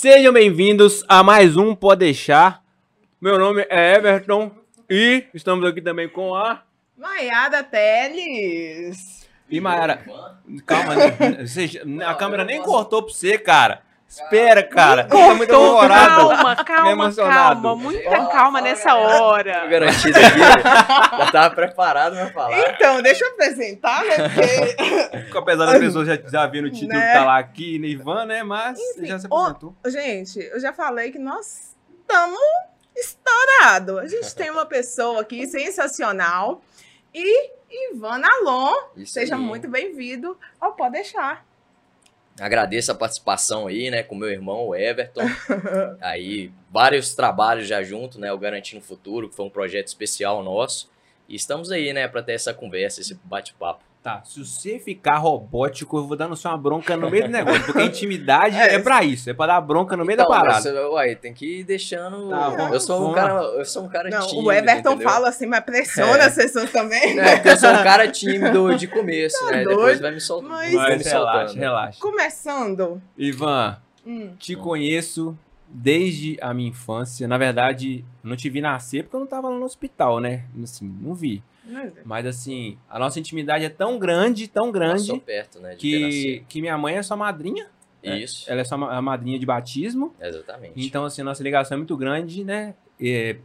[0.00, 2.64] Sejam bem-vindos a mais um Pode Deixar.
[3.20, 4.50] Meu nome é Everton
[4.88, 6.62] e estamos aqui também com a.
[6.96, 9.28] Maiada Teles.
[9.50, 10.02] E Mayara.
[10.64, 11.44] Calma, né?
[11.46, 13.82] Você- a câmera nem cortou pra você, cara.
[14.10, 15.04] Espera, cara.
[15.04, 16.28] Tá muito apavorado.
[16.30, 17.76] Calma, calma, calma.
[17.76, 19.68] Muita calma nessa hora.
[19.68, 20.38] garantido aqui.
[21.18, 22.58] Já tava preparado pra falar.
[22.58, 24.16] Então, deixa eu apresentar, né?
[25.22, 27.06] Porque, Apesar das pessoas já, já viram o título Né?
[27.06, 28.42] que tá lá aqui, né, Ivan, né?
[28.42, 29.76] Mas você já se apresentou.
[29.86, 32.40] gente, eu já falei que nós estamos
[32.96, 33.98] estourados.
[33.98, 36.60] A gente tem uma pessoa aqui sensacional.
[37.14, 37.50] E
[37.92, 39.40] Ivan Alon, Isso seja aí.
[39.40, 41.44] muito bem-vindo ao Pode Deixar.
[42.40, 45.20] Agradeço a participação aí, né, com meu irmão, o Everton.
[46.00, 50.90] aí, vários trabalhos já junto, né, o Garantindo Futuro, que foi um projeto especial nosso.
[51.28, 53.89] E estamos aí, né, pra ter essa conversa, esse bate-papo.
[54.02, 57.30] Tá, se você ficar robótico, eu vou dar no seu uma bronca no meio do
[57.30, 57.62] negócio.
[57.66, 58.78] Porque a intimidade é, É.
[58.78, 60.72] pra isso, é pra dar bronca no meio Então, da parada.
[60.72, 62.30] mas, uai, tem que ir deixando.
[62.30, 64.48] Tá, vamos- eu sou um cara, eu sou um cara Não, tímido.
[64.48, 65.08] o Everton entendeu?
[65.10, 66.24] fala assim, mas pressiona É.
[66.24, 67.18] as pessoas também.
[67.20, 69.64] É, porque eu sou um cara tímido de começo, né?
[69.64, 69.68] doido?
[69.68, 70.48] Depois vai me soltando.
[70.50, 71.10] Mas- vai me relaxa,
[71.42, 71.58] soltando.
[71.60, 71.98] relaxa.
[72.00, 73.02] Começando.
[73.18, 73.76] Ivan,
[74.06, 75.36] Hum, te conheço
[75.68, 77.28] desde a minha infância.
[77.28, 80.44] Na verdade, não te vi nascer porque eu não tava lá no hospital, né?
[80.62, 81.42] Assim, não vi.
[81.64, 85.74] Mas- Mas assim, a nossa intimidade é tão grande, tão Passou grande, perto, né?
[85.76, 87.64] Que, que minha mãe é sua madrinha.
[87.64, 87.72] nascido.
[88.02, 90.14] é, Isso, Ela é sua a madrinha de batismo.
[90.20, 90.72] exatamente.
[90.76, 92.74] Então, assim, nossa ligação é muito grande, né?
[93.00, 93.36] É,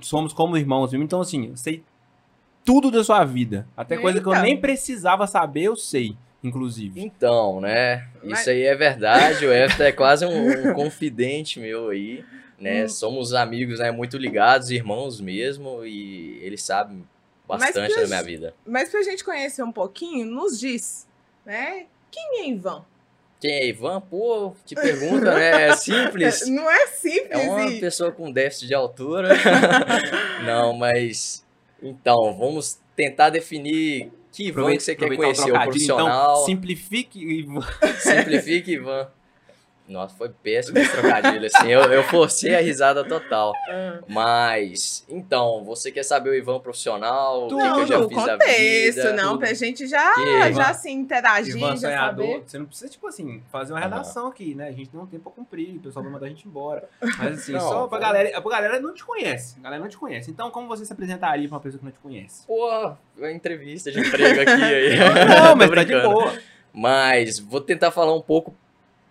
[0.00, 1.04] somos como irmãos mesmo.
[1.04, 1.82] Então, assim, eu sei
[2.64, 3.66] tudo da sua vida.
[3.76, 7.00] Até coisa que eu nem precisava saber, eu sei, inclusive.
[7.00, 8.08] Então, né?
[8.22, 9.44] Mas- Isso aí é verdade.
[9.46, 12.24] O Everton é quase um, um confidente meu aí,
[12.58, 12.84] né?
[12.84, 12.88] Hum.
[12.88, 13.90] Somos amigos, né?
[13.90, 17.02] Muito ligados, irmãos mesmo, e ele sabe
[17.46, 18.54] bastante os- minha vida.
[18.66, 21.06] Mas pra gente conhecer um pouquinho, nos diz,
[21.44, 21.86] né?
[22.10, 22.84] Quem é Ivan?
[23.40, 24.00] Quem é Ivan?
[24.00, 25.68] Pô, te pergunta, né?
[25.68, 26.48] É simples.
[26.48, 27.30] Não é simples.
[27.30, 29.28] É uma e- pessoa com déficit de altura.
[30.46, 31.44] Não, mas.
[31.82, 35.70] Então, vamos tentar definir que Ivan que você quer conhecer, o trocadilho.
[35.70, 36.32] profissional.
[36.34, 37.60] Então, simplifique Ivan.
[37.98, 39.08] Simplifique, Ivan.
[39.86, 41.70] Nossa, foi péssimo esse trocadilho, assim.
[41.70, 43.52] Eu, eu forcei a risada total.
[43.68, 43.98] Ah.
[44.08, 47.44] Mas, então, você quer saber o Ivan profissional?
[47.44, 49.12] o que, que Não, eu já fiz da vida?
[49.12, 49.38] não, tudo.
[49.40, 52.26] pra gente já, Que- já se interagir, Ivan já sonhador.
[52.26, 52.42] saber.
[52.46, 54.68] Você não precisa, tipo assim, fazer uma redação aqui, né?
[54.68, 56.88] A gente tem um tempo pra cumprir, o pessoal vai mandar a gente embora.
[57.18, 58.04] Mas assim, Não, só pra pô.
[58.04, 58.40] galera.
[58.40, 59.56] Pra galera não te conhece.
[59.60, 60.30] A galera não te conhece.
[60.30, 62.46] Então, como você se apresentaria pra uma pessoa que não te conhece?
[62.46, 64.96] Pô, uma entrevista de emprego aqui aí.
[64.98, 66.32] Não, mas tá de boa.
[66.72, 68.54] Mas vou tentar falar um pouco,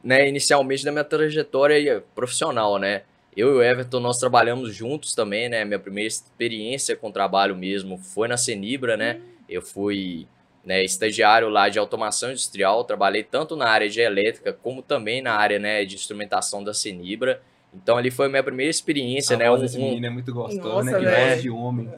[0.04, 3.04] né, inicialmente da minha trajetória profissional, né?
[3.36, 5.66] Eu e o Everton, nós trabalhamos juntos também, né?
[5.66, 9.22] Minha primeira experiência com trabalho mesmo foi na Senibra, né?
[9.50, 10.28] Eu fui
[10.64, 15.34] né, estagiário lá de automação industrial, trabalhei tanto na área de elétrica como também na
[15.34, 17.42] área né, de instrumentação da Senibra.
[17.76, 19.50] Então ali foi a minha primeira experiência, a né?
[19.50, 21.12] voz um- desse um- menino é muito gostosa, Nossa, né?
[21.16, 21.90] Que voz de homem.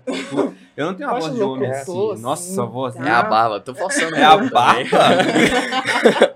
[0.77, 2.21] Eu não tenho uma Voz de homem locutor, assim.
[2.21, 2.95] Nossa, a voz.
[2.97, 4.89] É a barba, tô forçando É a barba?
[4.89, 6.35] também.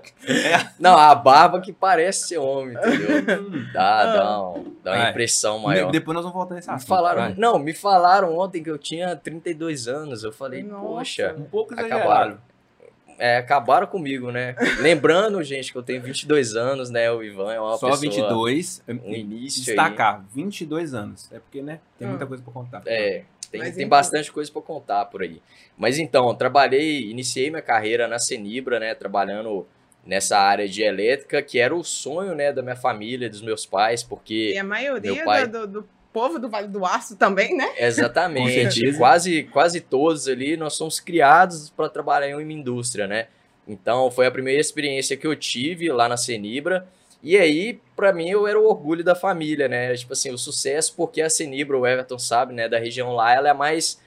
[0.78, 3.40] Não, a barba que parece ser homem, entendeu?
[3.72, 5.90] Dá, dá, um- dá uma impressão maior.
[5.90, 7.34] Depois nós vamos voltar nesse Me falaram, vai.
[7.36, 10.22] não, me falaram ontem que eu tinha 32 anos.
[10.22, 10.82] Eu falei, Nossa.
[10.86, 12.00] poxa, Um pouco exagerado.
[12.02, 12.38] acabaram.
[13.22, 14.56] É, acabaram comigo, né?
[14.80, 17.10] Lembrando, gente, que eu tenho 22 anos, né?
[17.12, 18.00] O Ivan é uma Só pessoa...
[18.00, 18.82] 22.
[18.88, 21.30] Um início Destacar, 22 anos.
[21.30, 21.80] É porque, né?
[21.98, 22.28] Tem muita Hum.
[22.28, 22.82] coisa pra contar.
[22.86, 23.88] É, tem, Mas tem enfim.
[23.88, 25.42] bastante coisa pra contar por aí.
[25.76, 28.94] Mas então, trabalhei, iniciei minha carreira na Senibra, né?
[28.94, 29.66] Trabalhando
[30.06, 34.02] nessa área de elétrica, que era o sonho, né, da minha família, dos meus pais,
[34.02, 34.52] porque...
[34.54, 37.68] E a maioria Meu pai- do, do povo do Vale do Aço também, né?
[37.76, 38.96] Exatamente.
[38.98, 43.26] quase, quase todos ali nós somos criados para trabalhar em uma indústria, né?
[43.68, 46.86] Então foi a primeira experiência que eu tive lá na Senibra.
[47.22, 49.94] E aí, para mim, eu era o orgulho da família, né?
[49.94, 53.50] Tipo assim, o sucesso, porque a Senibra, o Everton sabe, né, da região lá, ela
[53.50, 54.00] é mais.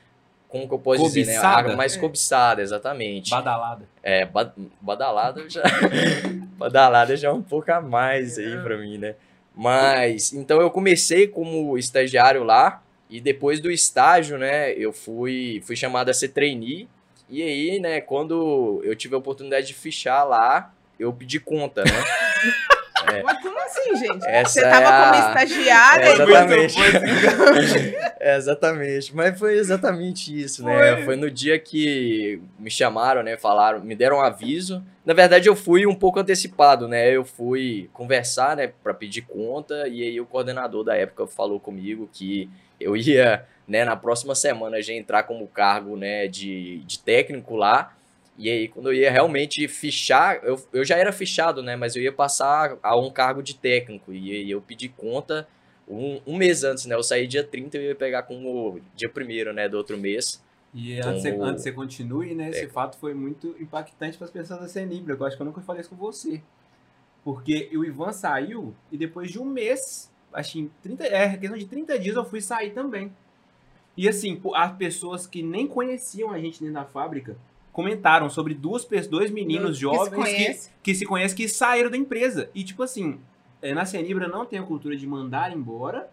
[0.50, 1.34] Como que eu posso dizer, né?
[1.36, 1.74] Cobiçada?
[1.74, 2.00] A mais É.
[2.00, 3.30] cobiçada, exatamente.
[3.30, 3.86] Badalada.
[4.04, 5.62] É, ba- badalada já.
[6.58, 9.16] badalada já é um pouco a mais aí pra mim, né?
[9.56, 15.76] Mas, então eu comecei como estagiário lá, e depois do estágio, né, eu fui, fui
[15.76, 16.88] chamado a ser trainee.
[17.30, 21.92] E aí, né, quando eu tive a oportunidade de fichar lá, eu pedi conta, né?
[23.24, 24.26] Mas como assim, gente?
[24.28, 26.78] Essa Você tava é a- como estagiária É, e exatamente.
[28.20, 29.16] É, exatamente.
[29.16, 31.04] Mas foi exatamente isso, né?
[31.04, 31.16] Foi.
[31.16, 33.38] No dia que me chamaram, né?
[33.38, 34.84] Falaram, me deram um aviso.
[35.06, 37.10] Na verdade, eu fui um pouco antecipado, né?
[37.12, 38.72] Eu fui conversar, né?
[38.84, 39.88] Pra pedir conta.
[39.88, 42.50] E aí o coordenador da época falou comigo que
[42.80, 43.84] eu ia, né?
[43.86, 46.28] Na próxima semana já entrar como cargo, né?
[46.28, 47.94] De, de técnico lá.
[48.38, 51.76] E aí, quando eu ia realmente fichar, eu, eu já era fichado, né?
[51.76, 54.12] Mas eu ia passar a um cargo de técnico.
[54.12, 55.48] E aí eu pedi conta
[55.88, 56.96] um, um mês antes, né?
[56.96, 59.70] Eu saí dia 30 e eu ia pegar como dia primeiro, né?
[59.70, 60.44] Do outro mês.
[60.74, 62.46] E antes, você, Como- antes você continue, né?
[62.46, 62.74] Esse Técnico.
[62.74, 65.16] fato foi muito impactante para as pessoas da Senibra.
[65.16, 66.42] Eu acho que eu nunca falei isso com você.
[67.24, 71.58] Porque o Ivan saiu e depois de um mês, acho que em 30, é, questão
[71.58, 73.14] de 30 dias eu fui sair também.
[73.96, 77.38] E assim, as pessoas que nem conheciam a gente dentro da fábrica
[77.74, 80.72] comentaram sobre duas pessoas, dois meninos Que se jovens que, conhece.
[80.82, 82.50] que se conhecem que saíram da empresa.
[82.56, 83.20] E tipo assim,
[83.62, 86.10] é, na Senibra não tem a cultura de mandar embora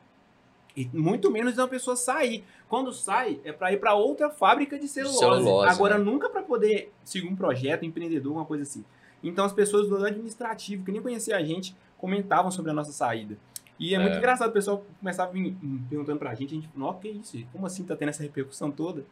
[0.77, 2.43] e muito menos de uma pessoa sair.
[2.69, 5.19] Quando sai, é para ir para outra fábrica de celulose.
[5.19, 6.05] celulose, Agora, né?
[6.05, 8.85] nunca para poder seguir um projeto, empreendedor, uma coisa assim.
[9.23, 13.37] Então, as pessoas do administrativo, que nem conheciam a gente, comentavam sobre a nossa saída.
[13.79, 14.19] E é, muito É.
[14.19, 15.55] engraçado, o pessoal começava a vir
[15.91, 17.37] perguntando pra gente, a gente, nossa, que isso?
[17.53, 19.05] Como assim tá tendo essa repercussão toda?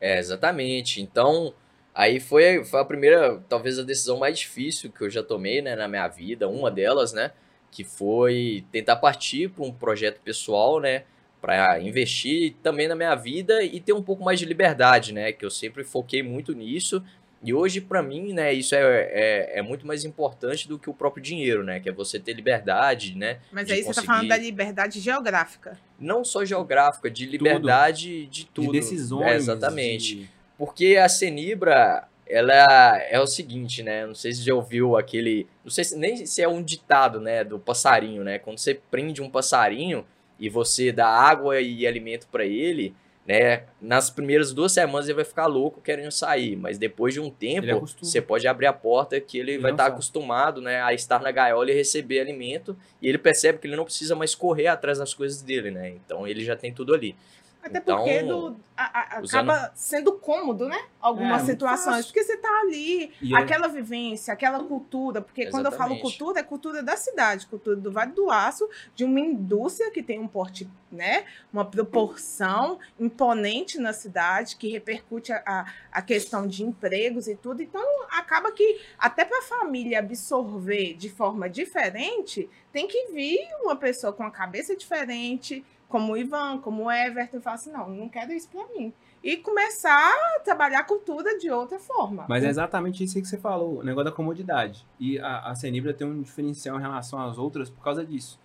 [0.00, 1.00] É, exatamente.
[1.02, 1.52] Então,
[1.94, 5.74] aí foi, foi a primeira, talvez a decisão mais difícil que eu já tomei, né,
[5.76, 7.32] na minha vida, uma delas, né,
[7.70, 11.04] que foi tentar partir para um projeto pessoal, né,
[11.40, 15.44] para investir também na minha vida e ter um pouco mais de liberdade, né, que
[15.44, 17.02] eu sempre foquei muito nisso.
[17.44, 18.80] E hoje, para mim, né, isso é,
[19.10, 22.32] é, é muito mais importante do que o próprio dinheiro, né, que é você ter
[22.34, 25.76] liberdade, né, Mas aí você tá conseguir- falando da liberdade geográfica.
[25.98, 28.66] não só geográfica, de liberdade de tudo.
[28.70, 29.26] De decisões.
[29.26, 30.16] É, exatamente.
[30.20, 34.06] de- Porque a Cenibra, ela é o seguinte, né?
[34.06, 35.46] Não sei se já ouviu aquele.
[35.64, 37.44] Não sei se, nem se é um ditado, né?
[37.44, 38.38] Do passarinho, né?
[38.38, 40.04] Quando você prende um passarinho
[40.38, 42.94] e você dá água e alimento para ele,
[43.26, 43.64] né?
[43.80, 47.86] Nas primeiras duas semanas ele vai ficar louco querendo sair, mas depois de um tempo
[48.00, 49.92] você pode abrir a porta que ele, Ele vai estar sai.
[49.92, 50.82] acostumado, né?
[50.82, 54.34] A estar na gaiola e receber alimento e ele percebe que ele não precisa mais
[54.34, 55.90] correr atrás das coisas dele, né?
[55.90, 57.14] Então ele já tem tudo ali.
[57.62, 60.78] Até Então, porque do- a- a- acaba sendo cômodo, né?
[61.00, 62.06] Algumas É, situações.
[62.06, 65.20] Porque você tá ali, E aquela vivência, aquela cultura.
[65.20, 66.18] Porque quando eu falo Exatamente.
[66.18, 70.18] cultura, é cultura da cidade, cultura do Vale do Aço, de uma indústria que tem
[70.18, 71.24] um porte, né?
[71.52, 77.62] Uma proporção imponente na cidade, que repercute a, a, a questão de empregos e tudo.
[77.62, 83.76] Então, acaba que, até para a família absorver de forma diferente, tem que vir uma
[83.76, 87.90] pessoa com a cabeça diferente, como o Ivan, como o Everton, e falar assim: não,
[87.90, 88.90] não quero isso para mim.
[89.22, 92.24] E começar a trabalhar cultura de outra forma.
[92.26, 94.86] Mas é exatamente isso que você falou, o negócio da comodidade.
[94.98, 98.40] E a, a Senibra tem um diferencial em relação às outras por causa disso.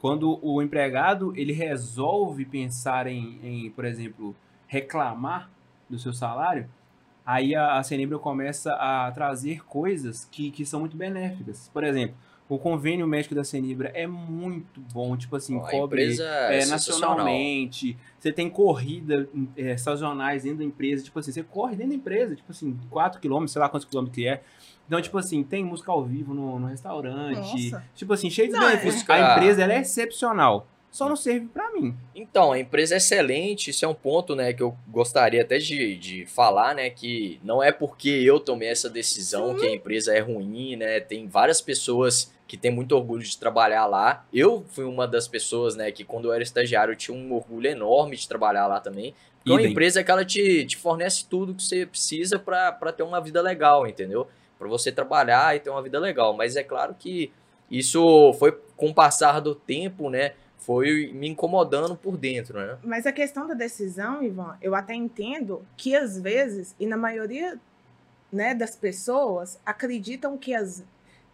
[0.00, 4.36] Quando o empregado ele resolve pensar em, em, por exemplo,
[4.68, 5.50] reclamar
[5.90, 6.70] do seu salário,
[7.26, 11.68] aí a, a Senibra começa a trazer coisas que, que são muito benéficas.
[11.74, 12.14] Por exemplo,
[12.48, 16.66] o convênio médico da Senibra é muito bom, tipo assim, a cobre empresa é, é,
[16.66, 17.96] nacionalmente.
[18.18, 21.02] Você tem corrida é, sazonais dentro da empresa.
[21.04, 24.14] Tipo assim, você corre dentro da empresa, tipo assim, 4 km, sei lá quantos quilômetros
[24.14, 24.42] que é.
[24.86, 27.36] Então, tipo assim, tem música ao vivo no, no restaurante.
[27.72, 27.84] Nossa.
[27.94, 28.94] Tipo assim, cheio de é- benefícios.
[28.94, 30.66] Música- A empresa ela é excepcional.
[30.94, 31.92] Só não serve pra mim.
[32.14, 35.96] Então, a empresa é excelente, isso é um ponto, né, que eu gostaria até de,
[35.96, 40.20] de falar, né, que não é porque eu tomei essa decisão que a empresa é
[40.20, 44.24] ruim, né, tem várias pessoas que têm muito orgulho de trabalhar lá.
[44.32, 47.66] Eu fui uma das pessoas, né, que quando eu era estagiário eu tinha um orgulho
[47.66, 49.12] enorme de trabalhar lá também.
[49.44, 49.72] É uma Idem.
[49.72, 53.84] empresa que ela te, te fornece tudo que você precisa pra ter uma vida legal,
[53.84, 54.28] entendeu?
[54.56, 56.36] Pra você trabalhar e ter uma vida legal.
[56.36, 57.32] Mas é claro que
[57.68, 60.34] isso foi com o passar do tempo, né,
[60.64, 62.78] foi me incomodando por dentro, né?
[62.82, 67.58] Mas a questão da decisão, Ivan, eu até entendo que às vezes, e na maioria
[68.32, 70.82] né, das pessoas, acreditam que, as,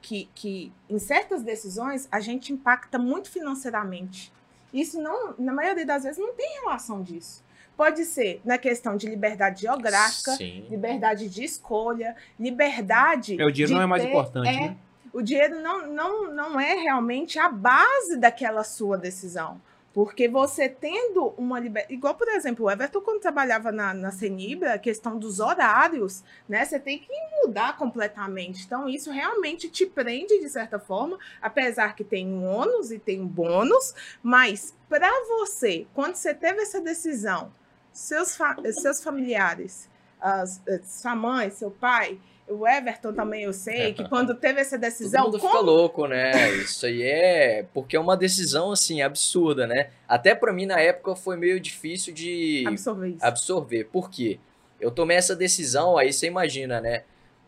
[0.02, 4.32] que, que em certas decisões a gente impacta muito financeiramente.
[4.74, 7.42] Isso não, na maioria das vezes, não tem relação disso.
[7.76, 10.66] Pode ser na questão de liberdade geográfica, Sim.
[10.68, 13.40] liberdade de escolha, liberdade.
[13.40, 14.76] É, o dinheiro de não é mais ter- importante, é, né?
[15.12, 19.60] O dinheiro não, não, não é realmente a base daquela sua decisão.
[19.92, 21.92] Porque você tendo uma liberdade.
[21.94, 26.64] Igual, por exemplo, o Everton, quando trabalhava na, na Senibra, a questão dos horários, né?
[26.64, 27.08] Você tem que
[27.42, 28.64] mudar completamente.
[28.64, 33.20] Então, isso realmente te prende, de certa forma, apesar que tem um ônus e tem
[33.20, 37.52] um bônus, mas para você, quando você teve essa decisão,
[37.92, 39.88] seus, fa- seus familiares,
[40.20, 44.76] as, as- sua mãe, seu pai, o Everton também eu sei, que quando teve essa
[44.76, 46.50] Todo decisão, mundo como fica louco, né?
[46.56, 49.88] Isso aí é porque é uma decisão assim absurda, né?
[50.08, 53.24] Até pra mim na época foi meio difícil de absorver isso?
[53.24, 53.84] absorver.
[53.84, 54.38] Por quê?
[54.80, 57.02] Eu tomei essa decisão, aí você imagina, né?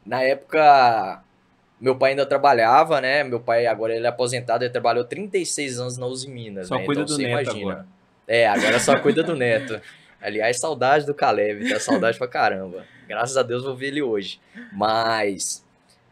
[0.06, 1.23] Na época
[1.80, 3.25] meu pai ainda trabalhava, né?
[3.25, 6.85] Meu pai agora ele é aposentado, ele trabalhou 36 anos na Uzi Minas, Só né?
[6.85, 7.73] cuida então do você neto imagina.
[7.73, 7.87] agora.
[8.28, 9.80] É, agora só cuida do neto.
[10.23, 11.81] Aliás, saudade do Caleb, tá?
[11.81, 12.87] Saudade pra caramba.
[13.09, 14.41] Graças a Deus vou ver ele hoje.
[14.73, 15.64] Mas.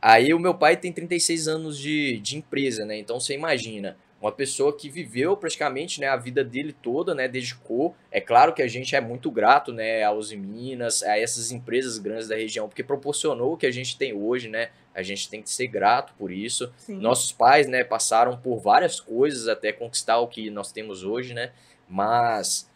[0.02, 2.98] Aí o meu pai tem 36 anos de, de empresa, né?
[2.98, 7.26] Então você imagina, uma pessoa que viveu praticamente né, a vida dele toda, né?
[7.26, 7.94] Dedicou.
[8.10, 10.02] É claro que a gente é muito grato, né?
[10.02, 14.12] Aos Minas, a essas empresas grandes da região, porque proporcionou o que a gente tem
[14.12, 14.70] hoje, né?
[14.94, 16.70] A gente tem que ser grato por isso.
[16.76, 16.96] Sim.
[16.96, 21.52] Nossos pais, né, passaram por várias coisas até conquistar o que nós temos hoje, né?
[21.88, 22.69] Mas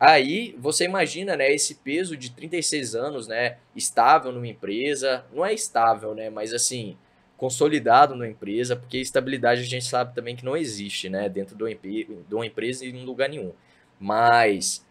[0.00, 5.54] aí você imagina, né, esse peso de 36 anos, né, estável numa empresa, não é
[5.54, 6.96] estável, né, mas assim,
[7.36, 12.08] consolidado numa empresa, porque estabilidade a gente sabe também que não existe, né, dentro empre-
[12.28, 13.52] de uma empresa e em lugar nenhum.
[14.00, 14.84] Mas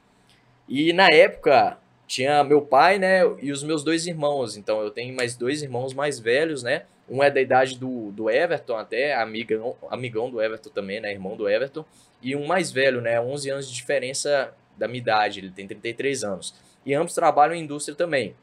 [0.68, 4.58] e na época tinha meu pai, né, e os meus dois irmãos.
[4.58, 6.84] Então eu tenho mais dois irmãos mais velhos, né?
[7.08, 11.36] Um é da idade do, do Everton até, amigão, amigão do Everton também, né, irmão
[11.36, 11.84] do Everton,
[12.22, 16.24] e um mais velho, né, 11 anos de diferença da minha idade, ele tem 33
[16.24, 16.56] anos.
[16.86, 18.36] E ambos trabalham em indústria também.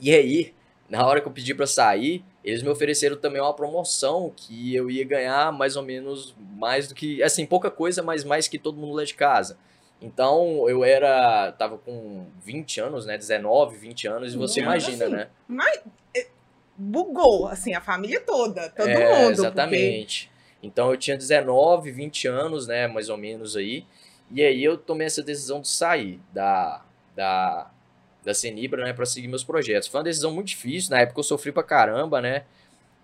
[0.00, 0.54] E aí,
[0.88, 4.90] na hora que eu pedi para sair, eles me ofereceram também uma promoção que eu
[4.90, 8.78] ia ganhar mais ou menos mais do que, assim, pouca coisa, mas mais que todo
[8.78, 9.58] mundo lá de casa.
[10.00, 15.04] Então, eu era, tava com 20 anos, né, 19, 20 anos, e você Nossa, imagina,
[15.06, 15.28] assim, né?
[15.46, 15.80] Mas
[16.16, 16.28] eh,
[16.76, 19.32] bugou, assim, a família toda, todo É, mundo.
[19.32, 20.30] Exatamente.
[20.62, 23.84] Então eu tinha 19, 20 anos, né, mais ou menos aí.
[24.30, 26.84] E aí eu tomei essa decisão de sair da
[27.16, 27.70] da
[28.24, 29.88] da Senibra, né, para seguir meus projetos.
[29.88, 32.44] Foi uma decisão muito difícil, na época eu sofri pra caramba, né?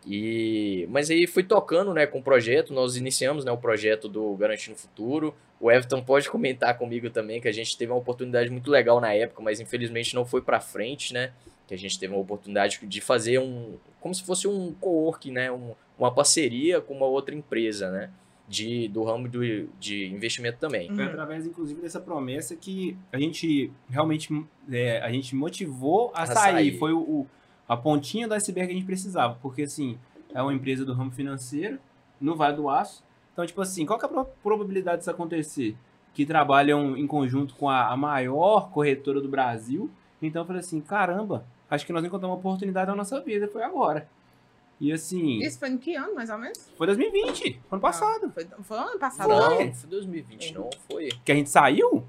[0.07, 4.35] E mas aí fui tocando, né, com o projeto, nós iniciamos, né, o projeto do
[4.37, 5.35] Garantindo Futuro.
[5.61, 9.15] O Everton pode comentar comigo também que a gente teve uma oportunidade muito legal na
[9.15, 11.33] época, mas infelizmente não foi pra frente, né?
[11.67, 15.51] Que a gente teve uma oportunidade de fazer um como se fosse um co-work, né,
[15.51, 18.11] um, uma parceria com uma outra empresa, né?
[18.47, 19.41] De, do ramo do,
[19.81, 20.89] de investimento também.
[20.95, 26.27] Foi através, inclusive, dessa promessa que a gente realmente é, a gente motivou a, A
[26.27, 26.37] sair.
[26.53, 26.79] sair.
[26.79, 27.27] Foi o, o-
[27.67, 29.39] a pontinha do iceberg que a gente precisava.
[29.41, 29.99] Porque, assim,
[30.35, 31.79] é uma empresa do ramo financeiro,
[32.21, 33.03] no Vale do Aço.
[33.33, 35.75] Então, tipo assim, qual que é a pro- probabilidade disso acontecer?
[36.13, 39.91] Que trabalham em conjunto com a, a maior corretora do Brasil.
[40.21, 43.49] Então, eu falei assim, caramba, acho que nós encontramos uma oportunidade na nossa vida.
[43.49, 44.07] Foi agora.
[44.81, 46.59] E, assim, Isso foi em que ano, mais ou menos?
[46.77, 48.31] foi 2020, ano passado.
[48.33, 49.29] Foi, foi ano passado.
[49.29, 49.65] Não, né?
[49.67, 51.09] não foi 2020, não foi.
[51.25, 52.05] Que a gente saiu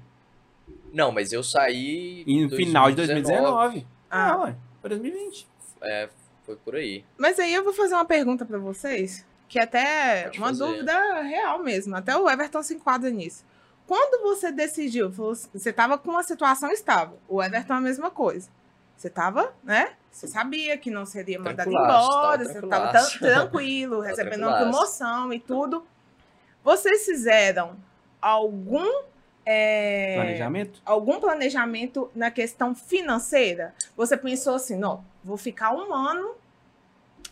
[0.92, 2.24] Não, mas eu saí.
[2.26, 3.86] em final de 2019.
[4.10, 4.32] Ah.
[4.32, 5.46] Ah, ué, foi 2020.
[5.82, 6.08] É,
[6.44, 7.04] foi por aí.
[7.16, 10.64] Mas aí eu vou fazer uma pergunta pra vocês, que até Pode uma fazer.
[10.66, 11.94] dúvida real mesmo.
[11.96, 13.44] Até o Everton se enquadra nisso.
[13.86, 17.18] Quando você decidiu, você estava com uma situação estável.
[17.28, 18.48] O Everton é a mesma coisa.
[18.96, 19.90] Você estava, né?
[20.10, 25.38] Você sabia que não seria mandado embora, tava você estava tranquilo, recebendo uma promoção e
[25.38, 25.86] tudo.
[26.64, 27.76] Vocês fizeram
[28.20, 28.88] algum
[29.44, 30.82] é, Planejamento?
[30.84, 33.74] algum planejamento na questão financeira?
[33.96, 36.34] Você pensou assim, não, vou ficar um ano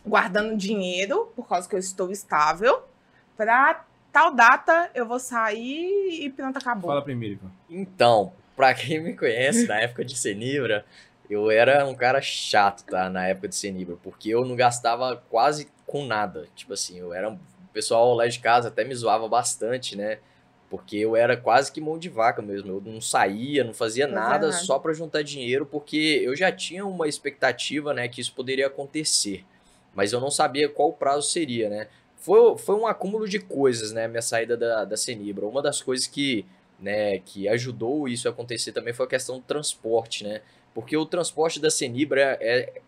[0.05, 2.83] guardando dinheiro, por causa que eu estou estável,
[3.35, 6.89] para tal data eu vou sair e pronto, acabou.
[6.89, 7.51] Fala primeiro, Ivan.
[7.69, 10.85] Então, pra quem me conhece, na época de Senibra,
[11.29, 13.09] eu era um cara chato, tá?
[13.09, 16.47] Na época de Senibra, porque eu não gastava quase com nada.
[16.55, 17.29] Tipo assim, eu era.
[17.31, 17.39] O
[17.73, 20.19] pessoal lá de casa até me zoava bastante, né?
[20.69, 22.69] Porque eu era quase que mão de vaca mesmo.
[22.69, 24.51] Eu não saía, não fazia nada, nada.
[24.51, 29.45] só pra juntar dinheiro, porque eu já tinha uma expectativa, né, que isso poderia acontecer.
[29.93, 31.87] Mas eu não sabia qual prazo seria, né?
[32.17, 34.07] Foi, foi um acúmulo de coisas, né?
[34.07, 35.45] Minha saída da, da Senibra.
[35.45, 36.45] Uma das coisas que,
[36.79, 40.41] né, que ajudou isso a acontecer também foi a questão do transporte, né?
[40.75, 42.81] Porque o transporte da Senibra é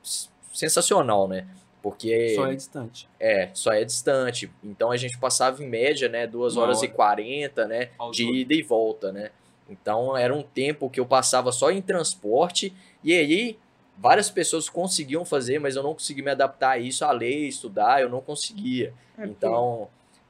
[0.53, 1.47] sensacional, né?
[1.81, 3.09] Porque Só é distante.
[3.17, 4.51] é, só é distante.
[4.63, 6.93] Então a gente passava em média, né, 2 Uma horas e hora.
[6.95, 9.31] 40, né, Ao de ida e volta, né?
[9.69, 13.57] Então era um tempo que eu passava só em transporte e aí
[13.97, 18.01] várias pessoas conseguiam fazer, mas eu não consegui me adaptar a isso, a ler, estudar,
[18.01, 18.93] eu não conseguia.
[19.17, 19.87] É Então,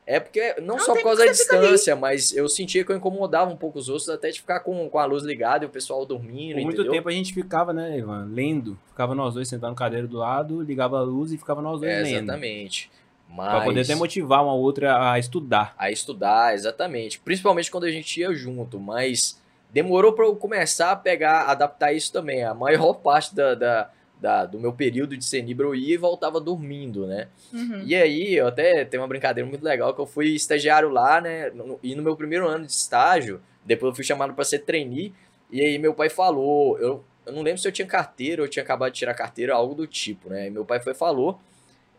[0.07, 3.51] é porque não um só por causa da distância, mas eu sentia que eu incomodava
[3.51, 6.05] um pouco os outros até de ficar com, com a luz ligada e o pessoal
[6.05, 6.93] dormindo, Por muito entendeu?
[6.93, 8.79] tempo a gente ficava, né, Ivan, lendo.
[8.87, 11.91] Ficava nós dois sentados no cadeiro do lado, ligava a luz e ficava nós dois
[11.91, 12.23] É, lendo.
[12.23, 12.89] exatamente.
[13.29, 15.75] Mas Pra poder até motivar uma outra a estudar.
[15.77, 17.19] a estudar, exatamente.
[17.19, 19.37] Principalmente quando a gente ia junto, mas
[19.69, 22.45] demorou para eu começar a pegar, adaptar isso também.
[22.45, 23.89] A maior parte da, da,
[24.21, 27.27] da- do meu período de Senibra eu ia e voltava dormindo, né?
[27.53, 27.83] Uhum.
[27.85, 31.49] E aí, eu até tenho uma brincadeira muito legal que eu fui estagiário lá, né?
[31.51, 35.13] no- E no meu primeiro ano de estágio, depois eu fui chamado para ser trainee,
[35.51, 38.49] e aí meu pai falou, eu, eu não lembro se eu tinha carteira ou eu
[38.49, 40.47] tinha acabado de tirar carteira, algo do tipo, né?
[40.47, 41.39] E meu pai foi e falou,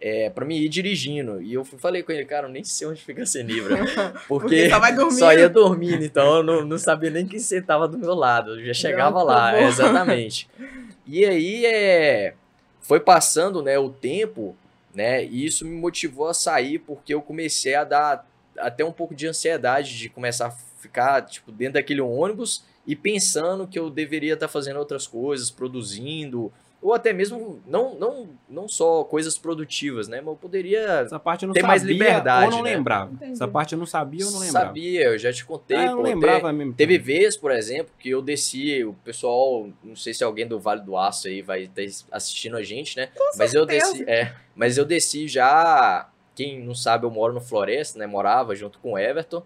[0.00, 1.42] é, para mim ir dirigindo.
[1.42, 3.76] E eu fui- falei com ele, cara, eu nem sei onde fica a Senibra.
[4.28, 8.14] Porque Porque só ia dormindo, então eu não, não sabia nem quem sentava do meu
[8.14, 8.58] lado.
[8.60, 9.66] Eu já chegava Não, lá, favor.
[9.68, 10.48] exatamente.
[11.08, 12.34] E aí é,
[12.82, 14.54] foi passando né, o tempo,
[14.94, 15.24] né?
[15.24, 19.26] E isso me motivou a sair porque eu comecei a dar até um pouco de
[19.26, 24.48] ansiedade de começar a ficar tipo, dentro daquele ônibus e pensando que eu deveria estar
[24.48, 30.20] fazendo outras coisas, produzindo, ou até mesmo não, não, não só coisas produtivas, né?
[30.20, 32.76] Mas eu poderia Essa parte eu não Tem sabia mais liberdade, ou não né?
[32.76, 33.12] lembrava.
[33.12, 33.32] Entendi.
[33.32, 34.66] Essa parte eu não sabia ou não lembrava.
[34.66, 35.76] Sabia, eu já te contei.
[35.76, 36.75] Ah, eu não pô, lembrava mesmo.
[36.75, 40.82] Teve vez, por exemplo, que eu desci, o pessoal, não sei se alguém do Vale
[40.82, 41.82] do Aço aí vai estar
[42.12, 43.08] assistindo a gente, né?
[43.37, 43.92] mas eu certeza.
[43.92, 48.06] desci, é, mas eu desci já, quem não sabe, eu moro no Floresta, né?
[48.06, 49.42] Morava junto com o Everton.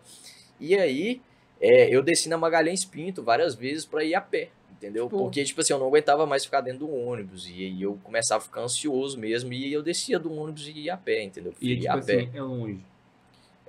[0.60, 1.22] E aí,
[1.60, 4.50] é, eu desci na Magalhães Pinto várias vezes para ir a pé.
[4.82, 5.08] Entendeu?
[5.08, 5.18] Pô.
[5.18, 7.48] Porque, tipo assim, eu não aguentava mais ficar dentro do ônibus.
[7.48, 9.52] E aí eu começava a ficar ansioso mesmo.
[9.52, 11.54] E eu descia do ônibus e ia a pé, entendeu?
[11.60, 12.14] E Ia tipo a pé.
[12.22, 12.78] assim, é longe.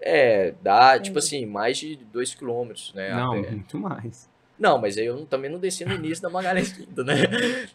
[0.02, 1.36] É, dá, tipo Entendi.
[1.38, 3.12] assim, mais de 2 quilômetros, né?
[3.12, 3.52] a Não, pé.
[3.52, 4.28] muito mais.
[4.60, 7.16] Não, mas aí eu não- também não desci no início da Magalhães Pinto, né?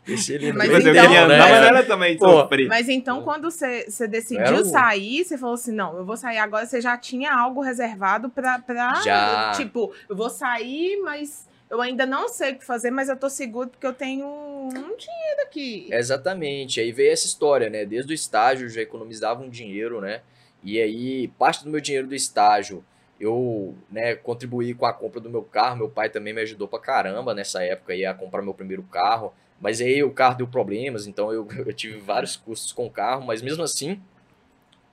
[0.06, 1.70] Desci ali no Mas Mas eu então- queria andar, né?
[1.72, 2.48] mas também Pô.
[2.68, 6.64] Mas então, quando você, decidiu um- sair, você falou assim: não, eu vou sair agora.
[6.66, 8.58] Você já tinha algo reservado pra.
[8.60, 9.52] pra Já.
[9.56, 13.28] Tipo, eu vou sair, mas eu ainda não sei o que fazer, mas eu tô
[13.28, 15.88] seguro porque eu tenho um dinheiro aqui.
[15.90, 16.80] Exatamente.
[16.80, 17.84] Aí veio essa história, né?
[17.84, 20.22] Desde o estágio eu já economizava um dinheiro, né?
[20.62, 22.84] E aí, parte do meu dinheiro do estágio,
[23.20, 25.76] eu, né, contribuí com a compra do meu carro.
[25.76, 29.32] Meu pai também me ajudou pra caramba nessa época aí a comprar meu primeiro carro.
[29.60, 33.26] Mas aí o carro deu problemas, então eu, eu tive vários custos com o carro,
[33.26, 34.00] mas mesmo assim,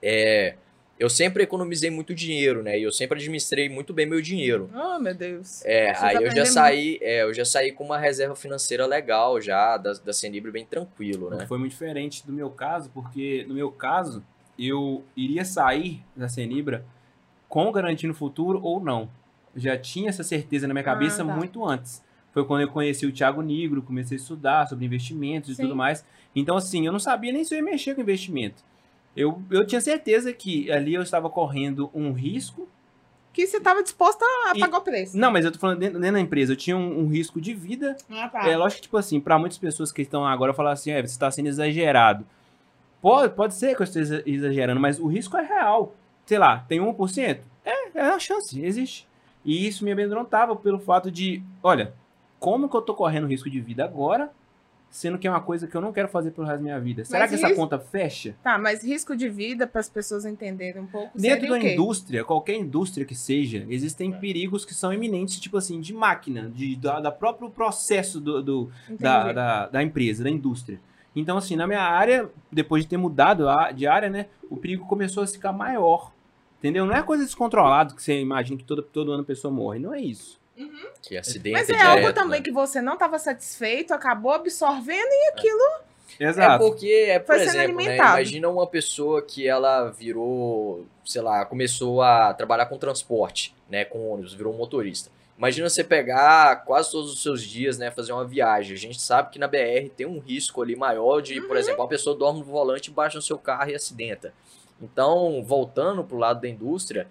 [0.01, 0.55] é,
[0.97, 2.79] eu sempre economizei muito dinheiro, né?
[2.79, 4.69] E eu sempre administrei muito bem meu dinheiro.
[4.73, 5.63] Oh, meu Deus.
[5.65, 9.77] É, aí eu já saí, é, eu já saí com uma reserva financeira legal já,
[9.77, 11.45] da, da Senibre bem tranquilo, né?
[11.47, 14.23] Foi muito diferente do meu caso, porque no meu caso,
[14.57, 16.85] eu iria sair da Senibra
[17.49, 19.09] com garantia no futuro ou não.
[19.53, 21.35] Eu já tinha essa certeza na minha cabeça Ah, tá.
[21.35, 22.03] muito antes.
[22.31, 25.63] Foi quando eu conheci o Thiago Nigro, comecei a estudar sobre investimentos e Sim.
[25.63, 26.05] tudo mais.
[26.35, 28.61] Então, assim, eu não sabia nem se eu ia mexer com investimento.
[29.15, 32.67] Eu, eu tinha certeza que ali eu estava correndo um risco.
[33.31, 35.17] Que você tava disposta a E- pagar o preço.
[35.17, 36.53] Não, mas eu tô falando dentro, dentro da empresa.
[36.53, 38.47] Eu tinha um, um risco de vida Ah, tá.
[38.47, 41.07] é lógico que, tipo assim, pra muitas pessoas que estão agora falar assim, é, você
[41.13, 42.25] está sendo exagerado.
[43.01, 45.93] Pode, pode ser que eu esteja exagerando, mas o risco é real.
[46.25, 47.39] Sei lá, tem 1%?
[47.65, 49.07] É, é uma chance, existe.
[49.43, 51.93] E isso me amedrontava pelo fato de, olha,
[52.39, 54.31] como que eu tô correndo risco de vida agora,
[54.97, 57.03] sendo que é uma coisa que eu não quero fazer pelo resto da minha vida?
[57.03, 58.33] Será Mas que essa risco- conta fecha?
[58.41, 61.17] Tá, mas risco de vida, para as pessoas entenderem um pouco.
[61.19, 65.93] Dentro da indústria, qualquer indústria que seja, existem perigos que são iminentes, tipo assim, de
[65.93, 70.79] máquina, de, da, da próprio processo do- do, da, da, da empresa, da indústria.
[71.13, 74.85] Então, assim, na minha área, depois de ter mudado a, de área, né, o perigo
[74.85, 76.11] começou a ficar maior.
[76.59, 76.85] Entendeu?
[76.85, 79.77] Não é coisa descontrolada que você imagina que todo, todo ano a pessoa morre.
[79.77, 80.39] Não é isso.
[81.01, 82.43] Que acidente Mas é direto, algo também né?
[82.43, 85.85] que você não estava satisfeito, acabou absorvendo e aquilo.
[86.19, 86.63] É Exato.
[86.63, 92.01] porque, é, por Foi exemplo, né, imagina uma pessoa que ela virou, sei lá, começou
[92.01, 95.11] a trabalhar com transporte, né, com ônibus, virou um motorista.
[95.37, 98.73] Imagina você pegar quase todos os seus dias, né, fazer uma viagem.
[98.73, 101.47] A gente sabe que na BR tem um risco ali maior de, Uhum.
[101.47, 104.33] por exemplo, uma pessoa dorme no volante, baixa no seu carro e acidenta.
[104.81, 107.07] Então, voltando pro lado da indústria,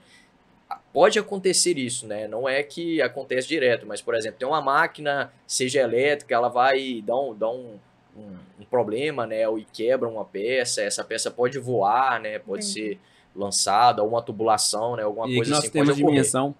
[0.95, 2.27] pode acontecer isso, né?
[2.29, 7.03] Não é que acontece direto, mas, por exemplo, tem uma máquina, seja elétrica, ela vai
[7.05, 7.75] dar um, dar um,
[8.17, 9.47] um, um problema, né?
[9.49, 12.39] Ou quebra uma peça, essa peça pode voar, né?
[12.39, 12.73] Pode Entendi.
[12.91, 13.01] ser
[13.35, 15.03] lançada, ou uma tubulação, né?
[15.03, 16.21] Alguma e coisa nós assim temos pode ocorrer.
[16.21, 16.55] dimensão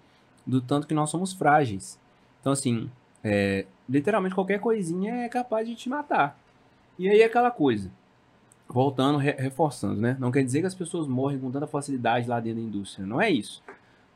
[0.45, 1.97] do tanto que nós somos frágeis.
[2.41, 2.91] Então, assim,
[3.23, 6.37] é, literalmente qualquer coisinha é capaz de te matar.
[6.99, 7.89] E aí é aquela coisa.
[8.67, 10.17] Voltando, re- reforçando, né?
[10.19, 13.05] Não quer dizer que as pessoas morrem com tanta facilidade lá dentro da indústria.
[13.05, 13.63] Não é isso.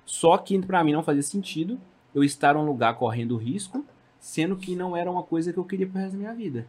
[0.10, 1.80] Só que pra mim não fazia sentido
[2.16, 3.86] eu estar num lugar correndo risco,
[4.20, 6.66] sendo que não era uma coisa que eu queria pro resto da minha vida.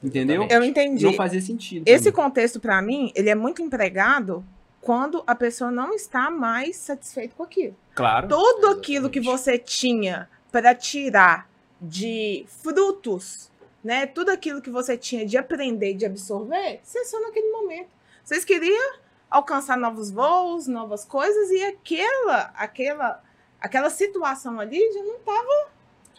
[0.00, 0.42] Entendeu?
[0.42, 0.54] Exatamente.
[0.54, 1.04] Eu entendi.
[1.04, 1.82] Não fazia sentido.
[1.84, 4.44] Esse contexto, para mim, ele é muito empregado
[4.80, 7.74] quando a pessoa não está mais satisfeita com aquilo.
[7.92, 8.28] Claro.
[8.28, 9.42] Tudo aquilo que Exatamente.
[9.42, 11.50] você tinha para tirar
[11.82, 13.50] de frutos,
[13.82, 14.06] né?
[14.06, 17.88] Tudo aquilo que você tinha de aprender, de absorver, cessou naquele momento.
[18.22, 18.94] Vocês queriam
[19.30, 23.22] alcançar novos voos, novas coisas e aquela, aquela,
[23.60, 25.68] aquela situação ali já não estava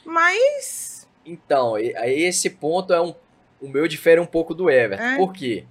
[0.05, 3.13] mais Então, esse ponto é um.
[3.61, 5.03] O meu difere um pouco do Everton.
[5.03, 5.17] É?
[5.17, 5.65] Por quê?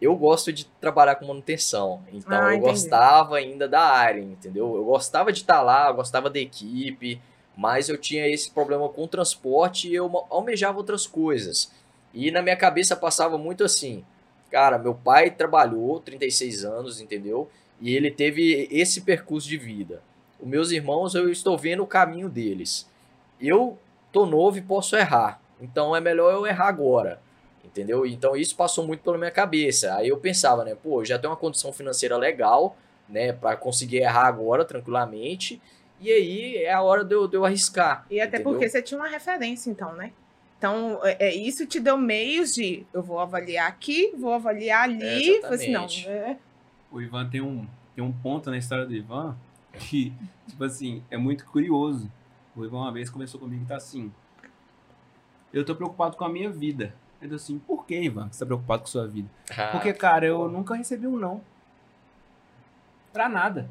[0.00, 2.02] Eu gosto de trabalhar com manutenção.
[2.12, 2.72] Então Ah, eu entendi.
[2.72, 4.74] gostava ainda da área, entendeu?
[4.74, 7.20] Eu gostava de estar lá, eu gostava da equipe,
[7.56, 11.70] mas eu tinha esse problema com o transporte e eu almejava outras coisas.
[12.12, 14.04] E na minha cabeça passava muito assim:
[14.50, 17.48] Cara, meu pai trabalhou 36 anos, entendeu?
[17.80, 20.02] E ele teve esse percurso de vida.
[20.40, 22.88] Os meus irmãos, eu estou vendo o caminho deles.
[23.40, 23.78] Eu
[24.10, 25.40] tô novo e posso errar.
[25.60, 27.20] Então é melhor eu errar agora.
[27.64, 28.04] Entendeu?
[28.04, 29.94] Então isso passou muito pela minha cabeça.
[29.94, 32.76] Aí eu pensava, né, pô, já tenho uma condição financeira legal,
[33.08, 35.60] né, para conseguir errar agora tranquilamente.
[36.00, 38.06] E aí é a hora de eu, de eu arriscar.
[38.10, 38.52] E até entendeu?
[38.52, 40.12] porque você tinha uma referência, então, né?
[40.60, 45.38] Então, é, é, isso te deu meios de eu vou avaliar aqui, vou avaliar ali.
[45.38, 46.36] É, assim, não, é,
[46.92, 49.34] O Ivan tem um, tem um ponto na história do Ivan
[49.78, 50.12] que,
[50.46, 52.12] tipo assim, é muito curioso.
[52.54, 54.12] O Ivan uma vez conversou comigo e tá assim.
[55.50, 56.94] Eu tô preocupado com a minha vida.
[57.22, 59.30] Eu tô assim, por que, Ivan, você tá preocupado com a sua vida?
[59.56, 61.40] Ah, Porque, cara, eu nunca recebi um não.
[63.14, 63.66] Pra nada.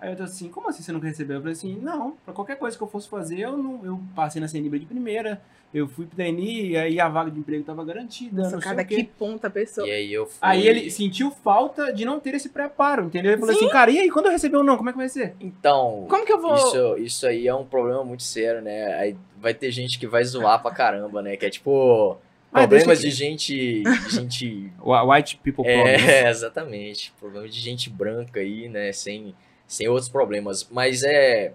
[0.00, 1.36] Aí eu tô assim, como assim você nunca recebeu?
[1.36, 3.84] Eu falei assim, não, pra qualquer coisa que eu fosse fazer, eu não.
[3.84, 5.40] Eu passei na Senibra de primeira,
[5.72, 8.42] eu fui pro TNI, e aí a vaga de emprego tava garantida.
[8.42, 8.96] nossa, quê.
[8.96, 9.88] que ponta a pessoa.
[9.88, 10.38] E aí eu fui...
[10.40, 13.32] Aí ele sentiu falta de não ter esse preparo, entendeu?
[13.32, 15.08] Ele falou assim, cara, e aí, quando eu receber um não, como é que vai
[15.08, 15.34] ser?
[15.40, 16.54] Então, Como que eu vou.
[16.54, 18.94] Isso, isso aí é um problema muito sério, né?
[18.94, 21.36] Aí vai ter gente que vai zoar pra caramba, né?
[21.36, 22.16] Que é tipo.
[22.52, 23.82] Mas Problemas de gente.
[23.82, 24.72] de gente.
[24.80, 26.08] White people problems.
[26.08, 27.12] É, exatamente.
[27.18, 28.92] Problema de gente branca aí, né?
[28.92, 29.34] Sem,
[29.66, 30.66] sem outros problemas.
[30.70, 31.52] Mas é.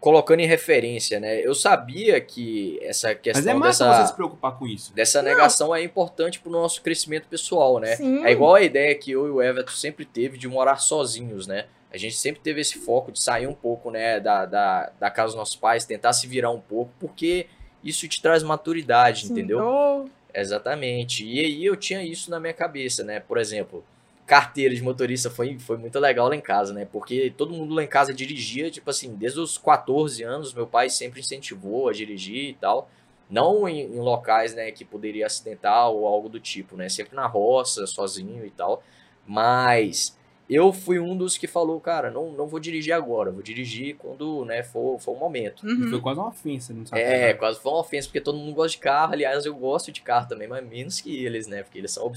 [0.00, 1.40] Colocando em referência, né?
[1.40, 4.94] Eu sabia que essa Mas questão é massa dessa, você se preocupar com isso.
[4.94, 7.96] dessa negação é importante pro nosso crescimento pessoal, né?
[7.96, 8.24] Sim.
[8.24, 11.66] É igual a ideia que eu e o Everton sempre teve de morar sozinhos, né?
[11.92, 15.28] A gente sempre teve esse foco de sair um pouco, né, da, da, da casa
[15.28, 17.46] dos nossos pais, tentar se virar um pouco, porque
[17.84, 19.32] isso te traz maturidade, Sim.
[19.32, 19.58] entendeu?
[19.60, 21.26] Oh, Exatamente.
[21.26, 23.20] E aí eu tinha isso na minha cabeça, né?
[23.20, 23.84] Por exemplo,
[24.30, 26.84] carteira de motorista foi, foi muito legal lá em casa, né?
[26.84, 30.88] Porque todo mundo lá em casa dirigia, tipo assim, desde os 14 anos, meu pai
[30.88, 32.88] sempre incentivou a dirigir e tal.
[33.28, 36.88] Não em, em locais, né, que poderia acidentar ou algo do tipo, né?
[36.88, 38.84] Sempre na roça, sozinho e tal.
[39.26, 40.16] Mas
[40.48, 44.44] eu fui um dos que falou, cara, não, não vou dirigir agora, vou dirigir quando,
[44.44, 45.66] né, for, for o momento.
[45.66, 45.90] Uhum.
[45.90, 47.02] Foi quase uma ofensa, não sabe?
[47.02, 49.12] É, quase foi uma ofensa, porque todo mundo gosta de carro.
[49.12, 51.64] Aliás, eu gosto de carro também, mas menos que eles, né?
[51.64, 52.08] Porque eles são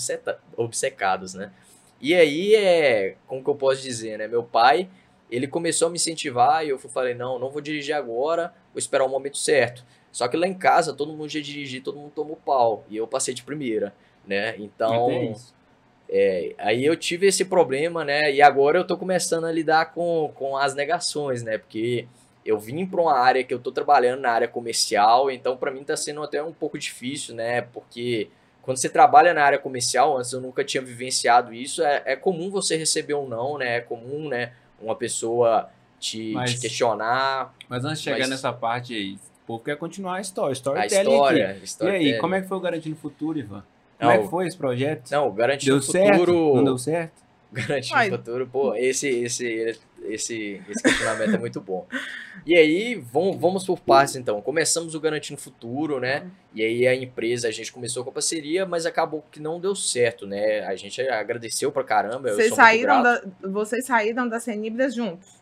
[0.55, 1.51] obcecados, né?
[2.03, 4.27] E aí, é, como que eu posso dizer, né?
[4.27, 4.89] Meu pai,
[5.31, 9.05] ele começou a me incentivar e eu falei, não, não vou dirigir agora, vou esperar
[9.05, 9.85] o momento certo.
[10.11, 12.83] Só que lá em casa, todo mundo já dirigiu, todo mundo tomou pau.
[12.89, 13.95] E eu passei de primeira,
[14.27, 14.53] né?
[14.57, 15.33] Então,
[16.09, 18.33] é, aí eu tive esse problema, né?
[18.33, 21.57] E agora eu tô começando a lidar com, com as negações, né?
[21.57, 22.05] Porque
[22.45, 25.85] eu vim para uma área que eu tô trabalhando na área comercial, então para mim
[25.85, 27.61] tá sendo até um pouco difícil, né?
[27.61, 28.27] Porque
[28.63, 32.49] quando você trabalha na área comercial, antes eu nunca tinha vivenciado isso, é, é comum
[32.49, 33.77] você receber um não, né?
[33.77, 34.53] É comum, né?
[34.81, 39.45] Uma pessoa te, Mas- te questionar Mas antes de chegar Mas- nessa parte aí, o
[39.45, 40.51] povo quer continuar a história.
[40.51, 41.49] a história.
[41.51, 42.05] aqui.
[42.05, 43.63] E aí, como é que foi o Garantindo Futuro, Ivan?
[43.99, 45.11] Como é Não, que foi esse projeto?
[45.11, 46.19] Não, garantir deu o certo?
[46.19, 46.55] futuro.
[46.55, 47.22] Não deu certo?
[47.67, 48.09] Garantir Ai.
[48.09, 51.87] o futuro, pô, esse, esse, esse, esse questionamento é muito bom.
[52.45, 54.41] E aí, vamos, vamos por partes então.
[54.41, 56.29] Começamos o Garantindo Futuro, né?
[56.53, 59.75] E aí a empresa, a gente começou com a parceria, mas acabou que não deu
[59.75, 60.61] certo, né?
[60.65, 62.29] A gente agradeceu pra caramba.
[62.29, 65.41] eu Vocês saíram, da, vocês saíram da Senibras juntos.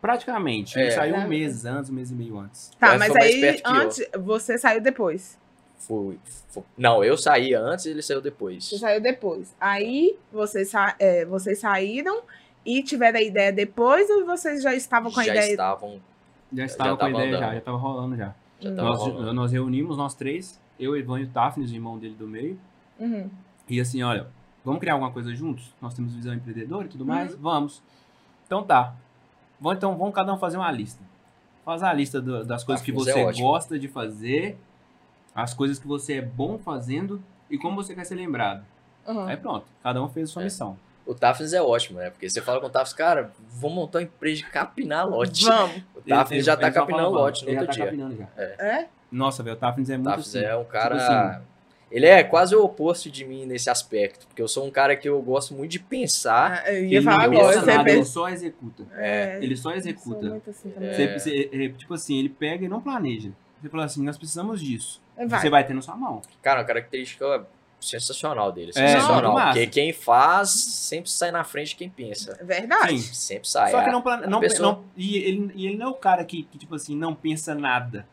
[0.00, 0.78] Praticamente.
[0.78, 0.90] É.
[0.90, 1.18] Saiu É.
[1.18, 2.70] um mês antes, um mês e meio antes.
[2.78, 3.60] Tá, Mas mas aí eu.
[3.66, 5.36] antes você saiu depois.
[5.78, 8.64] Fui, fu- não, eu saí antes e ele saiu depois.
[8.68, 9.54] Você saiu depois.
[9.60, 12.22] Aí vocês, sa- é, vocês saíram
[12.66, 15.50] e tiveram a ideia depois ou vocês já estavam com a Já ideia?
[15.52, 16.00] estavam.
[16.52, 17.40] Já estava com a ideia, andando.
[17.40, 18.34] já, já tava rolando já.
[18.60, 19.32] Já tava Nós, rolando.
[19.32, 22.58] nós reunimos, nós três, eu, Ivan e o Tafnis, o irmão dele do meio,
[22.98, 23.30] Uhum.
[23.68, 24.26] e assim, olha,
[24.64, 25.72] vamos criar alguma coisa juntos?
[25.80, 27.32] Nós temos visão empreendedora e tudo mais?
[27.34, 27.38] Uhum.
[27.40, 27.82] Vamos.
[28.46, 28.94] Então tá.
[29.60, 31.02] Vamos, então vamos cada um fazer uma lista.
[31.64, 33.46] Faz a lista do- das coisas que Tafnis é você ótimo.
[33.46, 34.58] gosta de fazer,
[35.42, 38.64] as coisas que você é bom fazendo e como você quer ser lembrado.
[39.06, 39.24] Uhum.
[39.26, 40.44] Aí pronto, cada um fez a sua É.
[40.44, 40.76] missão.
[41.06, 42.10] O Tafnis é ótimo, né?
[42.10, 45.44] Porque você fala com o Tafnis, cara, vou montar uma empresa de capinar lote.
[45.44, 45.82] Vamos.
[45.96, 47.84] O Tafnis Ele- já tá capinando lote no ele já outro tá dia.
[47.86, 48.28] capinando já.
[48.64, 48.88] É?
[49.12, 50.44] Nossa, velho, o Tafnis é muito Tafnis assim.
[50.44, 50.96] é um Tipo cara.
[51.36, 51.42] assim,
[51.90, 54.26] Ele é quase o oposto de mim nesse aspecto.
[54.26, 56.62] Porque eu sou um cara que eu gosto muito de pensar.
[56.66, 57.48] Ah, eu ia ele falar agora.
[57.60, 58.82] pensa nada, ele só executa.
[58.94, 60.40] É, Ele só executa.
[60.50, 60.90] assim também.
[60.90, 61.18] Você- É.
[61.18, 63.30] você- é, tipo assim, ele pega e não planeja.
[63.60, 65.00] Você fala assim, nós precisamos disso.
[65.26, 65.40] Vai.
[65.40, 66.22] Você vai ter na sua mão.
[66.42, 67.46] Cara, uma característica
[67.80, 68.70] sensacional dele.
[68.74, 69.34] É, Sensacional.
[69.34, 69.46] massa.
[69.52, 72.36] porque quem faz sempre sai na frente de quem pensa.
[72.40, 72.98] É Verdade.
[73.00, 73.14] Sim.
[73.14, 73.70] Sempre sai.
[73.70, 74.26] Só que É, não, plane...
[74.26, 76.96] não, pessoa- não- e, ele, e ele não é o cara que, que, tipo assim,
[76.96, 78.06] não pensa nada.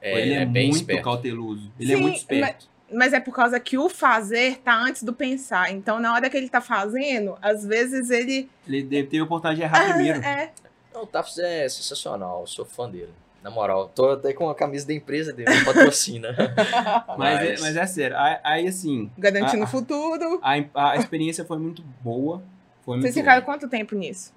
[0.00, 1.04] é, ele é, bem muito esperto.
[1.04, 1.70] cauteloso.
[1.78, 2.68] Ele é Sim, muito esperto.
[2.92, 5.70] Mas é por causa que o fazer tá antes do pensar.
[5.70, 8.48] Então, na hora que ele tá fazendo, às vezes ele.
[8.66, 10.20] Ele deve ter a oportunidade de errar primeiro.
[10.24, 10.50] É.
[10.94, 12.40] Não, o Tafs é sensacional.
[12.40, 13.12] Eu sou fã dele.
[13.48, 16.36] Na moral, tô até com a camisa da empresa dele, patrocina.
[17.16, 18.16] Mas, é, mas é sério.
[18.44, 20.38] Aí, assim, Garantindo o futuro.
[20.42, 22.42] a, a experiência foi muito boa.
[22.84, 24.34] Foi muito Vocês ficaram quanto tempo nisso?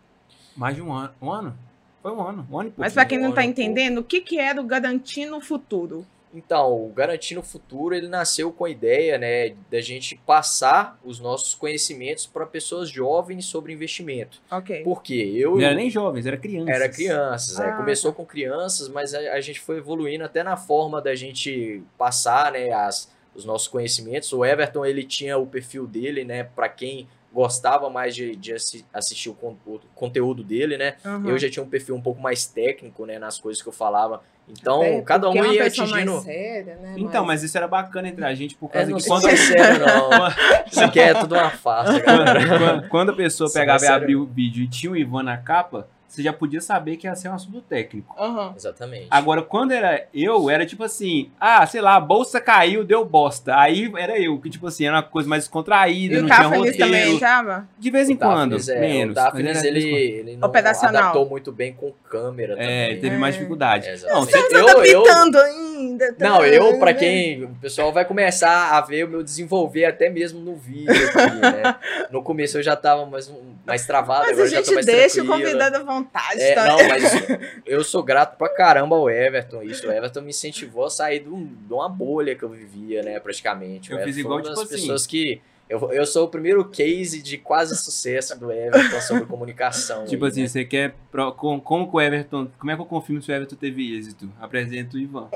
[0.55, 1.13] Mais de um ano.
[1.21, 1.57] Um ano?
[2.01, 2.47] Foi um ano.
[2.49, 2.81] Um ano e pouco.
[2.81, 6.05] Mas pra quem não tá entendendo, o que, que era o Garantindo o Futuro?
[6.33, 11.19] Então, o Garantindo o Futuro, ele nasceu com a ideia, né, da gente passar os
[11.19, 14.41] nossos conhecimentos para pessoas jovens sobre investimento.
[14.49, 14.81] Ok.
[14.83, 16.71] Porque eu Não era nem jovens, era criança.
[16.71, 20.55] era crianças, é, Ah, começou com crianças, mas a, a gente foi evoluindo até na
[20.55, 24.31] forma da gente passar, né, as, os nossos conhecimentos.
[24.31, 28.85] O Everton, ele tinha o perfil dele, né, para quem gostava mais de, de assi-
[28.93, 30.97] assistir o, con- o conteúdo dele, né?
[31.05, 31.29] Uhum.
[31.29, 34.21] Eu já tinha um perfil um pouco mais técnico, né, nas coisas que eu falava.
[34.59, 36.11] Então, É, cada um é uma ia atingindo.
[36.13, 36.93] mais séria, né?
[36.97, 39.29] Então, mais- mas isso era bacana entre a gente por É, causa não que quando,
[39.29, 40.09] é sério, não.
[40.71, 42.39] Isso aqui é tudo uma farsa, galera.
[42.47, 45.23] quando, quando- quando a pessoa é pegava e abria o vídeo e tinha o Ivan
[45.23, 48.13] na capa, você já podia saber que ia ser um assunto técnico.
[48.19, 48.53] Aham.
[48.55, 49.07] Exatamente.
[49.09, 53.55] Agora, quando era eu, era tipo assim, ah, sei lá, a bolsa caiu, deu bosta.
[53.57, 56.47] Aí era eu, que tipo assim, era uma coisa mais descontraída, E o não tinha
[56.47, 56.77] roteiro.
[56.77, 57.67] também entrava?
[57.79, 59.11] De vez em O quando, é, menos.
[59.13, 61.01] O Daphnis, ele, ele não Operacional.
[61.01, 62.99] adaptou muito bem com câmera É, também.
[63.01, 63.37] teve mais É.
[63.37, 63.87] dificuldade.
[63.87, 65.37] É, Não, você- eu, eu, adaptando
[65.81, 66.13] ainda.
[66.13, 66.29] tá?
[66.29, 67.43] não, eu, pra quem.
[67.43, 71.75] O pessoal vai começar a ver o meu desenvolver até mesmo no vídeo aqui, né?
[72.11, 74.73] No começo eu já tava mais, um- mais travado, Mas agora a já tô gente
[74.75, 75.45] mais deixa o tranquilo.
[75.51, 76.65] convidado à vontade, É, tá?
[76.67, 77.03] não, mas
[77.65, 79.61] eu sou grato pra caramba ao Everton.
[79.63, 83.01] Isso, o Everton me incentivou a sair de, um- de uma bolha que eu vivia,
[83.03, 83.89] né, praticamente.
[83.91, 85.41] O Eu Everton fiz foi igual, uma das tipo assim- pessoas que.
[85.71, 90.03] Eu, eu sou o primeiro case de quase sucesso do Everton sobre comunicação.
[90.05, 90.47] Tipo aí, assim, né?
[90.49, 90.93] você quer.
[91.09, 92.47] pro- com- como que o Everton.
[92.59, 94.29] Como é que eu confirmo se o Everton teve êxito?
[94.39, 95.29] Apresento o Ivan.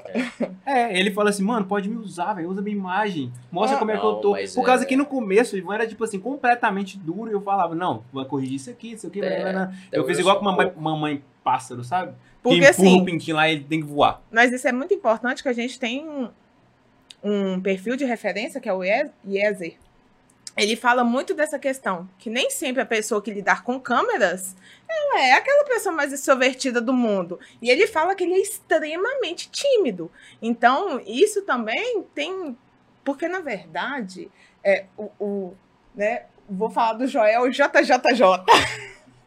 [0.66, 2.50] É, ele fala assim, mano, pode me usar, velho.
[2.50, 3.32] Usa minha imagem.
[3.52, 4.36] Mostra Ah, como é que não, eu tô.
[4.56, 7.30] Por causa é- que no começo o Ivan era, tipo assim, completamente duro.
[7.30, 9.22] E eu falava, não, vai corrigir isso aqui, isso aqui.
[9.24, 9.74] É, blá.
[9.88, 12.14] Então, eu fiz eu igual com mamãe, pouco- mamãe pássaro, sabe?
[12.44, 14.22] Porque que empurra assim, o pintinho lá e ele tem que voar.
[14.32, 16.28] mas isso é muito importante que a gente tem um,
[17.24, 19.76] um perfil de referência, que é o Ye- Yezer.
[20.58, 24.56] Ele fala muito dessa questão, que nem sempre a pessoa que lidar com câmeras,
[24.90, 27.40] ela é aquela pessoa mais extrovertida do mundo.
[27.62, 30.10] E ele fala que ele é extremamente tímido.
[30.42, 32.58] Então, isso também tem...
[33.04, 34.32] Porque, na verdade,
[34.64, 35.58] é, o, o-
[35.94, 38.46] né, vou falar do Joel JJJ.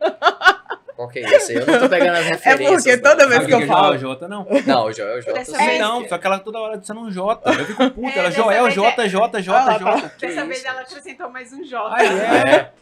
[0.99, 1.55] Qual que é esse?
[1.55, 2.83] Eu não tô pegando as referências.
[2.83, 3.03] porque não.
[3.05, 4.47] toda vez que eu é falo- Joel J, não?
[4.67, 5.33] Não, o Joel J.
[5.33, 5.65] Dessa sim.
[5.65, 7.41] vez- Não, só que ela toda hora dizendo um J.
[7.57, 8.09] Eu fico puto.
[8.09, 10.13] É, ela, Joel, vez J, J, J, Ah, tá.
[10.19, 10.67] Dessa vez isso?
[10.67, 11.95] ela acrescentou mais um J.
[11.95, 12.73] Ah, é?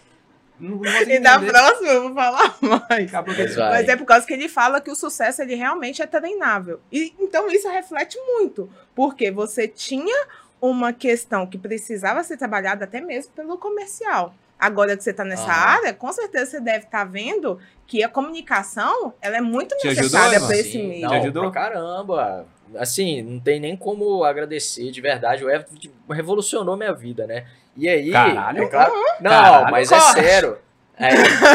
[0.59, 3.13] Não, não E da próxima eu vou falar mais.
[3.13, 3.57] Mas.
[3.59, 6.81] Mas é por causa que ele fala que o sucesso ele realmente é treinável.
[6.91, 10.27] E então isso reflete muito, porque você tinha
[10.59, 14.35] uma questão que precisava ser trabalhada até mesmo pelo comercial.
[14.59, 15.53] Agora que você está nessa Aham.
[15.77, 20.41] área, com certeza você deve estar vendo que a comunicação ela é muito Te necessária
[20.41, 21.03] para esse meio.
[21.03, 21.51] Não, Te ajudou?
[21.51, 22.47] pra caramba.
[22.79, 25.45] Assim, não tem nem como agradecer, de verdade.
[25.45, 25.77] O Everton
[26.11, 27.47] revolucionou minha vida, né?
[27.77, 28.11] E aí.
[28.11, 28.63] Caralho.
[28.63, 28.93] É claro...
[29.21, 30.19] Não, Caralho, mas corte.
[30.21, 30.59] é sério.
[30.99, 31.11] É,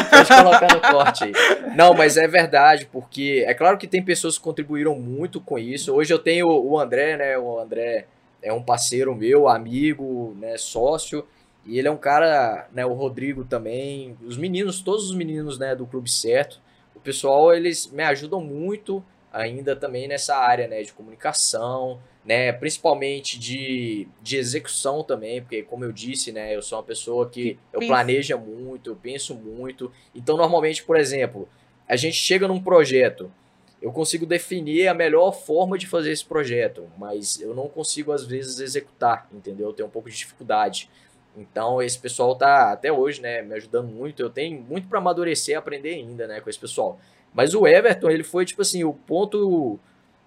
[0.10, 1.32] pode colocar no corte aí.
[1.76, 5.92] Não, mas é verdade, porque é claro que tem pessoas que contribuíram muito com isso.
[5.94, 7.38] Hoje eu tenho o André, né?
[7.40, 8.06] O André
[8.42, 10.58] é um parceiro meu, amigo, né?
[10.58, 11.26] Sócio.
[11.65, 12.86] E ele é um cara, né?
[12.86, 14.17] O Rodrigo também.
[14.26, 15.76] Os meninos, todos os meninos, né?
[15.76, 16.60] Do Clube Certo.
[16.95, 20.82] O pessoal, eles me ajudam muito ainda também nessa área, né?
[20.82, 22.52] De comunicação, né?
[22.52, 26.56] Principalmente de, de execução também, porque como eu disse, né?
[26.56, 27.93] Eu sou uma pessoa que eu pensa.
[27.93, 29.91] planejo muito, eu penso muito.
[30.13, 31.47] Então, normalmente, por exemplo,
[31.88, 33.32] a gente chega num projeto,
[33.82, 38.24] eu consigo definir a melhor forma de fazer esse projeto, mas eu não consigo às
[38.24, 39.69] vezes executar, entendeu?
[39.69, 40.89] Eu tenho um pouco de dificuldade.
[41.38, 44.22] Então, esse pessoal tá até hoje, né, me ajudando muito.
[44.22, 47.00] Eu tenho muito para amadurecer e aprender ainda, né, com esse pessoal.
[47.34, 49.80] Mas o Everton, ele foi tipo assim, o ponto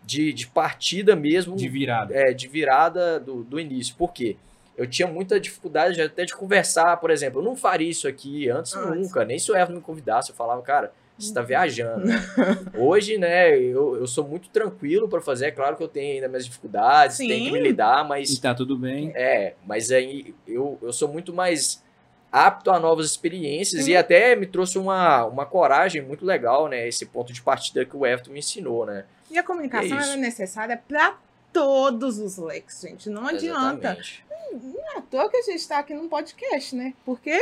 [0.04, 2.14] de, de partida mesmo De virada.
[2.14, 3.94] é, de virada do, do início.
[3.96, 4.36] Por quê?
[4.76, 7.40] Eu tinha muita dificuldade de- até de conversar, por exemplo.
[7.40, 8.96] Eu não faria isso aqui antes Antes.
[9.08, 10.30] nunca, nem se o Everton me convidasse.
[10.30, 12.04] Eu falava, cara, você tá viajando.
[12.06, 12.14] né?
[12.76, 15.46] Hoje, né, eu, eu sou muito tranquilo para fazer.
[15.46, 17.28] É claro que eu tenho ainda minhas dificuldades, Sim.
[17.28, 19.12] tenho que me lidar, mas E tá tudo bem.
[19.14, 21.82] é, mas aí eu, eu sou muito mais
[22.32, 23.92] apto a novas experiências Sim.
[23.92, 26.88] e até me trouxe uma, uma coragem muito legal, né?
[26.88, 29.04] Esse ponto de partida que o Everton me ensinou, né?
[29.30, 31.16] E a comunicação É é necessária para
[31.52, 33.08] todos os leques, gente.
[33.08, 33.92] Não adianta.
[33.92, 34.24] Exatamente.
[34.52, 36.92] Não é à toa que a gente está aqui num podcast, né?
[37.04, 37.38] Porque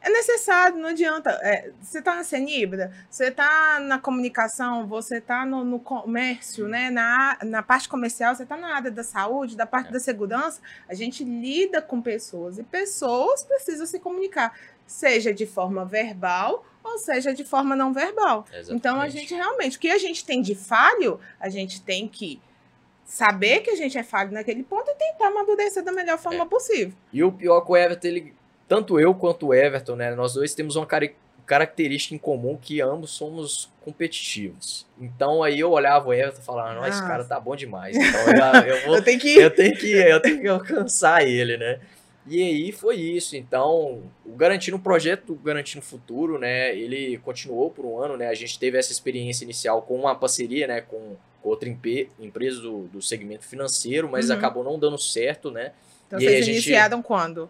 [0.00, 1.30] é necessário, não adianta.
[1.42, 6.90] É, você está na Cenibra, você está na comunicação, você está no, no comércio, né?
[6.90, 9.92] na, na parte comercial, você está na área da saúde, da parte É.
[9.92, 10.60] da segurança.
[10.88, 14.54] A gente lida com pessoas e pessoas precisam se comunicar,
[14.86, 18.46] seja de forma verbal ou seja, de forma não verbal.
[18.48, 18.72] Exatamente.
[18.72, 22.40] Então a gente realmente, o que a gente tem de falho, a gente tem que
[23.04, 26.94] saber que a gente é falho naquele ponto e tentar amadurecer da melhor forma possível.
[27.12, 28.34] E o pior é que o Everton, ele,
[28.68, 31.14] tanto eu quanto o Everton, né, nós dois temos uma cari-
[31.46, 34.86] característica em comum que ambos somos competitivos.
[35.00, 37.06] Então aí eu olhava o Everton e falava, nossa, esse Ah.
[37.06, 37.96] cara tá bom demais.
[37.96, 38.20] Então
[38.66, 41.80] eu, eu vou Eu tenho que eu tenho que eu tenho que alcançar ele, né?
[42.30, 43.34] E aí foi isso.
[43.36, 46.76] Então, o Garantindo o projeto do Garantindo Futuro, né?
[46.76, 48.28] Ele continuou por um ano, né?
[48.28, 50.82] A gente teve essa experiência inicial com uma parceria, né?
[50.82, 54.36] Com outra empresa do, do segmento financeiro, mas Uhum.
[54.36, 55.72] acabou não dando certo, né?
[56.06, 57.48] Então E vocês gente- iniciaram quando?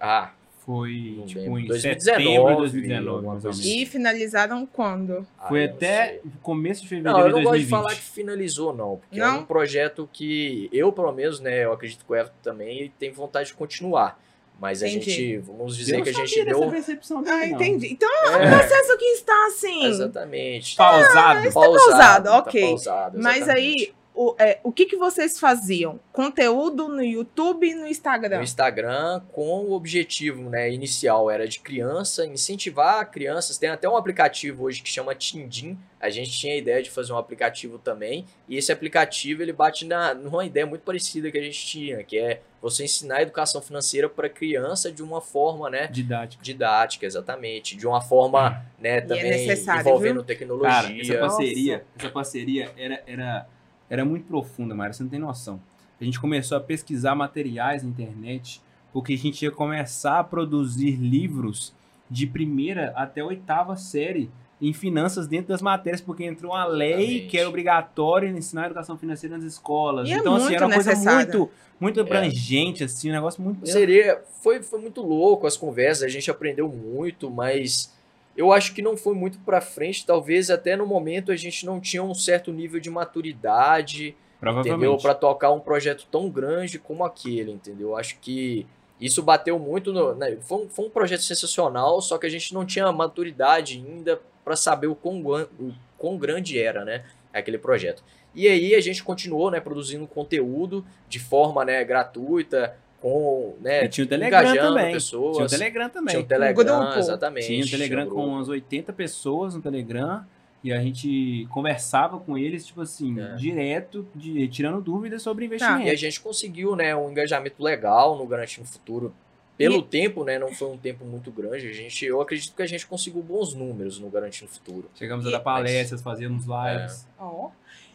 [0.00, 0.30] Ah,
[0.66, 1.60] Foi, Não tipo, lembro.
[1.60, 3.82] em 2019, setembro de 2019, alguma mais ou coisa menos.
[3.82, 5.26] E finalizaram quando?
[5.48, 6.20] Foi ah, eu não até sei.
[6.42, 7.70] começo de Não, fevereiro eu de não gosto de 2020.
[7.70, 8.96] falar que finalizou, não.
[8.96, 9.38] Porque é Não?
[9.38, 11.64] um projeto que eu, pelo menos, né?
[11.64, 14.20] Eu acredito que o Everton também tem vontade de continuar.
[14.58, 15.10] Mas a Entendi.
[15.10, 16.70] gente, vamos dizer Eu que a gente deu.
[16.70, 17.54] percepção dele, Ah, não.
[17.56, 17.92] entendi.
[17.92, 19.84] Então É, o processo que está assim.
[19.86, 20.74] exatamente.
[20.76, 21.52] Pausado.
[21.52, 22.60] pausado, tá ok.
[22.62, 26.00] pausado, Mas aí, o, é, o que, que vocês faziam?
[26.10, 28.38] Conteúdo no YouTube e no Instagram?
[28.38, 33.58] No Instagram, com o objetivo né, inicial era de criança, incentivar crianças.
[33.58, 35.78] Tem até um aplicativo hoje que chama Tindim.
[36.00, 38.24] A gente tinha a ideia de fazer um aplicativo também.
[38.48, 42.18] E esse aplicativo ele bate na, numa ideia muito parecida que a gente tinha, que
[42.18, 46.42] é você ensinar a educação financeira para criança de uma forma né, Didático.
[46.42, 47.76] didática, exatamente.
[47.76, 50.24] De uma forma né, também necessário, envolvendo viu?
[50.24, 50.70] tecnologia.
[50.70, 51.36] Cara, essa Nossa.
[51.36, 53.46] parceria, essa parceria era, era,
[53.88, 55.60] era muito profunda, Mara, você não tem noção.
[56.00, 58.60] A gente começou a pesquisar materiais na internet,
[58.92, 61.74] porque a gente ia começar a produzir livros
[62.10, 67.26] de primeira até oitava série em finanças dentro das matérias, porque entrou uma lei Exatamente.
[67.26, 70.08] que era obrigatória ensinar a educação financeira nas escolas.
[70.08, 73.66] E é então, assim, muito era uma coisa muito, muito abrangente, assim, um negócio muito.
[73.68, 77.94] Seria, foi, foi muito louco as conversas, a gente aprendeu muito, mas
[78.36, 81.80] eu acho que não foi muito pra frente, talvez até no momento a gente não
[81.80, 84.14] tinha um certo nível de maturidade,
[84.60, 84.96] entendeu?
[84.98, 87.90] Pra tocar um projeto tão grande como aquele, entendeu?
[87.90, 88.66] Eu Acho que
[89.00, 90.36] isso bateu muito no, né?
[90.40, 94.56] foi, um, foi um projeto sensacional, só que a gente não tinha maturidade ainda pra
[94.56, 95.20] saber o quão,
[95.58, 98.02] o quão grande era, né, aquele projeto.
[98.34, 103.88] E aí a gente continuou, né, produzindo conteúdo de forma, né, gratuita, com, né, E
[103.88, 104.92] tinha o Telegram também.
[104.92, 105.36] pessoas.
[105.36, 106.12] Tinha o Telegram também.
[106.14, 106.98] Tinha o Telegram, grupo.
[106.98, 107.46] exatamente.
[107.46, 110.24] Tinha o Telegram tinha com umas 80 pessoas no Telegram
[110.64, 113.34] e a gente conversava com eles, tipo assim, É.
[113.36, 115.54] direto, de- tirando dúvidas sobre Tá.
[115.54, 115.86] investimento.
[115.86, 119.14] E a gente conseguiu, né, um engajamento legal no Garantindo Futuro.
[119.56, 121.66] Pelo E- tempo, né, não foi um tempo muito grande.
[121.68, 124.90] A gente, eu acredito que a gente conseguiu bons números no Garantindo Futuro.
[124.94, 127.50] Chegamos a E- dar palestras, fazíamos lives, Ó.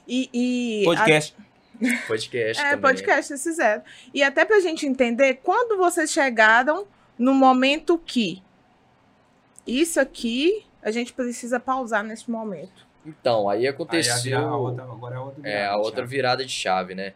[0.07, 1.35] E, e podcast.
[2.07, 2.81] Podcast É, também.
[2.81, 3.83] podcast vocês fizeram.
[4.13, 6.85] E até pra gente entender quando vocês chegaram
[7.17, 8.41] no momento que
[9.65, 12.87] isso aqui a gente precisa pausar nesse momento.
[13.05, 15.91] Então, aí Aí aconteceu a, a outra, agora é a outra é, virada, a outra
[15.95, 16.09] Thiago.
[16.09, 17.13] virada de chave, né?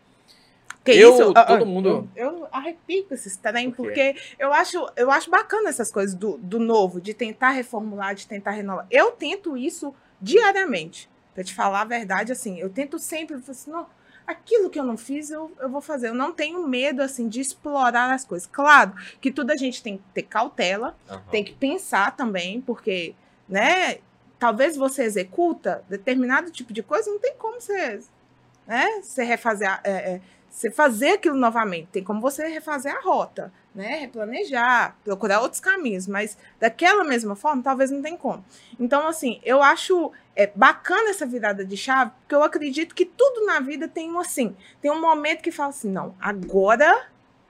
[0.83, 1.33] Que Eu, isso?
[1.35, 5.09] Ah, todo ah, mundo- Eu, eu arrepio com esses trem, Por porque eu acho, eu
[5.09, 8.85] acho bacana essas coisas do, do novo, de tentar reformular, de tentar renovar.
[8.91, 11.09] Eu tento isso diariamente.
[11.33, 13.87] Pra te falar a verdade, assim, eu tento sempre, eu falo assim, não,
[14.25, 16.09] aquilo que eu não fiz, eu, eu vou fazer.
[16.09, 18.47] Eu não tenho medo, assim, de explorar as coisas.
[18.51, 21.23] Claro que tudo a gente tem que ter cautela, Aham.
[21.31, 23.15] tem que pensar também, porque,
[23.47, 23.99] né,
[24.39, 27.99] talvez você executa determinado tipo de coisa, não tem como você,
[28.67, 33.51] né, você refazer, é, é, você fazer aquilo novamente, tem como você refazer a rota,
[33.73, 38.43] né, replanejar, procurar outros caminhos, mas daquela mesma forma, talvez não tem como.
[38.79, 43.45] Então, assim, eu acho é, bacana essa virada de chave, porque eu acredito que tudo
[43.45, 47.07] na vida tem um assim, tem um momento que fala assim, não, agora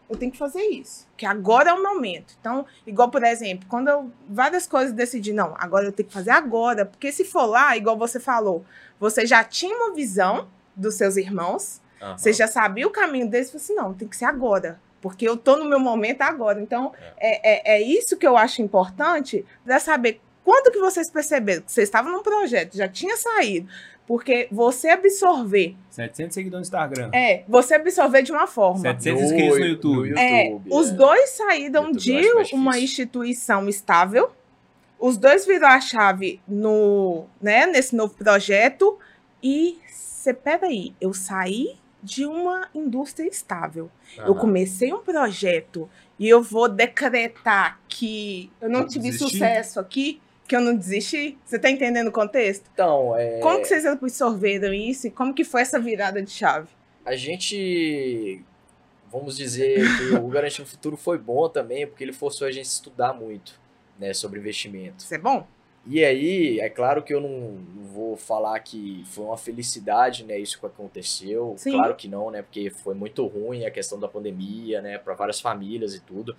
[0.07, 2.35] eu tenho que fazer isso, que agora é o momento.
[2.39, 6.29] Então, igual, por exemplo, quando eu várias coisas decidi, não, agora eu tenho que fazer
[6.29, 8.63] agora, porque se for lá, igual você falou,
[8.99, 12.17] você já tinha uma visão dos seus irmãos, Aham.
[12.17, 15.35] você já sabia o caminho deles, você assim, não, tem que ser agora, porque eu
[15.37, 16.61] tô no meu momento agora.
[16.61, 21.63] Então, é, é, é isso que eu acho importante para saber quando que vocês perceberam
[21.63, 23.67] que vocês estavam num projeto, já tinha saído,
[24.05, 27.09] porque você absorver, 700 seguidores no Instagram.
[27.11, 28.79] é, você absorver de uma forma.
[28.79, 30.13] 700 inscritos no YouTube.
[30.15, 30.91] É, YouTube, os é.
[30.91, 34.31] dois saíram YouTube de uma instituição estável.
[34.99, 38.99] Os dois viram a chave no, né, nesse novo projeto.
[39.41, 43.89] E você, peraí, eu saí de uma indústria estável.
[44.17, 45.89] Eu comecei um projeto
[46.19, 49.31] e eu vou decretar que eu não tive desistir?
[49.31, 51.37] sucesso aqui, que eu não desisti.
[51.45, 52.69] Você tá entendendo o contexto?
[52.73, 56.67] Então, é, Como que vocês absorveram isso e como que foi essa virada de chave?
[57.05, 58.41] a gente,
[59.11, 62.67] vamos dizer que o Garantindo Futuro foi bom também, porque ele forçou a gente a
[62.67, 63.59] estudar muito,
[63.99, 65.03] né, sobre investimento.
[65.03, 65.45] Isso é bom?
[65.85, 67.59] E aí, é claro que eu não
[67.93, 71.53] vou falar que foi uma felicidade, né, isso que aconteceu.
[71.59, 71.73] Sim.
[71.73, 75.39] Claro que não, né, porque foi muito ruim a questão da pandemia, né, para várias
[75.39, 76.35] famílias e tudo.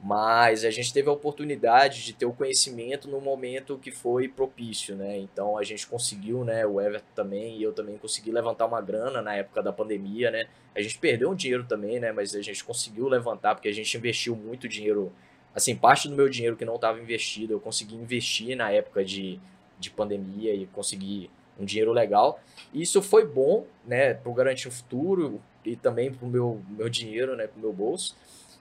[0.00, 4.94] Mas a gente teve a oportunidade de ter o conhecimento no momento que foi propício,
[4.94, 5.18] né?
[5.18, 9.20] Então a gente conseguiu, né, o Everton também e eu também consegui levantar uma grana
[9.20, 10.46] na época da pandemia, né?
[10.74, 13.96] A gente perdeu um dinheiro também, né, mas a gente conseguiu levantar porque a gente
[13.96, 15.12] investiu muito dinheiro
[15.54, 19.40] assim, parte do meu dinheiro que não estava investido, eu consegui investir na época de,
[19.78, 21.28] de pandemia e consegui
[21.58, 22.40] um dinheiro legal.
[22.72, 26.88] E isso foi bom, né, para garantir o futuro e também para o meu, meu
[26.88, 28.16] dinheiro, né, para o meu bolso.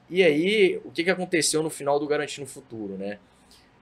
[0.09, 3.19] E aí, o que, que aconteceu no final do Garantindo Futuro, né?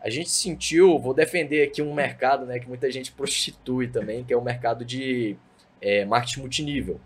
[0.02, 4.34] A gente sentiu, vou defender aqui um mercado, né, que muita gente prostitui também, que
[4.34, 5.36] é o mercado de
[5.82, 7.00] é, marketing multinível.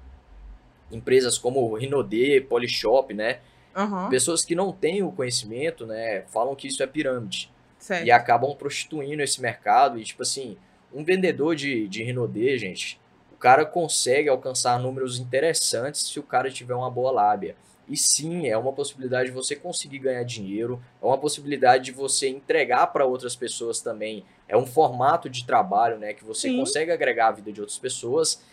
[0.92, 3.40] Empresas como Rinode, Polishop, né?
[3.76, 8.06] Aham, Pessoas que não têm o conhecimento, né, falam que isso é pirâmide certo.
[8.06, 10.00] e acabam prostituindo esse mercado.
[10.00, 10.58] E, tipo assim,
[10.94, 13.00] um vendedor de, de Rinode, gente,
[13.32, 17.56] o cara consegue alcançar números interessantes se o cara tiver uma boa lábia.
[17.90, 22.30] E sim, é uma possibilidade de você conseguir ganhar dinheiro, é uma possibilidade de você
[22.30, 24.24] entregar para outras pessoas também.
[24.48, 26.60] É um formato de trabalho, né, que você Sim.
[26.60, 28.44] consegue agregar a vida de outras pessoas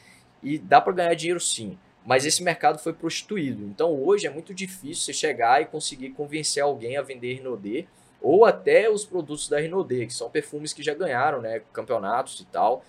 [0.43, 1.79] e dá para ganhar dinheiro sim.
[2.05, 3.65] Mas esse mercado foi prostituído.
[3.65, 7.87] Então hoje é muito difícil você chegar e conseguir convencer alguém a vender Rinode
[8.23, 12.47] ou até os produtos da Rinode, que são perfumes que já ganharam, né, campeonatos e
[12.47, 12.83] tal.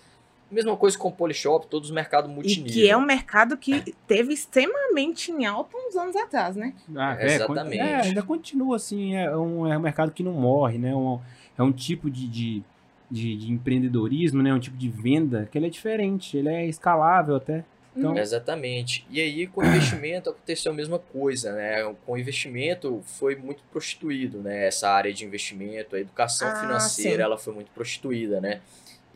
[0.49, 2.71] Mesma coisa com o Polishop, todos os mercados E multinível.
[2.71, 6.73] que é um mercado que teve extremamente em alta uns anos atrás, né?
[6.95, 7.77] Ah, Exatamente.
[7.79, 10.95] É, ainda continua assim, é um, é um mercado que não morre, né?
[10.95, 11.19] Um,
[11.57, 12.63] é um tipo de, de,
[13.11, 14.53] de, de empreendedorismo, né?
[14.53, 17.65] Um tipo de venda que ele é diferente, ele é escalável até.
[17.95, 19.05] Então, Exatamente.
[19.09, 21.83] E aí, com o investimento, aconteceu a mesma coisa, né?
[22.05, 24.67] Com o investimento, foi muito prostituído, né?
[24.67, 27.21] Essa área de investimento, a educação Ah, financeira, sim.
[27.23, 28.61] ela foi muito prostituída, né?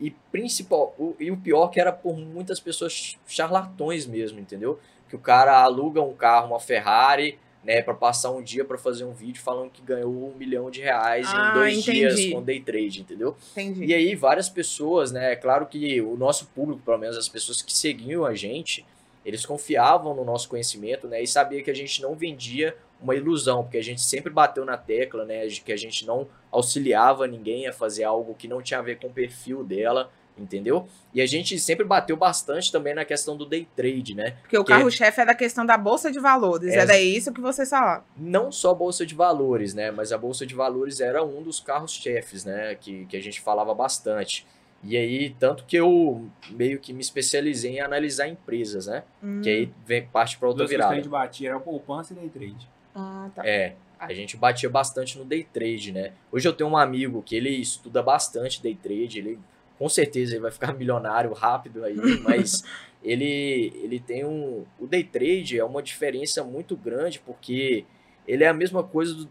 [0.02, 4.78] E principal, o, e o pior que era por muitas pessoas charlatões mesmo, entendeu?
[5.08, 9.04] Que o cara aluga um carro, uma Ferrari, né, para passar um dia para fazer
[9.04, 11.98] um vídeo falando que ganhou um milhão de reais Ah, em dois entendi.
[12.00, 13.36] dias com day trade, entendeu?
[13.52, 13.84] Entendi.
[13.84, 15.32] E aí, várias pessoas, né?
[15.32, 18.84] É claro que o nosso público, pelo menos as pessoas que seguiam a gente,
[19.24, 21.22] eles confiavam no nosso conhecimento, né?
[21.22, 24.76] E sabia que a gente não vendia uma ilusão, porque a gente sempre bateu na
[24.76, 25.46] tecla, né?
[25.46, 28.98] de Que a gente não auxiliava ninguém a fazer algo que não tinha a ver
[28.98, 30.86] com o perfil dela, entendeu?
[31.12, 34.36] E a gente sempre bateu bastante também na questão do day trade, né?
[34.42, 36.72] Porque o que- carro-chefe é da questão da bolsa de valores.
[36.72, 36.78] É.
[36.78, 38.04] Era isso que vocês falaram.
[38.16, 39.90] não só a bolsa de valores, né?
[39.90, 42.74] Mas a bolsa de valores era um dos carros-chefes, né?
[42.76, 44.46] Que, que a gente falava bastante.
[44.84, 49.04] E aí, tanto que eu meio que me especializei em analisar empresas, né?
[49.22, 49.40] Hum.
[49.40, 51.00] Que aí vem parte para outra duas virada.
[51.00, 52.68] de batia era poupança e day trade.
[52.94, 53.46] Ah, tá.
[53.46, 56.12] É, a gente batia bastante no day trade, né?
[56.30, 59.38] Hoje eu tenho um amigo que ele estuda bastante day trade, ele
[59.78, 62.64] com certeza ele vai ficar milionário rápido aí, mas
[63.02, 67.84] ele ele tem um o day trade é uma diferença muito grande porque
[68.26, 69.28] ele é a mesma coisa do,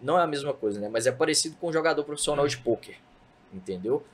[0.00, 0.88] não é a mesma coisa, né?
[0.88, 2.96] Mas é parecido com um jogador profissional de pôquer,
[3.52, 4.04] entendeu?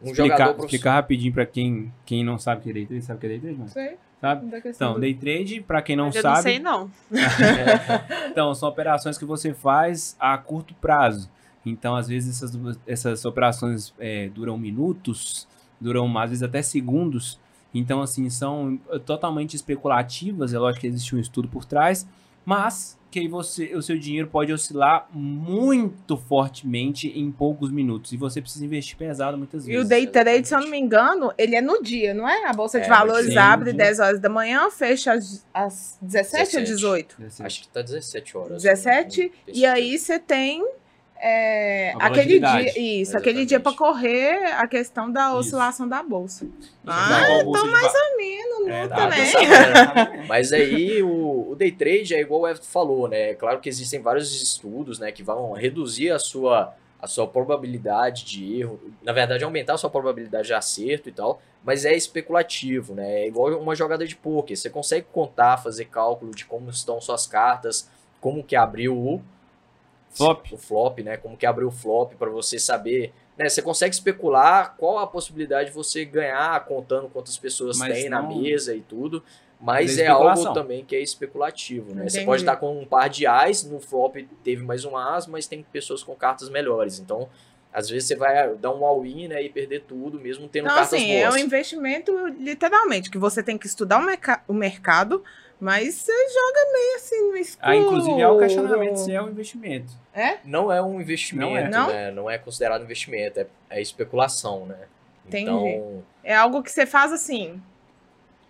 [0.00, 2.86] Um jogador Explicar, profissional explicar rapidinho pra quem, quem não sabe o que é day
[2.86, 3.70] trade, sabe o que é day trade, mano?
[3.70, 3.98] Sei.
[4.20, 4.50] Sabe?
[4.66, 6.90] Então, day trade, pra quem não eu sabe, não sei, não.
[8.30, 11.30] Então, são operações que você faz a curto prazo.
[11.64, 15.46] Então, às vezes, essas, essas operações é, duram minutos,
[15.80, 17.38] duram às vezes até segundos.
[17.72, 20.52] Então, assim, são totalmente especulativas.
[20.52, 22.08] É lógico que existe um estudo por trás,
[22.44, 28.12] mas que aí você, o seu dinheiro pode oscilar muito fortemente em poucos minutos.
[28.12, 29.84] E você precisa investir pesado muitas E vezes.
[29.84, 32.44] o day trade, se eu não me engano, ele é no dia, não é?
[32.46, 33.76] A Bolsa de É, Valores sim, abre sim.
[33.76, 36.64] 10 horas da manhã, fecha às, às 17 ou 17.
[36.64, 37.16] 18?
[37.18, 38.62] Desse- acho que tá 17 horas.
[38.62, 40.62] 17, Não tenho e aí você tem
[41.20, 45.38] é, aquele dia, isso, aquele dia para correr a questão da Isso.
[45.38, 46.44] oscilação da bolsa.
[46.82, 49.32] Então, Ah, de mais ou menos, É, não tá, também.
[49.32, 50.26] tá sabendo.
[50.28, 53.30] Mas aí o, o day trade é igual o Everton falou, né?
[53.30, 58.24] É claro que existem vários estudos, né, que vão reduzir a sua a sua probabilidade
[58.24, 62.92] de erro, na verdade aumentar a sua probabilidade de acerto e tal, mas é especulativo,
[62.92, 63.20] né?
[63.22, 67.24] É igual uma jogada de poker, você consegue contar, fazer cálculo de como estão suas
[67.24, 67.88] cartas,
[68.20, 69.22] como que abriu o
[70.10, 70.46] Flop.
[70.52, 71.16] o flop, né?
[71.16, 73.48] Como que abriu o flop para você saber, né?
[73.48, 78.20] Você consegue especular qual a possibilidade de você ganhar contando quantas pessoas Mas tem na
[78.22, 79.22] não- mesa e tudo.
[79.60, 82.02] Mas Mas é é algo também que é especulativo, né?
[82.08, 82.26] Você Entendi.
[82.26, 85.62] pode estar com um par de ás, no flop teve mais um as, mas tem
[85.64, 87.00] pessoas com cartas melhores.
[87.00, 87.28] Então,
[87.72, 90.94] às vezes você vai dar um all-in, né, e perder tudo, mesmo tendo Então, cartas
[90.94, 91.34] assim, é boas.
[91.34, 95.22] um investimento, literalmente, que você tem que estudar o, merca- o mercado,
[95.60, 97.68] mas você joga meio assim no escuro.
[97.68, 99.92] Ah, inclusive é o questionamento se é um investimento.
[100.14, 100.38] É?
[100.44, 101.92] Não é um investimento, Não é?
[101.94, 102.10] né?
[102.10, 104.76] Não é considerado investimento, é, é especulação, né?
[105.26, 105.50] Entendi.
[105.50, 107.60] Então, É algo que você faz assim.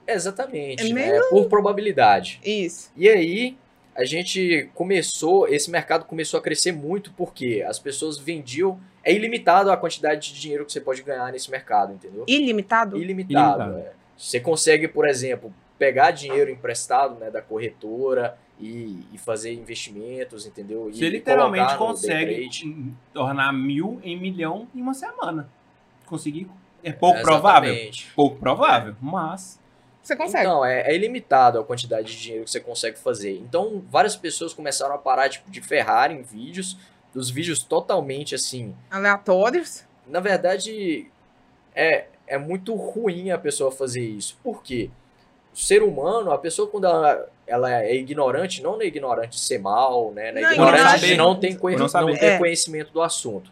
[0.07, 0.93] exatamente, É né?
[1.11, 2.41] meio- Por probabilidade.
[2.45, 2.91] Isso.
[2.97, 3.57] E aí,
[3.95, 9.71] a gente começou, esse mercado começou a crescer muito porque as pessoas vendiam, é ilimitado
[9.71, 12.25] a quantidade de dinheiro que você pode ganhar nesse mercado, entendeu?
[12.29, 12.97] Ilimitado?
[12.97, 13.63] Ilimitado.
[13.65, 13.79] Ilimitado.
[13.89, 13.93] é.
[14.17, 20.91] Você consegue, por exemplo, pegar dinheiro emprestado né, da corretora e, e fazer investimentos, entendeu?
[20.91, 22.51] E Você literalmente consegue
[23.13, 25.49] tornar mil em milhão em uma semana.
[26.07, 26.49] Conseguir.
[26.83, 27.75] É pouco É, provável?
[28.15, 29.61] Pouco provável, mas.
[30.03, 30.45] Você consegue.
[30.45, 33.37] Então, é, é ilimitado a quantidade de dinheiro que você consegue fazer.
[33.39, 36.79] Então, várias pessoas começaram a parar tipo, de ferrar em vídeos,
[37.13, 38.75] dos vídeos totalmente assim.
[38.91, 39.85] Aleatórios.
[40.07, 41.11] Na verdade,
[41.75, 44.39] é, é muito ruim a pessoa fazer isso.
[44.43, 44.91] Por quê?
[44.91, 45.08] O
[45.65, 50.13] ser humano, a pessoa quando ela, ela é ignorante, não na ignorante de ser mal,
[50.13, 50.31] né?
[50.33, 52.39] Na Não, ignorante ignorante de não, conhe- não não ter É.
[52.39, 53.51] conhecimento do assunto.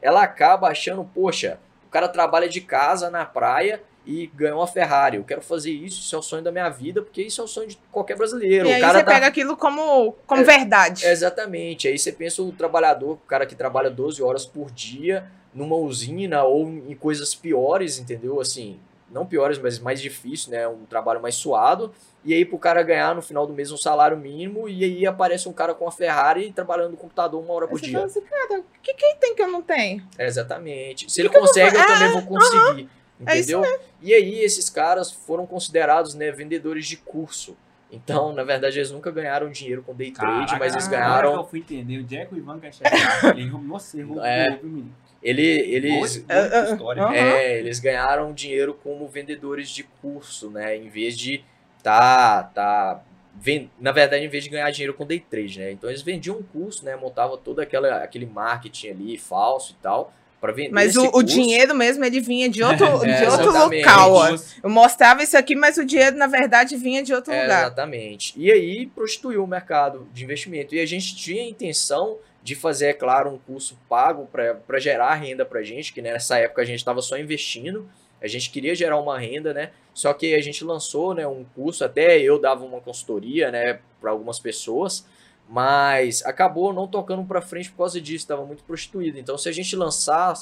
[0.00, 5.16] Ela acaba achando, poxa, o cara trabalha de casa na praia e ganhou uma Ferrari.
[5.16, 7.48] Eu quero fazer isso, isso é o sonho da minha vida, porque isso é o
[7.48, 8.68] sonho de qualquer brasileiro.
[8.68, 11.04] e o aí cara você tá pega aquilo como, como É, verdade.
[11.04, 11.88] Exatamente.
[11.88, 16.44] Aí você pensa o trabalhador, o cara que trabalha 12 horas por dia numa usina
[16.44, 18.40] ou em coisas piores, entendeu?
[18.40, 18.78] Assim,
[19.10, 20.66] não piores, mas mais difícil, né?
[20.68, 21.92] Um trabalho mais suado.
[22.24, 25.48] E aí pro cara ganhar no final do mês um salário mínimo e aí aparece
[25.48, 27.94] um cara com a Ferrari trabalhando no computador uma hora Aí por você dia.
[27.94, 30.06] fala assim, cara, o que, que tem que eu não tenho?
[30.18, 31.10] É, exatamente.
[31.10, 32.88] Se ele consegue, eu também vou conseguir.
[33.26, 33.80] É isso Entendeu?
[34.00, 37.56] E aí esses caras foram considerados, né, vendedores de curso.
[37.90, 41.32] Então, na verdade, eles nunca ganharam dinheiro com day trade, Caraca, mas eles agora ganharam
[41.32, 41.98] que eu fui entender.
[41.98, 43.24] O Jack e o Ivan quer chegar.
[43.36, 44.46] Ele nossa, errou, É.
[44.62, 44.84] errou?
[45.22, 47.02] Ele, eles, Boa- boa história.
[47.02, 47.14] Aham.
[47.14, 50.76] é, eles ganharam dinheiro como vendedores de curso, né?
[50.76, 51.42] Em vez de
[51.82, 53.02] tá, tá
[53.34, 55.72] ven- na verdade, em vez de ganhar dinheiro com day trade, né?
[55.72, 56.94] Então eles vendiam um curso, né?
[56.96, 61.22] Montava todo aquela, aquele marketing ali falso e tal para vender Mas esse o, o
[61.24, 64.12] dinheiro mesmo, ele vinha de outro, É, de outro local.
[64.12, 64.28] Ó.
[64.62, 67.62] Eu mostrava isso aqui, mas o dinheiro, na verdade, vinha de outro É, lugar.
[67.62, 68.34] exatamente.
[68.36, 70.76] E aí prostituiu o mercado de investimento.
[70.76, 75.14] E a gente tinha a intenção de fazer, é claro, um curso pago para gerar
[75.14, 77.88] renda para gente, que nessa época a gente estava só investindo.
[78.20, 79.70] A gente queria gerar uma renda, né?
[79.94, 84.10] Só que a gente lançou, né, um curso, até eu dava uma consultoria, né, para
[84.10, 85.06] algumas pessoas,
[85.48, 89.18] mas acabou não tocando para frente por causa disso, estava muito prostituído.
[89.18, 90.34] Então, se a gente lançar,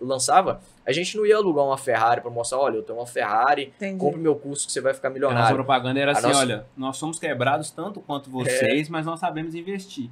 [0.00, 3.72] lançava, a gente não ia alugar uma Ferrari para mostrar, olha, eu tenho uma Ferrari,
[3.76, 3.98] Entendi.
[3.98, 5.56] compre meu curso que você vai ficar A nossa milionário.
[5.56, 9.54] propaganda era A assim, nossa- olha, nós somos quebrados tanto quanto vocês, mas nós sabemos
[9.54, 10.08] investir.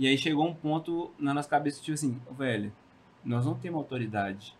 [0.00, 2.72] E aí chegou um ponto na nossa cabeça, tipo assim, velho,
[3.22, 4.56] nós não temos autoridade.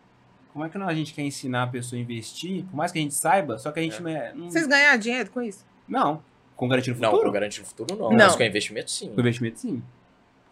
[0.52, 3.02] Como é que a gente quer ensinar a pessoa a investir, por mais que a
[3.02, 4.34] gente saiba, só que a gente não é...
[4.34, 5.64] Não, Vocês ganharam dinheiro com isso?
[5.88, 6.22] não,
[6.54, 7.28] com garantia no Não, futuro.
[7.28, 8.18] com garantia no futuro não, Não.
[8.18, 9.08] mas com investimento sim.
[9.14, 9.82] Com investimento, sim.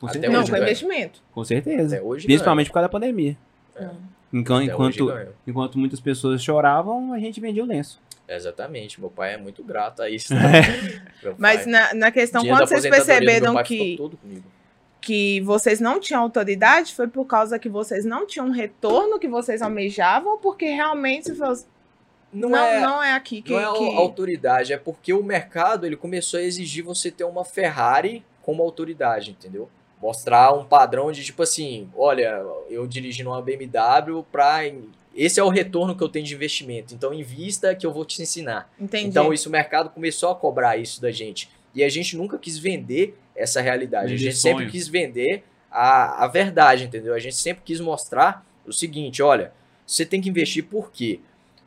[0.01, 0.33] Com Até certeza.
[0.33, 0.65] não, hoje com ganha.
[0.65, 1.23] investimento.
[1.33, 1.97] Com certeza.
[1.97, 3.37] Até hoje Principalmente por causa da pandemia.
[3.77, 3.91] É.
[4.33, 4.73] Enquanto, ganha.
[4.73, 5.29] Enquanto, ganha.
[5.47, 8.01] enquanto muitas pessoas choravam, a gente vendia o lenço.
[8.27, 10.33] Exatamente, meu pai é muito grato a isso.
[10.35, 10.63] né?
[11.37, 14.45] Mas na, na questão, dinheiro quando vocês perceberam que, ficou todo comigo.
[15.01, 19.29] Que vocês não tinham autoridade, foi por causa que vocês não tinham um retorno que
[19.29, 21.33] vocês almejavam, ou porque realmente
[22.33, 23.53] Não, não, é, não é aqui que...
[23.53, 27.45] não é que- autoridade, é porque o mercado ele começou a exigir você ter uma
[27.45, 29.69] Ferrari como autoridade, entendeu?
[30.01, 34.61] Mostrar um padrão de tipo assim, olha, eu dirigindo uma BMW pra.
[35.15, 36.95] Esse é o retorno que eu tenho de investimento.
[36.95, 38.71] Então invista que eu vou te ensinar.
[38.79, 39.09] Entendi.
[39.09, 41.51] Então isso o mercado começou a cobrar isso da gente.
[41.79, 44.13] E a gente nunca quis vender essa realidade.
[44.13, 44.71] a gente sempre sonho.
[44.71, 47.15] quis vender a, a verdade, entendeu?
[47.15, 49.53] A gente sempre quis mostrar o seguinte, olha,
[49.87, 51.21] você tem que investir por quê?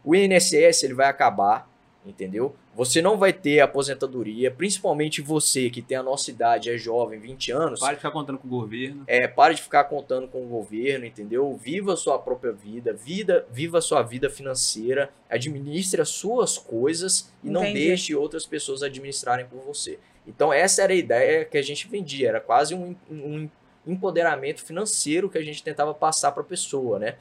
[0.04, 1.71] O INSS ele vai acabar,
[2.06, 2.56] entendeu?
[2.74, 7.52] Você não vai ter aposentadoria, principalmente você que tem a nossa idade, é jovem, 20
[7.52, 7.80] anos.
[7.80, 9.04] Para de ficar contando com o governo.
[9.08, 11.54] É, pare de ficar contando com o governo, entendeu?
[11.56, 17.32] Viva a sua própria vida, vida, viva a sua vida financeira, administre as suas coisas
[17.44, 17.88] e não Entendi.
[17.88, 20.00] deixe outras pessoas administrarem por você.
[20.26, 23.50] Então essa era a ideia que a gente vendia, era quase um, um
[23.86, 27.16] empoderamento financeiro que a gente tentava passar para a pessoa, né?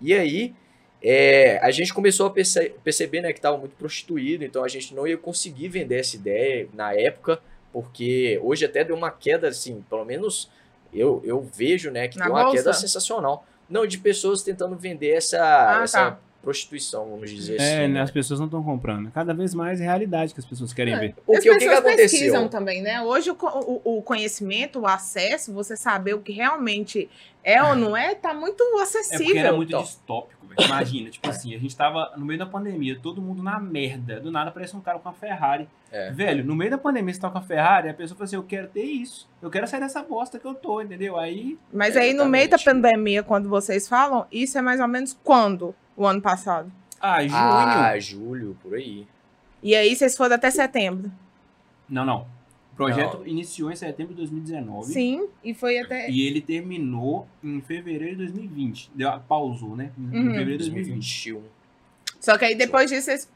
[0.00, 0.54] E aí
[1.02, 4.94] é, a gente começou a perce- perceber né, que estava muito prostituído, então a gente
[4.94, 7.38] não ia conseguir vender essa ideia na época,
[7.72, 10.50] porque hoje até deu uma queda, assim, pelo menos
[10.92, 12.56] eu, eu vejo né, que Na deu uma bolsa?
[12.58, 13.46] queda sensacional.
[13.68, 15.40] Não, de pessoas tentando vender essa,
[15.80, 16.18] Ah, essa tá.
[16.46, 17.76] Prostituição, vamos dizer É, assim.
[17.78, 18.00] né, né?
[18.02, 19.10] as pessoas não estão comprando.
[19.10, 20.98] Cada vez mais é realidade que as pessoas querem É.
[20.98, 21.14] ver.
[21.18, 21.96] As o que, que pessoas aconteceu?
[22.08, 23.02] pesquisam também, né?
[23.02, 27.10] Hoje o, o- o conhecimento, o acesso, você saber o que realmente
[27.42, 29.36] é ou não é, tá muito É porque acessível.
[29.38, 29.82] era muito Então.
[29.82, 30.56] distópico, velho.
[30.66, 34.20] Imagina, tipo assim, a gente tava no meio da pandemia, todo mundo na merda.
[34.20, 35.68] Do nada aparece um cara com uma Ferrari.
[35.92, 36.10] É.
[36.12, 38.42] Velho, no meio da pandemia você tá com a Ferrari, a pessoa fala assim, eu
[38.42, 39.28] quero ter isso.
[39.42, 41.16] Eu quero sair dessa bosta que eu tô, entendeu?
[41.18, 45.16] Aí, Mas aí no meio da pandemia, quando vocês falam, isso é mais ou menos
[45.24, 45.74] quando?
[45.96, 46.70] O ano passado.
[47.00, 47.34] ah, junho.
[47.34, 49.06] Ah, julho, por aí.
[49.62, 51.10] E aí vocês foram até setembro.
[51.88, 52.26] Não, não.
[52.72, 54.92] O projeto iniciou em setembro de 2019.
[54.92, 56.10] Sim, e foi até.
[56.10, 58.90] E ele terminou em fevereiro de 2020.
[58.94, 59.90] Deu, pausou, né?
[59.98, 60.10] Em Uhum.
[60.12, 61.32] fevereiro de 2020.
[61.32, 61.42] 2021.
[62.20, 63.30] Só que aí depois disso vocês.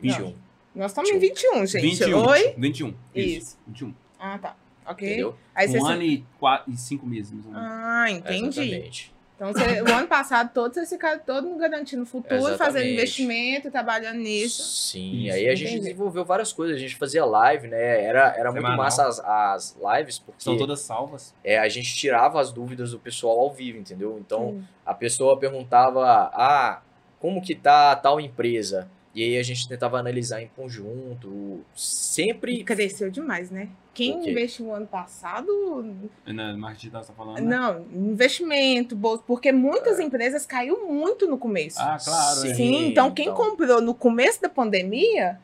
[0.00, 0.34] 21.
[0.74, 1.82] Nós estamos em 21, gente.
[1.82, 2.26] 21.
[2.26, 2.54] Oi?
[2.58, 2.94] 21.
[3.14, 3.56] Isso.
[3.66, 3.94] 21.
[4.18, 4.56] Ah, tá.
[4.86, 5.06] Ok.
[5.08, 5.34] Entendeu?
[5.54, 5.82] Aí vocês.
[5.82, 7.32] Um ano e, quatro, e cinco meses.
[7.54, 8.60] Ah, entendi.
[8.60, 9.14] Exatamente.
[9.40, 12.58] Então, você- o ano passado, todos vocês ficaram todos garantindo o futuro, Exatamente.
[12.58, 14.64] fazendo investimento, trabalhando nisso.
[14.64, 15.80] Sim, Isso, aí a gente entendi.
[15.84, 16.74] desenvolveu várias coisas.
[16.74, 18.02] A gente fazia live, né?
[18.02, 18.76] Era, era muito Semanal.
[18.78, 21.32] massa as, as lives, porque São todas salvas.
[21.44, 24.18] é, a gente tirava as dúvidas do pessoal ao vivo, entendeu?
[24.18, 24.62] Então, Hum.
[24.84, 26.82] a pessoa perguntava, ah,
[27.20, 28.90] como que tá tal empresa?
[29.14, 32.62] E aí a gente tentava analisar em conjunto, E sempre...
[32.64, 33.68] cresceu demais, né?
[33.98, 34.30] Quem O quê?
[34.30, 36.08] investiu ano passado.
[36.24, 37.56] Na marketing digital você tá falando, né?
[37.56, 41.80] Não, investimento, bolsa, porque muitas empresas caiu muito no começo.
[41.80, 42.36] Ah, claro.
[42.40, 42.50] Sim.
[42.50, 42.54] é.
[42.54, 43.36] Sim, então quem então.
[43.50, 45.38] comprou no começo da pandemia,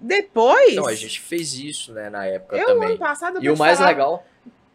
[0.00, 0.72] depois.
[0.72, 2.90] Então, a gente fez isso, né, na época eu, também.
[2.90, 4.26] ano passado, eu E o mais falar- legal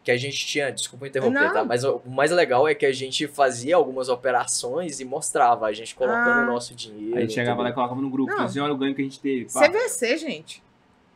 [0.03, 1.53] que a gente tinha, desculpa interromper, Não.
[1.53, 1.63] tá?
[1.63, 5.93] Mas o mais legal é que a gente fazia algumas operações e mostrava, a gente
[5.93, 6.43] colocando Ah.
[6.43, 7.17] o nosso dinheiro.
[7.17, 8.27] A gente chegava lá e colocava no grupo.
[8.29, 8.35] Não.
[8.37, 9.45] Falava assim, olha o ganho que a gente teve.
[9.53, 9.61] pá.
[9.69, 10.63] CVC, gente.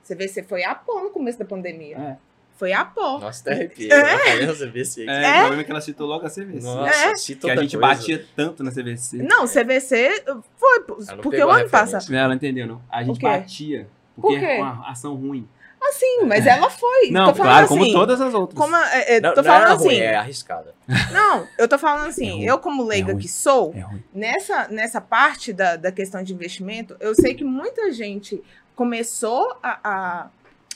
[0.08, 1.98] CVC foi a pó no começo da pandemia.
[1.98, 2.18] É.
[2.58, 3.20] Foi a pó.
[3.20, 3.92] Nossa, até arrepiei.
[3.92, 4.06] É.
[4.46, 5.06] Falando CVC.
[5.10, 5.30] É, É?
[5.32, 6.62] o problema é que ela citou logo a CVC.
[6.66, 7.16] Nossa, É.
[7.16, 7.96] cita Que a gente coisa.
[7.96, 9.18] batia tanto na CVC.
[9.18, 10.24] Não, CVC
[10.56, 12.08] foi por- porque o ano passado.
[12.10, 12.82] Não, ela entendeu, não.
[12.90, 13.88] A gente batia.
[14.16, 14.46] Por Porque quê?
[14.46, 15.48] é uma ação ruim.
[15.92, 17.10] Sim, mas ela foi.
[17.12, 18.60] Não, claro, assim, como todas as outras.
[18.60, 20.00] como a- é, é, Não, tô não falando ruim, assim.
[20.02, 20.74] é arriscada.
[21.12, 22.44] Não, eu tô falando É assim, ruim.
[22.44, 26.98] eu como leiga É que sou, É nessa, nessa parte da, da questão de investimento,
[27.00, 28.44] eu sei que muita gente
[28.76, 30.28] começou a, a,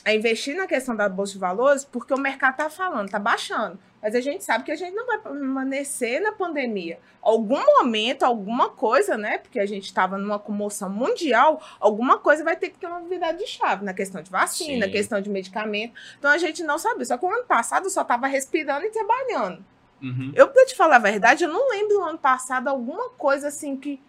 [0.04, 3.78] a investir na questão da Bolsa de Valores porque o mercado tá falando, tá baixando.
[4.02, 6.98] Mas a gente sabe que a gente não vai permanecer na pandemia.
[7.20, 9.38] Algum momento, alguma coisa, né?
[9.38, 13.36] Porque a gente estava numa comoção mundial, alguma coisa vai ter que ter uma virada
[13.36, 14.92] de chave na questão de vacina, Sim.
[14.92, 15.92] questão de medicamento.
[16.18, 17.04] Então a gente não sabia.
[17.04, 19.62] Só que o ano passado eu só estava respirando e trabalhando.
[20.02, 20.32] Uhum.
[20.34, 23.76] Eu, pra te falar a verdade, eu não lembro no ano passado alguma coisa assim
[23.76, 24.00] que.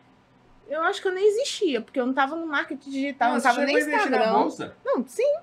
[0.71, 3.43] Eu acho que eu nem existia, porque eu não tava no marketing digital, eu não
[3.43, 4.33] Nossa, tava nem a Instagram.
[4.33, 4.75] bolsa?
[4.85, 5.33] Não, sim.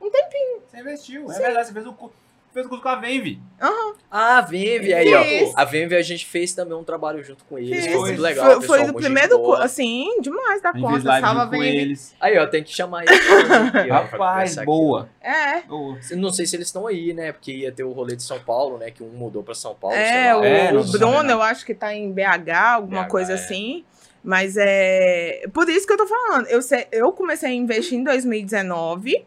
[0.00, 1.30] Você investiu.
[1.32, 2.12] É verdade, você fez o, cu-
[2.52, 3.40] fez o curso com a Venve.
[3.60, 3.92] Ah,
[4.38, 5.52] a Venve aí, ó.
[5.56, 7.84] A Venve a gente fez também um trabalho junto com eles.
[7.84, 7.92] Fiz.
[7.92, 8.44] Foi muito legal.
[8.46, 9.46] Foi, pessoal, foi do muito primeiro boa.
[9.48, 11.20] curso, assim, demais da A conta.
[11.20, 11.62] Salva bem.
[11.76, 12.14] eles.
[12.20, 13.18] Aí, ó, tem que chamar eles
[13.74, 14.66] aqui, ó, Rapaz, conversar aqui.
[14.66, 15.08] boa.
[15.20, 15.60] É.
[15.62, 15.98] boa.
[16.12, 17.32] Não sei se eles estão aí, né?
[17.32, 18.90] Porque ia ter o rolê de São Paulo, né?
[18.92, 19.96] Que um mudou pra São Paulo.
[19.96, 20.40] sei É, lá.
[20.40, 23.34] o, É, o não Bruno, eu acho que tá em BH, alguma BH, coisa é.
[23.34, 23.84] assim.
[24.28, 25.48] Mas é.
[25.54, 26.46] Por isso que eu tô falando.
[26.48, 26.60] Eu,
[26.92, 29.24] eu comecei a investir em 2019,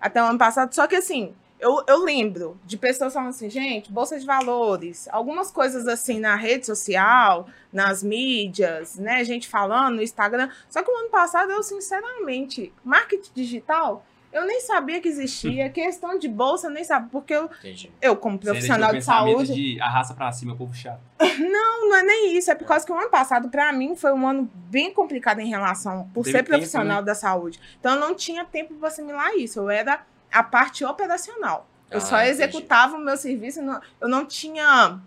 [0.00, 1.32] até o ano passado, só que assim.
[1.60, 6.34] Eu, eu lembro de pessoas falando assim, gente, bolsa de valores, algumas coisas assim na
[6.34, 9.22] rede social, nas mídias, né?
[9.24, 10.48] Gente falando no Instagram.
[10.68, 15.68] Só que o ano passado, eu, sinceramente, marketing digital, eu nem sabia que existia.
[15.70, 17.90] Questão de bolsa, eu nem sabia, porque eu, Entendi.
[18.00, 19.54] eu como profissional de saúde.
[19.54, 21.00] de arrasta pra cima, povo chato.
[21.38, 22.50] Não, não é nem isso.
[22.50, 25.48] É por causa que o ano passado, pra mim, foi um ano bem complicado em
[25.48, 27.58] relação por Teve ser tempo, profissional da saúde.
[27.78, 29.58] Então, eu não tinha tempo para assimilar isso.
[29.60, 31.66] Eu era a parte operacional.
[31.90, 32.30] Eu Ah, só entendi.
[32.30, 33.60] executava o meu serviço.
[33.60, 33.80] eu não-
[34.20, 35.00] Eu tinha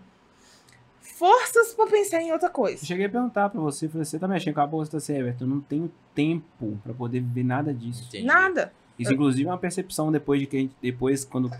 [1.00, 2.84] forças para pensar em outra Eu coisa.
[2.84, 5.48] cheguei a perguntar pra você, falei, você tá mexendo com a bolsa, assim, Everton, eu
[5.48, 8.04] não tenho tempo pra poder viver nada disso.
[8.08, 8.24] Entendi.
[8.24, 8.72] Nada.
[8.98, 11.50] Isso, inclusive, é uma percepção depois de que a gente, depois, quando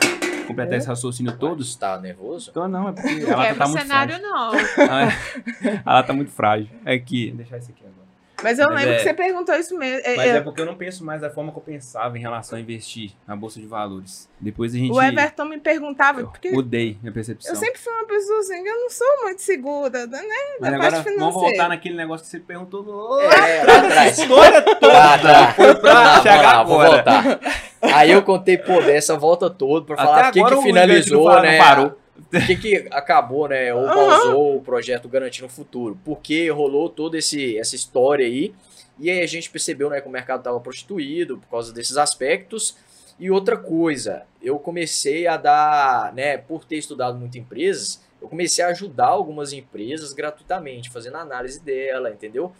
[0.47, 1.75] completar esse raciocínio todos.
[1.75, 2.51] Tá nervoso?
[2.51, 4.31] Então, não, é porque Não ela quebra tá o muito cenário, frágil.
[4.31, 5.83] não.
[5.87, 6.69] ela tá muito frágil.
[6.85, 8.04] É que, deixar isso aqui agora.
[8.45, 10.03] Mas eu Mas lembro é- que você perguntou isso mesmo.
[10.05, 12.21] É, Mas é, é porque eu não penso mais da forma que eu pensava em
[12.21, 14.29] relação a investir na bolsa de valores.
[14.39, 14.93] Depois a gente.
[14.93, 17.53] o Everton me perguntava, eu porque mudei minha percepção.
[17.53, 20.23] eu sempre fui uma pessoa assim, que eu não sou muito segura, né?
[20.61, 23.21] Mas da agora vamos voltar naquele negócio que você perguntou no.
[23.21, 24.19] É, atrás.
[24.19, 25.15] História toda!
[25.23, 25.53] Tá.
[25.55, 26.91] Foi pra chegar agora.
[26.91, 27.41] voltar.
[27.81, 31.59] Aí eu contei, pô, dessa volta toda pra falar o que, que finalizou, né?
[31.59, 32.04] parou.
[32.17, 33.75] O que, que acabou, né?
[33.75, 35.99] Ou pausou o projeto Garantindo o Futuro.
[36.05, 38.55] Porque rolou toda esse, essa história aí.
[38.99, 42.77] E aí a gente percebeu né, que o mercado estava prostituído por causa desses aspectos.
[43.19, 48.65] E outra coisa, eu comecei a dar, né, por ter estudado muito empresas, eu comecei
[48.65, 52.53] a ajudar algumas empresas gratuitamente, fazendo análise dela, entendeu?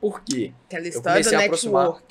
[0.00, 0.52] Por quê?
[0.66, 2.02] Aquela Eu história do a aproximar.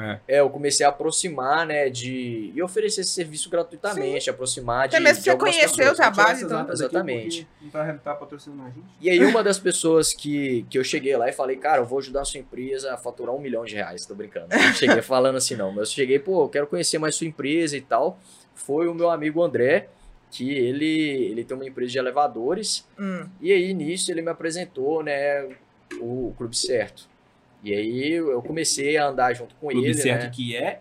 [0.00, 0.22] Network.
[0.28, 2.52] É, eu comecei a aproximar, né, de...
[2.54, 5.92] E oferecer esse serviço gratuitamente, aproximar de Até mesmo de você conheceu pessoas.
[5.92, 6.70] o trabalho, Essas então.
[6.72, 7.48] Exatamente.
[7.62, 8.84] Não tá, tá patrocinando a gente.
[9.00, 11.98] E aí uma das pessoas que, que eu cheguei lá e falei, cara, eu vou
[11.98, 14.48] ajudar a sua empresa a faturar um milhão de reais, tô brincando.
[14.50, 17.76] Não cheguei falando assim não, mas eu cheguei, pô, eu quero conhecer mais sua empresa
[17.76, 18.18] e tal.
[18.54, 19.88] Foi o meu amigo André,
[20.30, 20.84] que ele,
[21.30, 23.26] ele tem uma empresa de elevadores, Hum.
[23.40, 25.48] e aí nisso ele me apresentou, né,
[26.00, 27.08] o Clube Certo.
[27.62, 30.80] E aí eu comecei a andar junto com Clube ele, certo né, que é.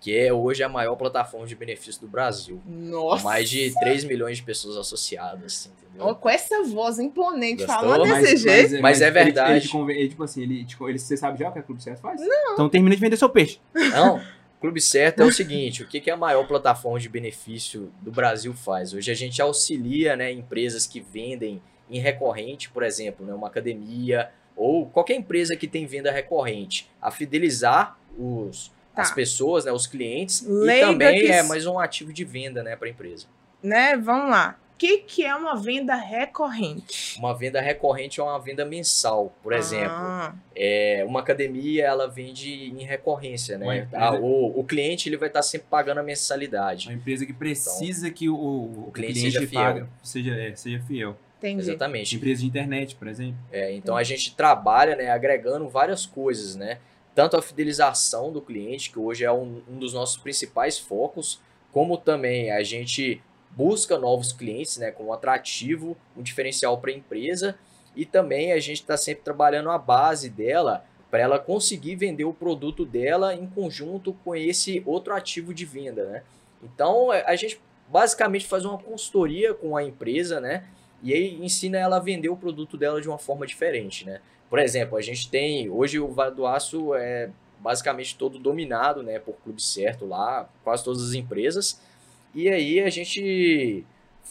[0.00, 2.60] que é hoje a maior plataforma de benefícios do Brasil.
[2.66, 3.22] Nossa.
[3.22, 6.06] Com mais de 3 milhões de pessoas associadas, entendeu?
[6.06, 7.88] Ó, com essa voz imponente, Gostou?
[7.90, 8.80] falando desse jeito.
[8.82, 9.58] Mas é ele- verdade.
[9.64, 11.82] Ele, conven- ele, tipo assim, ele, con- ele, você sabe já o que a Clube
[11.82, 12.20] Certo faz?
[12.20, 12.52] Não.
[12.54, 13.58] Então termina de vender seu peixe.
[13.74, 14.20] Não,
[14.60, 18.52] Clube Certo é o seguinte, o que, que a maior plataforma de benefício do Brasil
[18.54, 18.92] faz?
[18.92, 21.60] Hoje a gente auxilia né, empresas que vendem
[21.90, 27.10] em recorrente, por exemplo, né, uma academia ou qualquer empresa que tem venda recorrente, a
[27.10, 29.02] fidelizar os, Tá.
[29.02, 32.62] as pessoas, né, os clientes, Lembra e também que é mais um ativo de venda
[32.64, 33.26] né, para a empresa.
[33.62, 33.96] Né?
[33.96, 34.58] Vamos lá.
[34.74, 37.18] O que, que é uma venda recorrente?
[37.18, 39.90] Uma venda recorrente é uma venda mensal, por exemplo.
[39.90, 43.78] Ah, É, uma academia ela vende em recorrência, né?
[43.78, 46.88] empresa- Ah, o, o cliente ele vai estar sempre pagando a mensalidade.
[46.88, 49.62] Uma empresa que precisa que o, o cliente cliente, seja fiel.
[49.62, 51.16] paga, seja, é, seja fiel.
[51.38, 51.62] Entendi.
[51.62, 52.16] Exatamente.
[52.16, 53.38] Empresa de internet, por exemplo.
[53.50, 56.78] É, então a gente trabalha, né, agregando várias coisas, né?
[57.14, 61.40] Tanto a fidelização do cliente, que hoje é um, um dos nossos principais focos,
[61.72, 63.20] como também a gente
[63.50, 67.58] busca novos clientes, né, como atrativo, um diferencial para a empresa,
[67.96, 72.32] e também a gente está sempre trabalhando a base dela para ela conseguir vender o
[72.32, 76.22] produto dela em conjunto com esse outro ativo de venda, né?
[76.62, 80.64] Então a gente basicamente faz uma consultoria com a empresa, né?
[81.02, 84.20] E aí ensina ela a vender o produto dela de uma forma diferente, né?
[84.50, 87.30] Por exemplo, a gente tem hoje o Vale do Aço é
[87.60, 91.80] basicamente todo dominado, né, por Clube Certo lá, quase todas as empresas.
[92.34, 93.84] E aí a gente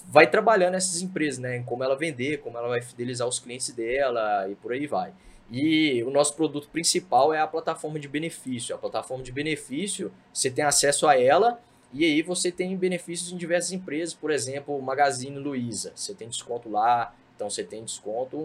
[0.05, 3.69] vai trabalhando essas empresas, né, em como ela vender, como ela vai fidelizar os clientes
[3.71, 5.13] dela e por aí vai.
[5.51, 8.75] E o nosso produto principal é a plataforma de benefício.
[8.75, 11.59] A plataforma de benefício, você tem acesso a ela
[11.93, 16.69] e aí você tem benefícios em diversas empresas, por exemplo, Magazine Luiza, você tem desconto
[16.69, 18.35] lá, então você tem desconto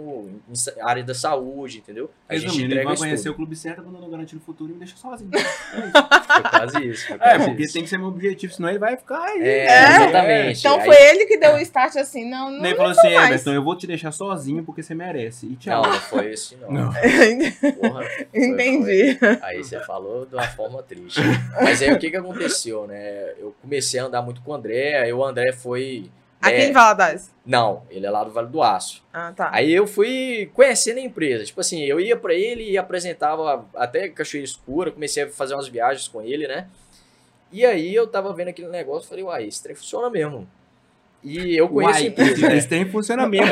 [0.49, 2.11] em área da saúde, entendeu?
[2.29, 3.33] A gente Resumindo, ele entrega vai isso conhecer tudo.
[3.33, 5.31] o Clube Certo quando eu não garantir no futuro e me deixa sozinho.
[6.33, 7.07] Foi quase isso.
[7.09, 7.73] foi é, quase porque isso.
[7.75, 9.43] tem que ser meu objetivo, senão ele vai ficar aí.
[9.43, 9.97] É, É?
[9.97, 10.59] exatamente.
[10.61, 12.61] Então Aí- foi ele que deu o start assim, não, não.
[12.61, 13.09] Nem ele falou assim.
[13.09, 15.47] Everton, eu vou te deixar sozinho porque você merece.
[15.47, 15.83] E tchau.
[15.83, 16.71] Não, não foi isso não.
[16.71, 16.93] Não.
[17.81, 19.17] Porra, foi- Entendi.
[19.19, 19.39] foi.
[19.43, 21.21] Aí você falou de uma forma triste.
[21.61, 23.33] Mas aí o que que aconteceu, né?
[23.39, 26.11] Eu comecei a andar muito com o André, aí o André foi...
[26.43, 27.31] Aqui é, em Valadares.
[27.47, 29.03] Não, ele é lá do Vale do Aço.
[29.13, 29.49] Ah, tá.
[29.53, 31.45] Aí eu fui conhecendo a empresa.
[31.45, 35.69] Tipo assim, eu ia pra ele e apresentava até Cachoeira Escura, comecei a fazer umas
[35.69, 36.67] viagens com ele, né?
[37.53, 40.49] E aí eu tava vendo aquele negócio e falei, uai, esse trem funciona mesmo.
[41.23, 42.49] E eu conheço a Uai, empresa.
[42.49, 42.57] né?
[42.57, 43.47] esse trem funciona mesmo.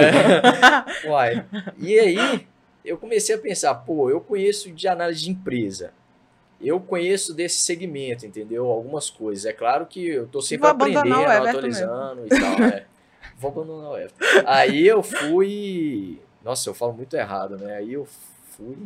[1.07, 1.45] Uai.
[1.79, 2.47] E aí,
[2.85, 5.93] eu comecei a pensar, pô, eu conheço de análise de empresa.
[6.61, 8.67] Eu conheço desse segmento, entendeu?
[8.67, 9.45] Algumas coisas.
[9.47, 12.65] É claro que eu tô sempre Vou aprendendo, o atualizando e tal.
[12.67, 12.85] é.
[13.39, 14.25] Vou abandonar o Everton.
[14.47, 16.19] Aí eu fui.
[16.45, 17.77] Nossa, eu falo muito errado, né?
[17.77, 18.07] Aí eu
[18.51, 18.77] fui.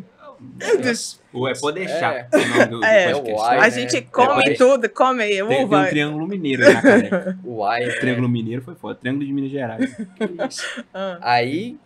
[1.33, 2.15] Ou é pode deixar.
[2.15, 2.29] É.
[2.33, 3.13] o do, do É.
[3.13, 3.41] podcast.
[3.43, 3.71] Uai, A né?
[3.71, 5.87] gente É, come mas- tudo, come aí, Tem, tem um uva.
[5.87, 7.39] triângulo mineiro na caneca.
[7.45, 7.93] Uai, né?
[7.95, 8.95] Triângulo mineiro foi foda.
[8.95, 9.95] Triângulo de Minas Gerais.
[9.95, 10.85] Que isso?
[10.93, 11.77] Ah, Aí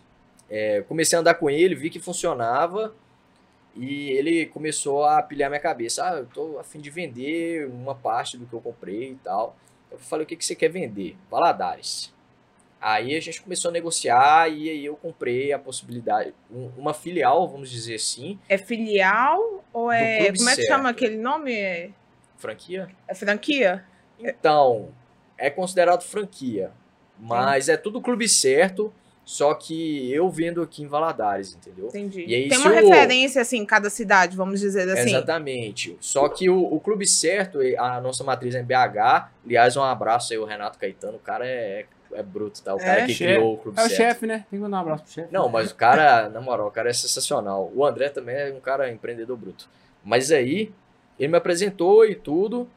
[0.49, 2.93] é, comecei a andar com ele, vi que funcionava
[3.75, 6.03] e ele começou a pilhar minha cabeça.
[6.07, 9.55] Ah, eu tô a fim de vender uma parte do que eu comprei e tal.
[9.91, 11.15] Eu falei, o que, que você quer vender?
[11.29, 12.13] Valadares.
[12.81, 17.45] Aí a gente começou a negociar e aí eu comprei a possibilidade, um- uma filial,
[17.47, 20.17] vamos dizer assim, É filial ou é.
[20.31, 20.67] Como é que Certo.
[20.67, 21.53] chama aquele nome?
[21.53, 21.89] É,
[22.37, 22.89] franquia.
[23.07, 23.83] é franquia?
[24.17, 24.89] Então,
[25.37, 26.71] é considerado franquia,
[27.19, 28.93] mas é tudo clube certo,
[29.31, 31.85] só que eu vendo aqui em Valadares, entendeu?
[31.89, 32.25] Entendi.
[32.27, 35.09] E aí, Tem uma o- referência, assim, em cada cidade, vamos dizer assim.
[35.11, 35.95] Exatamente.
[36.01, 39.29] Só que o, o Clube Certo, a nossa matriz é em BH.
[39.45, 41.17] Aliás, um abraço aí, o Renato Caetano.
[41.17, 42.73] O cara é, é bruto, tá?
[42.73, 43.05] O cara É?
[43.05, 43.33] que Chefe.
[43.35, 43.97] criou o Clube É o Certo.
[43.97, 44.45] chefe, né?
[44.49, 45.31] Tem que mandar um abraço pro chefe.
[45.31, 47.71] Não, mas o cara, na moral, o cara é sensacional.
[47.75, 49.69] O André também é um cara empreendedor bruto.
[50.03, 50.71] Mas aí,
[51.19, 52.67] ele me apresentou e tudo.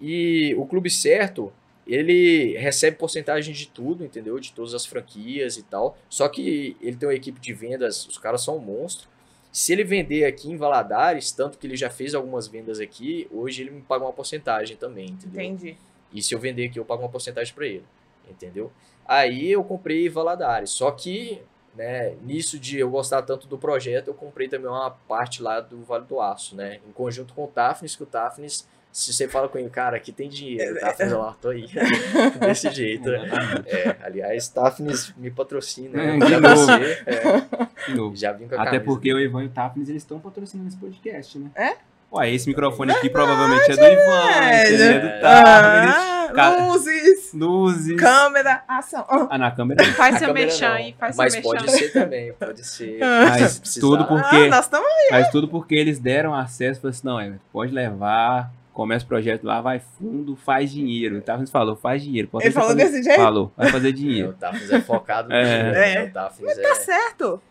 [0.00, 1.52] E o Clube Certo,
[1.92, 4.38] ele recebe porcentagem de tudo, entendeu?
[4.38, 5.96] De todas as franquias e tal.
[6.08, 9.08] Só que ele tem uma equipe de vendas, os caras são um monstro.
[9.52, 13.62] Se ele vender aqui em Valadares, tanto que ele já fez algumas vendas aqui, hoje
[13.62, 15.42] ele me paga uma porcentagem também, entendeu?
[15.42, 15.76] Entendi.
[16.12, 17.84] E se eu vender aqui, eu pago uma porcentagem para ele,
[18.28, 18.70] entendeu?
[19.06, 20.70] Aí eu comprei Valadares.
[20.70, 21.42] Só que
[21.74, 25.82] né, nisso de eu gostar tanto do projeto, eu comprei também uma parte lá do
[25.82, 26.80] Vale do Aço, né?
[26.88, 30.10] Em conjunto com o Tafnis, que o Tafnis, se você fala com ele, cara, aqui
[30.12, 31.66] tem dinheiro, o Tafnis, ó, tô aí.
[32.40, 33.28] Desse jeito, né?
[33.66, 36.16] É, aliás, Tafnis me patrocina, né?
[36.16, 36.56] É, de Já novo.
[36.56, 38.16] você, é, De novo.
[38.16, 38.84] já vim com a Até camisa.
[38.84, 41.50] porque o Ivan e o Tafnis, eles estão patrocinando esse podcast, né?
[41.54, 41.76] É?
[42.12, 44.74] Ué, esse microfone aqui provavelmente é do Ivan, velho.
[44.74, 45.20] esse aí é do É.
[45.20, 45.94] Tafnis.
[45.96, 48.00] Ah, Ca- luzes, Luzes.
[48.00, 49.04] câmera, ação.
[49.08, 49.84] Ah, Ah, na câmera.
[49.94, 50.34] Faz seu não,
[50.74, 51.78] aí, faz Mas seu pode merchan.
[51.78, 52.98] ser também, pode ser.
[53.00, 53.80] Mas se precisar.
[53.80, 57.44] tudo por- ah, nós estamos Mas tudo porque eles deram acesso, falaram assim, não, Everton,
[57.52, 61.18] pode levar, começa o projeto lá, vai fundo, faz dinheiro.
[61.18, 62.28] O Tafnis falou, faz dinheiro.
[62.28, 63.20] Pode Ele falou fazer- desse jeito?
[63.20, 64.30] Falou, vai fazer É, dinheiro.
[64.30, 65.42] o Tafnis é focado no É.
[65.44, 65.94] dinheiro, né?
[65.94, 66.04] É.
[66.04, 67.42] O Tafnis Tá certo.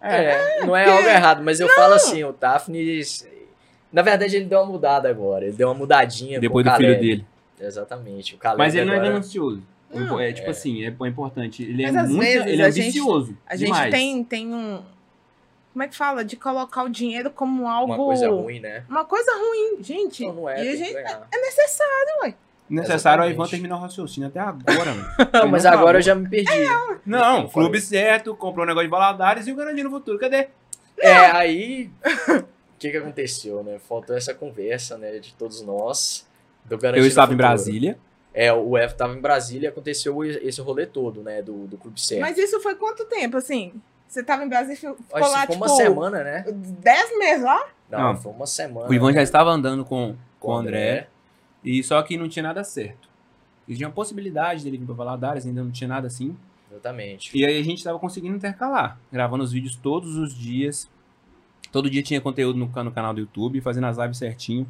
[0.00, 3.26] É, não é algo errado, mas eu falo assim, o Tafnis.
[3.92, 5.44] Na verdade, ele deu uma mudada agora.
[5.46, 7.26] Ele deu uma mudadinha Depois com do o filho dele.
[7.60, 8.34] Exatamente.
[8.34, 9.62] O Caleb Mas ele não é agora- ganancioso.
[9.94, 10.18] Não.
[10.18, 10.50] é tipo É.
[10.50, 11.62] assim, é importante.
[11.62, 12.20] Ele Mas é às muito.
[12.20, 13.38] vezes ele é a gente- ambicioso.
[13.46, 14.82] A gente tem, tem um.
[15.74, 16.24] Como é que fala?
[16.24, 17.92] De colocar o dinheiro como algo.
[17.92, 18.84] Uma coisa ruim, né?
[18.88, 20.24] Uma coisa ruim, gente.
[20.24, 22.34] Não, não é, e gente- é necessário.
[22.70, 23.32] Necessário o Exatamente.
[23.34, 25.06] Ivan terminar o raciocínio até agora, mano.
[25.34, 25.94] Não, mas não agora falou.
[25.96, 26.50] eu já me perdi.
[27.04, 30.18] Não, Não clube certo, comprou um negócio de Valadares e o Garandi no futuro.
[30.18, 30.48] Cadê?
[30.96, 31.90] É, aí.
[32.38, 32.44] O
[32.78, 33.78] que, que aconteceu, né?
[33.80, 36.26] Faltou essa conversa, né, de todos nós.
[36.64, 37.36] Do Eu estava em.
[37.36, 37.98] Brasília.
[38.32, 41.42] É, o F tava em Brasília e aconteceu esse rolê todo, né?
[41.42, 42.20] Do, do Clube Certo.
[42.20, 43.74] Mas isso foi quanto tempo, assim?
[44.14, 46.44] Você tava em Brasília e ficou Acho lá, foi tipo, uma semana, né?
[46.46, 47.66] 10 meses lá?
[47.90, 48.16] Não, Não.
[48.16, 48.88] foi uma semana.
[48.88, 51.08] O Ivan já estava andando com, com o André.
[51.64, 53.08] E só que não tinha nada certo.
[53.66, 56.36] E tinha possibilidade dele vir pra Valadares, ainda não tinha nada assim.
[56.70, 57.36] Exatamente.
[57.36, 60.88] E aí a gente tava conseguindo intercalar, gravando os vídeos todos os dias.
[61.72, 64.64] Todo dia tinha conteúdo no, no canal do YouTube, fazendo as lives certinho.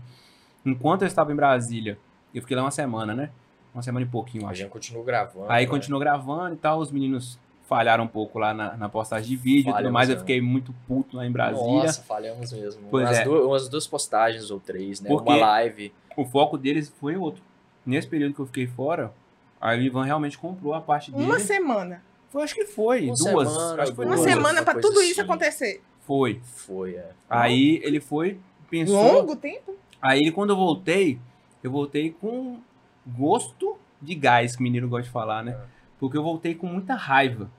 [0.64, 1.98] Enquanto eu estava em Brasília,
[2.34, 3.28] eu fiquei lá uma semana, né?
[3.74, 4.60] Uma semana e pouquinho, eu A acho.
[4.62, 5.50] gente continuou gravando.
[5.50, 5.70] Aí né?
[5.70, 9.60] continuou gravando e tal, os meninos falharam um pouco lá na, na postagem de vídeo
[9.60, 10.08] e tudo Falhamos, mais.
[10.08, 10.20] Eu né?
[10.20, 11.66] fiquei muito puto lá em Brasília.
[11.84, 12.82] Nossa, falhamos mesmo.
[12.90, 13.24] Pois umas, é.
[13.24, 15.08] duas, umas duas postagens ou três, né?
[15.08, 15.92] Porque- Uma live.
[16.16, 17.42] O foco deles foi outro.
[17.84, 19.12] Nesse período que eu fiquei fora,
[19.60, 21.24] aí o Ivan realmente comprou a parte dele.
[21.24, 22.02] Uma semana.
[22.30, 23.20] Foi, acho que foi, Uma duas.
[23.48, 25.30] semana, acho que foi Uma duas, semana coisa tudo isso assim.
[25.30, 25.82] acontecer.
[26.00, 26.40] Foi.
[26.44, 27.10] Foi, é.
[27.30, 28.38] Aí ele foi,
[28.70, 29.20] pensou.
[29.20, 29.74] Longo tempo?
[30.02, 31.18] Aí quando eu voltei,
[31.62, 32.58] eu voltei com
[33.06, 35.52] gosto de gás, que o menino gosta de falar, né?
[35.52, 35.73] É.
[35.98, 37.50] Porque eu voltei com muita raiva.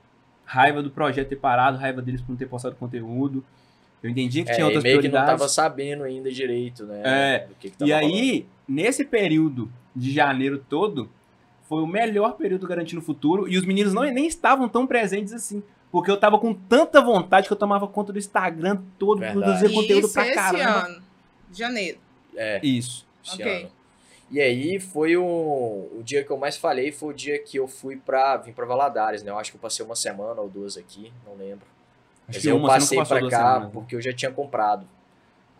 [0.44, 3.44] Raiva do projeto ter parado, raiva deles por não ter postado conteúdo.
[4.02, 5.40] Eu entendi que É, tinha e outras meio que não prioridades.
[5.40, 7.02] tava sabendo ainda direito, né?
[7.04, 11.10] É, do que que tava E aí, nesse período de janeiro todo,
[11.68, 13.48] foi o melhor período garantindo o futuro.
[13.48, 15.62] E os meninos não, nem estavam tão presentes assim.
[15.90, 19.40] Porque eu tava com tanta vontade que eu tomava conta do Instagram todo, Verdade.
[19.40, 20.86] produzia conteúdo isso pra esse caramba.
[20.86, 21.02] ano.
[21.52, 21.98] Janeiro.
[22.36, 23.06] É, Isso.
[23.24, 23.60] esse Ok.
[23.62, 23.70] ano.
[24.30, 27.68] E aí foi o, o dia que eu mais falei, foi o dia que eu
[27.68, 29.30] fui pra, vim pra Valadares, né?
[29.30, 31.66] Eu acho que eu passei uma semana ou duas aqui, não lembro.
[32.28, 33.70] Acho Mas que eu uma, passei duas cá semanas, né?
[33.72, 34.86] porque eu já tinha comprado.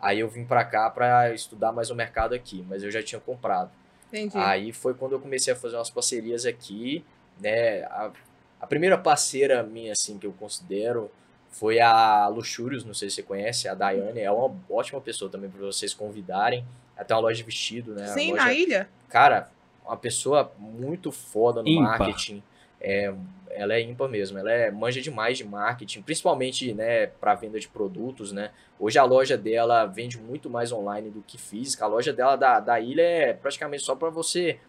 [0.01, 3.21] Aí eu vim pra cá pra estudar mais o mercado aqui, mas eu já tinha
[3.21, 3.71] comprado.
[4.07, 4.37] Entendi.
[4.37, 7.05] Aí foi quando eu comecei a fazer umas parcerias aqui,
[7.39, 7.83] né?
[7.83, 8.11] A,
[8.59, 11.09] a primeira parceira minha, assim, que eu considero
[11.49, 15.49] foi a Luxúrios, não sei se você conhece, a Daiane, é uma ótima pessoa também
[15.49, 16.65] para vocês convidarem.
[17.05, 18.07] Tem uma loja de vestido, né?
[18.07, 18.89] Sim, loja, na ilha?
[19.09, 19.49] Cara,
[19.85, 21.99] uma pessoa muito foda no Ímpar.
[21.99, 22.43] marketing.
[22.79, 23.13] É,
[23.49, 27.67] ela é ímpar mesmo, ela é manja demais de marketing, principalmente, né, para venda de
[27.67, 28.51] produtos, né?
[28.79, 31.85] Hoje a loja dela vende muito mais online do que física.
[31.85, 34.59] A loja dela da, da ilha é praticamente só para você,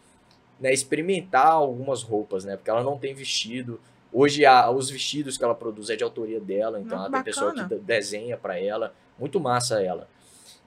[0.58, 2.56] né, experimentar algumas roupas, né?
[2.56, 3.78] Porque ela não tem vestido.
[4.10, 7.22] Hoje a- os vestidos que ela produz é de autoria dela, então Ah, ela tem
[7.24, 8.94] pessoa que desenha para ela.
[9.18, 10.08] Muito massa ela.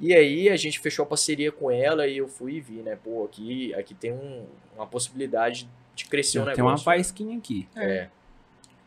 [0.01, 2.97] E aí a gente fechou a parceria com ela e eu fui e vi, né?
[3.01, 6.65] Pô, aqui, aqui tem um- uma possibilidade de crescer o Tem negócio.
[6.65, 6.83] uma né?
[6.83, 7.69] faísquinha aqui.
[7.75, 8.07] É.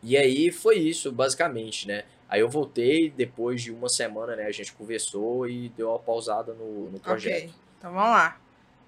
[0.02, 2.02] E aí foi isso, basicamente, né?
[2.28, 4.46] Aí eu voltei, depois de uma semana, né?
[4.46, 7.44] A gente conversou e deu uma pausada no, no projeto.
[7.44, 7.54] Ok.
[7.78, 8.40] Então vamos lá.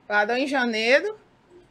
[0.09, 1.17] Parou em janeiro.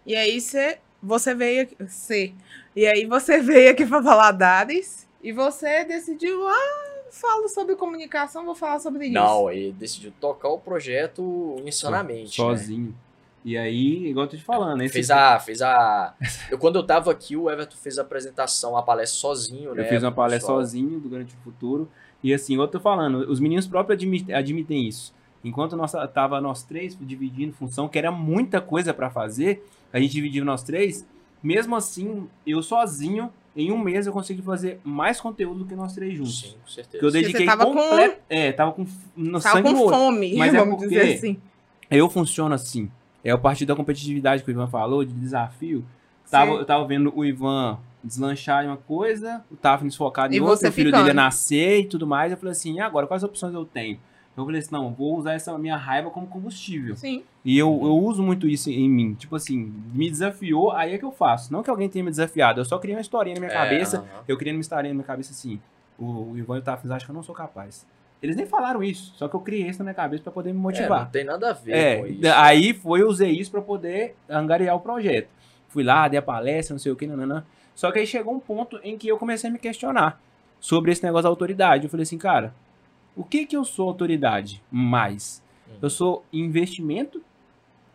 [0.06, 1.76] E aí você, você veio aqui.
[1.80, 2.34] Você.
[2.76, 5.06] E aí você veio aqui para Valadares.
[5.22, 9.14] E você decidiu, ah, falo sobre comunicação, vou falar sobre isso.
[9.14, 12.40] Não, ele decidiu tocar o projeto insanamente.
[12.42, 12.48] né?
[12.48, 12.96] Sozinho.
[13.44, 15.40] E aí, igual eu tô te falando, esse Fez a.
[15.40, 16.16] Fez a.
[16.50, 19.84] Eu, quando eu tava aqui, o Everton fez a apresentação, a palestra sozinho, né?
[19.84, 20.60] Eu fiz uma palestra pessoal.
[20.62, 21.88] sozinho do Grande Futuro.
[22.24, 25.14] E assim, igual eu tô falando, os meninos próprios admi- admitem isso.
[25.44, 29.64] Enquanto nós tava nós três dividindo função, que era muita coisa pra fazer,
[29.94, 31.06] a gente dividiu nós três.
[31.44, 35.94] Mesmo assim, eu sozinho, em um mês eu consegui fazer mais conteúdo do que nós
[35.94, 36.42] três juntos.
[36.42, 36.92] Sim, com certeza.
[36.92, 38.86] Porque eu dediquei você tava com- É, tava com
[39.16, 39.96] no Tava sangue no com olho.
[39.96, 41.38] fome, Mas é vamos porque- dizer assim.
[41.90, 42.90] Eu funciono assim.
[43.24, 45.84] É o partido da competitividade que o Ivan falou, de desafio.
[46.30, 46.58] Tava, Sim.
[46.58, 50.58] eu tava vendo o Ivan deslanchar em uma coisa, o Tafnis focado em E outra,
[50.58, 51.06] você o filho ficando.
[51.06, 52.32] dele ia nascer e tudo mais.
[52.32, 54.00] Eu falei assim, e agora, quais opções eu tenho?
[54.38, 56.96] Eu falei assim, não, vou usar essa minha raiva como combustível.
[56.98, 57.24] Sim.
[57.44, 59.14] E eu, eu uso muito isso em mim.
[59.14, 61.54] Tipo assim, me desafiou, aí é que eu faço.
[61.54, 63.98] Não que alguém tenha me desafiado, eu só criei uma historinha na minha É, cabeça.
[64.00, 64.24] aham.
[64.28, 65.60] Eu criei uma historinha na minha cabeça assim,
[65.98, 67.86] o, o Ivan e o Tafnis acham que eu não sou capaz.
[68.22, 70.60] Eles nem falaram isso, só que eu criei isso na minha cabeça pra poder me
[70.60, 71.04] É, motivar.
[71.06, 72.22] não tem nada a ver É, com isso.
[72.36, 75.30] aí foi, eu usei isso pra poder angariar o projeto.
[75.70, 77.46] Fui lá, dei a palestra, não sei o que, nananã.
[77.76, 80.20] Só que aí chegou um ponto em que eu comecei a me questionar
[80.60, 81.84] sobre esse negócio da autoridade.
[81.84, 82.54] Eu falei assim, cara,
[83.16, 85.42] o que que eu sou autoridade mais?
[85.68, 85.78] Uhum.
[85.82, 87.22] Eu sou investimento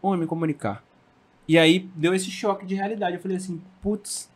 [0.01, 0.85] ou me comunicar?
[1.47, 3.17] E aí deu esse choque de realidade.
[3.17, 4.31] Eu falei assim, putz,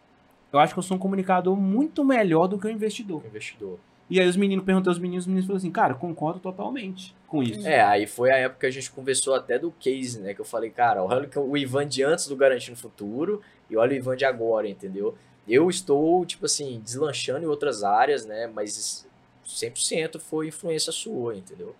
[0.53, 3.25] eu acho que eu sou um comunicador muito melhor do que um investidor.
[3.27, 3.79] Investidor.
[4.09, 7.43] E aí os meninos perguntou aos meninos, os meninos falaram assim, cara, concordo totalmente com
[7.43, 7.67] isso.
[7.67, 10.35] É, aí foi a época que a gente conversou até do case, né?
[10.35, 13.97] Que eu falei, cara, olha o Ivan de antes do Garantindo Futuro e olha o
[13.97, 15.17] Ivan de agora, entendeu?
[15.49, 18.47] Eu estou, tipo assim, deslanchando em outras áreas, né?
[18.47, 19.09] Mas
[19.47, 21.75] 100% foi influência sua, entendeu?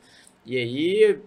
[0.45, 1.19] E aí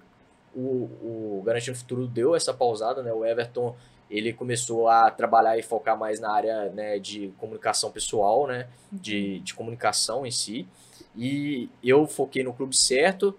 [0.55, 3.11] o, o Garantindo Futuro deu essa pausada, né?
[3.13, 3.75] O Everton,
[4.09, 8.67] ele começou a trabalhar e focar mais na área né, de comunicação pessoal, né?
[8.91, 10.67] De, de comunicação em si.
[11.15, 13.35] E eu foquei no clube certo,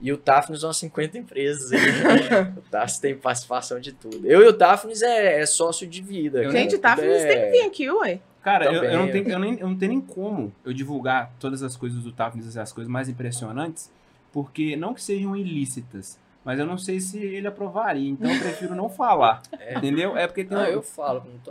[0.00, 1.72] e o Tafnis umas 50 empresas.
[1.72, 1.80] aí.
[2.58, 4.26] o Tafnis tem participação de tudo.
[4.26, 6.50] Eu e o Tafnis é, é sócio de vida.
[6.50, 8.20] Gente, o Tafnis É- tem que vir aqui, ué.
[8.44, 11.62] Cara, eu, eu não tenho, eu, nem, eu não tenho nem como eu divulgar todas
[11.62, 13.90] as coisas do Tafnis, as coisas mais impressionantes,
[14.32, 18.74] porque não que sejam ilícitas, mas eu não sei se ele aprovaria, então eu prefiro
[18.74, 19.78] não falar, É.
[19.78, 20.14] entendeu?
[20.14, 21.22] É porque tem Não, um- eu falo.
[21.24, 21.50] Não tô...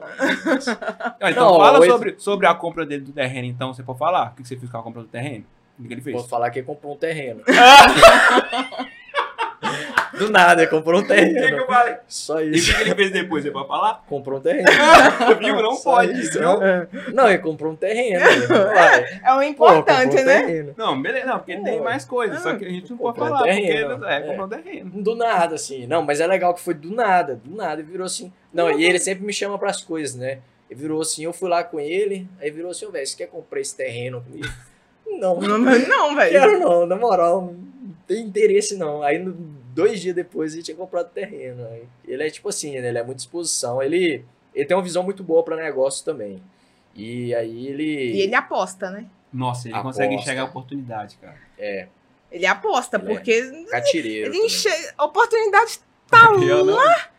[1.19, 4.31] Ah, então Não, fala sobre, sobre a compra dele do terreno, então, você pode falar?
[4.31, 5.45] O que você fez com a compra do terreno?
[5.79, 6.15] O que que ele fez?
[6.15, 7.41] Vou falar que ele comprou um terreno.
[10.17, 11.65] Do nada, ele comprou um O que que eu terreno.
[11.65, 11.95] falei?
[12.07, 12.71] Só E o isso.
[12.71, 13.43] que que ele fez depois?
[13.43, 14.03] Você pode falar?
[14.07, 14.67] Comprou um terreno.
[15.39, 15.55] Viu?
[15.61, 16.59] Não Só pode, isso, não?
[17.13, 18.19] Não, ele comprou um terreno.
[18.53, 19.05] Uai.
[19.23, 20.41] É o Pô, importante, um né?
[20.41, 20.73] terreno.
[20.77, 21.83] Não, beleza, não, porque tem Pô.
[21.83, 24.21] mais coisas, só que a gente não pode Comprou um falar, terreno, porque é, é.
[24.21, 24.91] comprou um terreno.
[25.03, 25.87] Do nada, assim.
[25.87, 27.81] Não, mas é legal que foi do nada, do nada.
[27.81, 28.31] Ele virou assim.
[28.53, 30.39] Não, e ele sempre me chama pras coisas, né?
[30.69, 33.59] Ele virou assim, eu fui lá com ele, aí virou assim, velho, você quer comprar
[33.59, 34.47] esse terreno comigo?
[35.19, 36.31] Não, Não, não, velho.
[36.31, 39.03] quero não, na moral, não tem interesse não.
[39.03, 39.23] Aí,
[39.73, 41.65] dois dias depois, ele tinha comprado o terreno.
[41.67, 42.87] Aí, ele é tipo assim, né?
[42.89, 43.81] Ele é muito disposição.
[43.81, 46.41] Ele, ele tem uma visão muito boa pra negócio também.
[46.95, 48.13] E aí ele...
[48.13, 49.07] E ele aposta, né?
[49.33, 50.01] Nossa, ele Aposta.
[50.03, 51.37] consegue enxergar a oportunidade, cara.
[51.57, 51.87] É,
[52.31, 53.15] Ele aposta, Ele é.
[53.15, 54.31] porque catireiro.
[54.33, 54.93] ele enxerga.
[54.95, 56.65] A oportunidade tá não.
[56.65, 57.09] lá.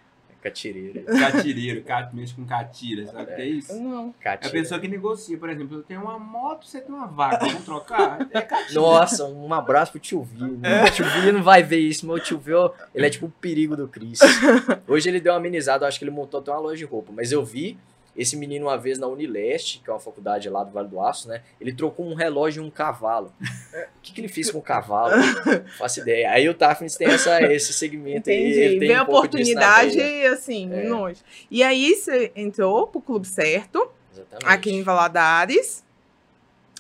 [0.45, 1.05] É catireiro.
[1.05, 3.75] Catireiro, cat, mexe com catira, sabe o que é isso?
[3.81, 4.09] Não.
[4.21, 4.53] É a Catira.
[4.53, 8.29] pessoa que negocia, por exemplo, eu tenho uma moto, você tem uma vaca, vamos trocar?
[8.31, 8.75] É catira.
[8.81, 10.43] Nossa, um abraço pro tio Vi.
[10.43, 13.27] O tio Vi não vai ver isso, mas o tio Vi, ó, ele é tipo
[13.27, 14.21] o perigo do Chris.
[14.87, 17.11] Hoje ele deu uma amenizada, acho que ele montou até uma loja de roupa.
[17.15, 17.79] Mas eu vi
[18.17, 21.29] esse menino uma vez na Unileste, que é uma faculdade lá do Vale do Aço,
[21.29, 21.43] né?
[21.61, 23.33] Ele trocou um relógio e um cavalo.
[23.41, 25.17] O que, que ele fez com o cavalo?
[25.17, 26.31] Não faço ideia.
[26.31, 28.37] Aí o Tafnis tem essa, esse segmento aí.
[28.41, 28.61] Entendi.
[28.61, 30.33] Ele tem Vê a um oportunidade, veia.
[30.33, 30.89] assim, É.
[30.89, 31.21] longe.
[31.51, 34.47] E aí você entrou pro clube certo, Exatamente.
[34.47, 35.83] aqui em Valadares.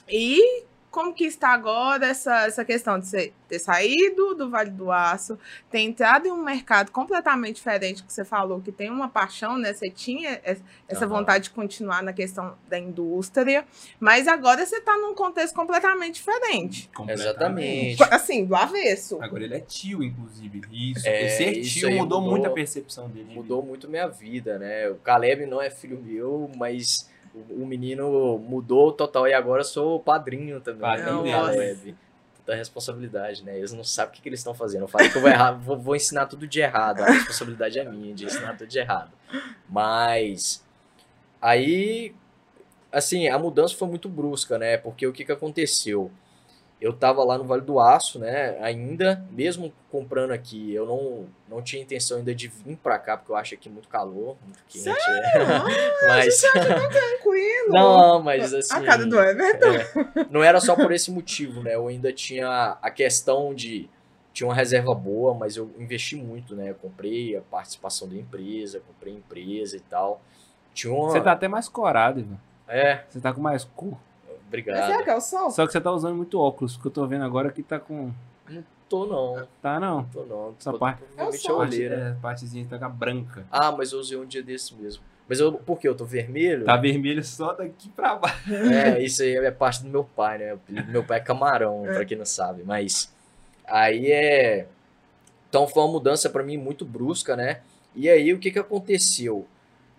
[0.08, 0.64] E
[0.94, 5.36] como que está agora essa, essa questão de você ter saído do Vale do Aço,
[5.68, 9.72] ter entrado em um mercado completamente diferente que você falou, que tem uma paixão, né?
[9.74, 11.14] Você tinha es- essa Aham.
[11.16, 13.64] vontade de continuar na questão da indústria,
[13.98, 16.88] mas agora você está num contexto completamente diferente.
[16.94, 17.94] Completamente.
[18.00, 18.02] Exatamente.
[18.14, 19.20] Assim, do avesso.
[19.20, 20.62] Agora ele é tio, inclusive.
[20.70, 23.24] Isso, É, ser isso tio mudou, mudou- muito a percepção dele.
[23.30, 24.88] de mudou muito minha vida, né?
[24.90, 29.96] O Caleb não é filho meu, mas o, menino mudou total e agora eu sou
[29.96, 30.80] o padrinho também.
[30.80, 31.56] Padrinho né, do dele.
[31.56, 31.96] Caleb.
[32.36, 33.56] Puta responsabilidade, né?
[33.58, 34.82] Eles não sabem o que, que eles estão fazendo.
[34.82, 37.00] Eu falei que eu vou errar, vou, vou ensinar tudo de errado.
[37.00, 39.10] A responsabilidade é minha de ensinar tudo de errado.
[39.68, 40.64] Mas
[41.40, 42.14] aí,
[42.92, 44.76] assim, a mudança foi muito brusca, né?
[44.76, 46.10] Porque o que, que aconteceu?
[46.84, 48.58] Eu tava lá no Vale do Aço, né?
[48.60, 53.32] Ainda, mesmo comprando aqui, eu não, não tinha intenção ainda de vir pra cá, porque
[53.32, 54.88] eu acho aqui muito calor, muito quente.
[54.88, 55.38] é.
[56.06, 56.42] Mas.
[56.42, 57.54] Tranquilo.
[57.72, 58.74] Não, mas assim.
[58.74, 59.66] a cara do Everton.
[59.66, 61.74] é, não era só por esse motivo, né?
[61.74, 63.88] Eu ainda tinha a questão de.
[64.34, 66.70] Tinha uma reserva boa, mas eu investi muito, né?
[66.70, 70.20] Eu comprei a participação da empresa, comprei a empresa e tal.
[70.74, 71.10] Tinha uma.
[71.10, 72.36] Você tá até mais corado, Ivan.
[72.68, 73.96] É, Você tá com mais cor.
[74.62, 75.04] Obrigado.
[75.04, 75.50] que é o sol?
[75.50, 78.10] Só que você tá usando muito óculos, que eu tô vendo agora que tá com.
[78.88, 80.04] Tô não, Tá não.
[80.04, 80.54] tô não.
[80.58, 81.58] Essa Tô- parte- É é o sol.
[81.58, 81.94] Parte, olheira.
[82.18, 83.44] é, partezinha tá com a branca.
[83.50, 85.02] Ah, mas eu usei um dia desse mesmo.
[85.26, 85.88] Mas eu, por quê?
[85.88, 86.66] Eu tô vermelho?
[86.66, 88.54] Tá vermelho só daqui pra baixo.
[88.54, 90.58] É, isso aí é parte do meu pai, né?
[90.88, 92.62] Meu pai é Camarão, pra quem não sabe.
[92.62, 93.10] Mas
[93.66, 94.66] aí é.
[95.48, 97.60] Então foi uma mudança pra mim muito brusca, né?
[97.96, 99.46] E aí o que que aconteceu?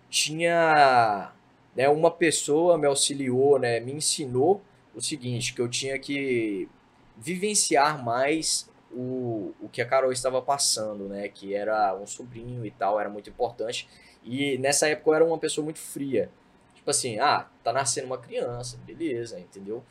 [0.07, 1.31] tinha
[1.75, 4.61] né, uma pessoa me auxiliou, né, me ensinou
[4.93, 6.69] o seguinte, que eu tinha que
[7.17, 12.71] vivenciar mais o, o que a Carol estava passando, né, que era um sobrinho e
[12.71, 13.87] tal, era muito importante.
[14.23, 16.31] E nessa época eu era uma pessoa muito fria.
[16.73, 19.83] Tipo assim, ah, tá nascendo uma criança, beleza, entendeu?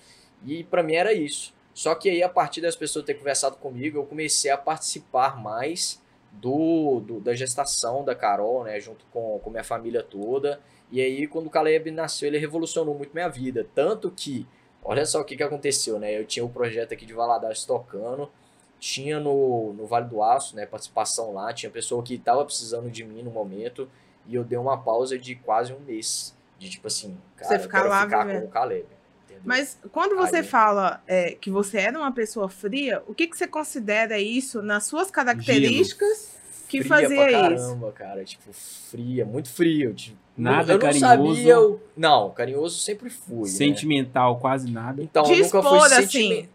[0.45, 1.55] E para mim era isso.
[1.75, 6.01] Só que aí, a partir das pessoas terem conversado comigo, eu comecei a participar mais
[6.31, 8.79] do, do, da gestação da Carol, né?
[8.79, 10.61] Junto com, com minha família toda.
[10.91, 13.67] E aí, quando o Caleb nasceu, ele revolucionou muito minha vida.
[13.75, 14.47] Tanto que,
[14.83, 16.17] olha só o que, que aconteceu, né?
[16.17, 18.31] Eu tinha o um projeto aqui de Valadares tocando,
[18.79, 20.67] tinha no, no Vale do Aço, né?
[20.67, 23.89] Participação lá, tinha pessoa que estava precisando de mim no momento.
[24.27, 26.35] E eu dei uma pausa de quase um mês.
[26.59, 28.87] De tipo assim, cara, Você ficar lá ficar com o Caleb.
[29.25, 29.43] entendeu?
[29.45, 33.37] Mas quando você Aí- fala é, que você era uma pessoa fria, o que, que
[33.37, 36.37] você considera isso nas suas características
[36.69, 37.65] que fria fazia pra isso?
[37.67, 38.25] caramba, cara.
[38.25, 39.93] Tipo, fria, muito frio.
[39.95, 41.35] Tipo, Nada eu não carinhoso.
[41.37, 41.61] sabia.
[41.61, 43.43] o- Não, carinhoso sempre fui.
[43.43, 43.47] né?
[43.47, 45.03] Sentimental, quase nada.
[45.03, 46.49] Então, De eu nunca fui assim,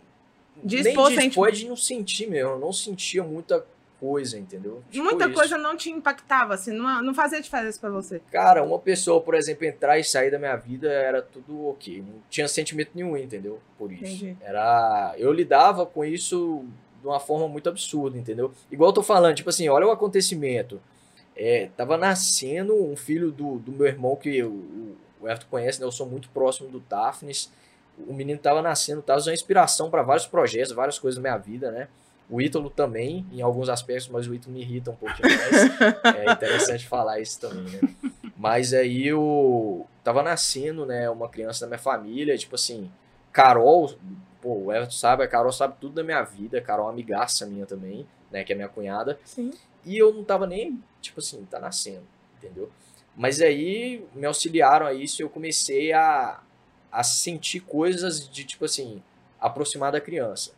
[0.63, 2.51] de Nem de expor, é de não sentir mesmo.
[2.51, 3.65] Eu não sentia muita
[3.99, 4.81] coisa, entendeu?
[4.91, 5.33] Tipo Muita isso.
[5.33, 8.21] coisa não te impactava, assim, não, não fazia diferença pra você.
[8.31, 12.01] Cara, uma pessoa, por exemplo, entrar e sair da minha vida era tudo ok.
[12.01, 13.59] Não tinha sentimento nenhum, entendeu?
[13.77, 14.03] Por isso.
[14.25, 14.37] Entendi.
[14.41, 15.13] Era.
[15.17, 16.63] Eu lidava com isso
[17.01, 18.51] de uma forma muito absurda, entendeu?
[18.69, 20.81] Igual eu tô falando, tipo assim, olha o acontecimento.
[21.41, 25.85] É, tava nascendo um filho do, do meu irmão que o, o Everton conhece, né?
[25.85, 27.49] Eu sou muito próximo do Daphnis.
[27.97, 31.71] O menino tava nascendo, tava uma inspiração para vários projetos, várias coisas na minha vida,
[31.71, 31.87] né?
[32.29, 36.13] O Ítalo também, em alguns aspectos, mas o Ítalo me irrita um pouquinho mais.
[36.27, 37.79] é interessante falar isso também, né?
[38.35, 42.91] Mas aí eu tava nascendo, né, uma criança da minha família, tipo assim,
[43.31, 43.93] Carol,
[44.41, 46.93] pô, o Everton sabe, a Carol sabe tudo da minha vida, a Carol é uma
[46.93, 49.51] amigaça minha também, né, que é minha cunhada, Sim.
[49.85, 52.03] E eu não tava nem, tipo assim, tá nascendo,
[52.37, 52.69] entendeu?
[53.15, 56.39] Mas aí me auxiliaram a isso e eu comecei a,
[56.91, 59.01] a sentir coisas de, tipo assim,
[59.39, 60.51] aproximar da criança.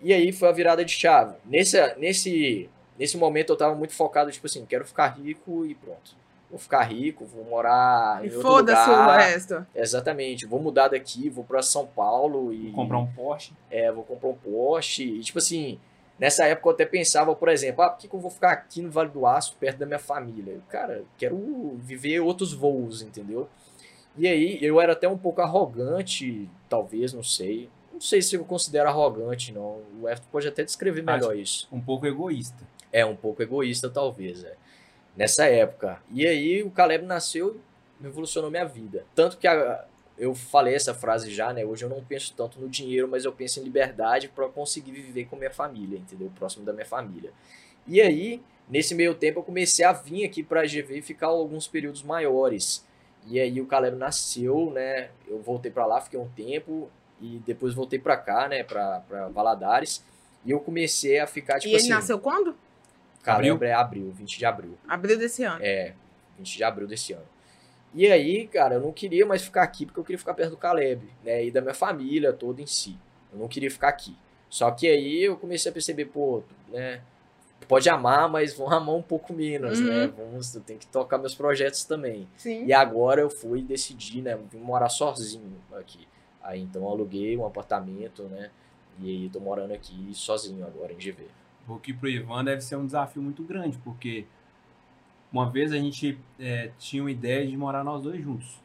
[0.00, 1.34] E aí foi a virada de chave.
[1.44, 2.68] Nesse, nesse,
[2.98, 6.14] nesse momento eu tava muito focado, tipo assim, quero ficar rico e pronto.
[6.50, 9.18] Vou ficar rico, vou morar E em outro foda-se o lugar.
[9.20, 9.66] resto.
[9.74, 13.52] Exatamente, vou mudar daqui, vou pra São Paulo e Comprar um Porsche.
[13.70, 15.02] é, vou comprar um Porsche.
[15.04, 15.80] E, tipo assim,
[16.18, 18.80] nessa época eu até pensava, por exemplo, ah, por que, que eu vou ficar aqui
[18.82, 20.52] no Vale do Aço, perto da minha família?
[20.54, 23.48] Eu, Cara, quero viver outros voos, entendeu?
[24.16, 27.68] E aí, eu era até um pouco arrogante, talvez, não sei.
[27.92, 29.82] Não sei se eu considero arrogante, não.
[30.00, 31.68] O Everton pode até descrever melhor isso.
[31.72, 32.62] Um pouco egoísta.
[32.92, 34.54] É, um pouco egoísta, talvez, é.
[35.16, 36.00] Nessa época.
[36.12, 37.60] E aí, o Caleb nasceu
[38.00, 39.04] e revolucionou minha vida.
[39.14, 39.84] Tanto que a-
[40.16, 41.64] eu falei essa frase já, né?
[41.64, 45.24] Hoje eu não penso tanto no dinheiro, mas eu penso em liberdade para conseguir viver
[45.24, 46.30] com minha família, entendeu?
[46.36, 47.32] Próximo da minha família.
[47.86, 51.26] E aí, nesse meio tempo, eu comecei a vir aqui para a GV e ficar
[51.26, 52.86] alguns períodos maiores.
[53.26, 55.10] E aí, o Caleb nasceu, né?
[55.26, 56.88] Eu voltei para lá, fiquei um tempo
[57.20, 58.62] e depois voltei para cá, né?
[58.62, 60.04] Para Valadares.
[60.44, 61.88] E eu comecei a ficar, tipo e ele assim.
[61.88, 62.56] nasceu quando?
[63.22, 64.78] Caleb é abril, 20 de abril.
[64.86, 65.58] Abril desse ano.
[65.62, 65.94] É,
[66.38, 67.33] 20 de abril desse ano.
[67.94, 70.56] E aí, cara, eu não queria mais ficar aqui porque eu queria ficar perto do
[70.56, 71.44] Caleb, né?
[71.44, 72.98] E da minha família toda em si.
[73.32, 74.16] Eu não queria ficar aqui.
[74.50, 77.00] Só que aí eu comecei a perceber, pô, né?
[77.68, 79.86] Pode amar, mas vão amar um pouco menos, Uhum.
[79.86, 80.06] né?
[80.08, 82.28] Vamos, eu tenho que tocar meus projetos também.
[82.36, 82.64] Sim.
[82.66, 84.38] E agora eu fui decidir, né?
[84.50, 86.06] Vim morar sozinho aqui.
[86.42, 88.50] Aí então eu aluguei um apartamento, né?
[89.00, 91.26] E aí eu tô morando aqui sozinho agora em GV.
[91.66, 94.26] Porque pro Ivan deve ser um desafio muito grande, porque
[95.34, 98.62] uma vez a gente é, tinha uma ideia de morar nós dois juntos.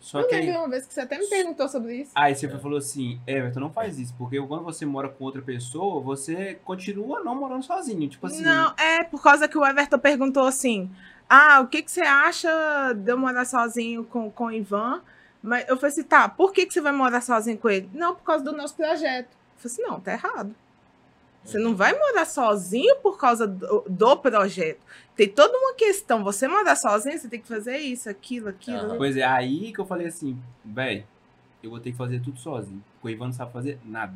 [0.00, 2.10] Só Eu que lembro aí, uma vez que você até me perguntou sobre isso.
[2.14, 6.00] aí você falou assim, Everton, não faz isso, porque quando você mora com outra pessoa,
[6.00, 8.08] você continua não morando sozinho.
[8.08, 10.90] Tipo assim, Não, é por causa que o Everton perguntou assim:
[11.28, 15.00] Ah, o que, que você acha de eu morar sozinho com, com o Ivan?
[15.42, 17.88] Mas eu falei assim: tá, por que, que você vai morar sozinho com ele?
[17.92, 19.30] Não, por causa do nosso projeto.
[19.30, 20.54] Eu falei assim: não, tá errado.
[21.44, 24.80] Você não vai morar sozinho por causa do, do projeto.
[25.16, 26.22] Tem toda uma questão.
[26.22, 28.78] Você morar sozinho, você tem que fazer isso, aquilo, aquilo.
[28.78, 28.96] Aham.
[28.98, 31.04] Pois é, aí que eu falei assim, velho,
[31.62, 32.82] eu vou ter que fazer tudo sozinho.
[33.00, 34.12] Porque o Ivan não sabe fazer nada.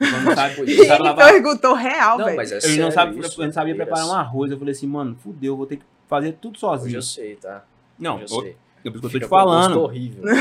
[0.00, 1.32] O Ivan não sabe, sabe Ele lavar.
[1.32, 2.36] perguntou real, Não, velho.
[2.36, 4.50] mas é Ele sério não, sabe, isso, eu não sabia preparar um arroz.
[4.52, 6.96] Eu falei assim, mano, fudeu, eu vou ter que fazer tudo Hoje sozinho.
[6.98, 7.64] eu sei, tá?
[7.98, 8.56] Não, Hoje eu, eu sei.
[8.84, 9.80] é por isso que eu tô te falando.
[9.82, 10.22] horrível.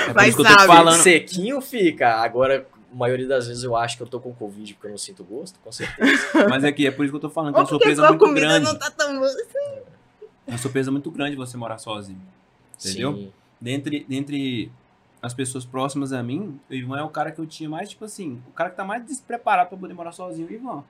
[0.00, 1.02] É por Mas isso que eu tô te sabe, falando.
[1.02, 2.14] Sequinho fica.
[2.16, 5.24] Agora, maioria das vezes eu acho que eu tô com Covid porque eu não sinto
[5.24, 6.26] gosto, com certeza.
[6.48, 7.54] Mas aqui, é por isso que eu tô falando.
[7.54, 8.64] Que é uma surpresa muito grande.
[8.64, 9.30] não tá tão boa.
[10.46, 12.20] É uma surpresa muito grande você morar sozinho.
[12.78, 13.14] Entendeu?
[13.14, 13.32] Sim.
[13.60, 14.72] Dentre, dentre
[15.22, 18.04] as pessoas próximas a mim, o Ivan é o cara que eu tinha mais, tipo
[18.04, 20.82] assim, o cara que tá mais despreparado pra poder morar sozinho, o Ivan.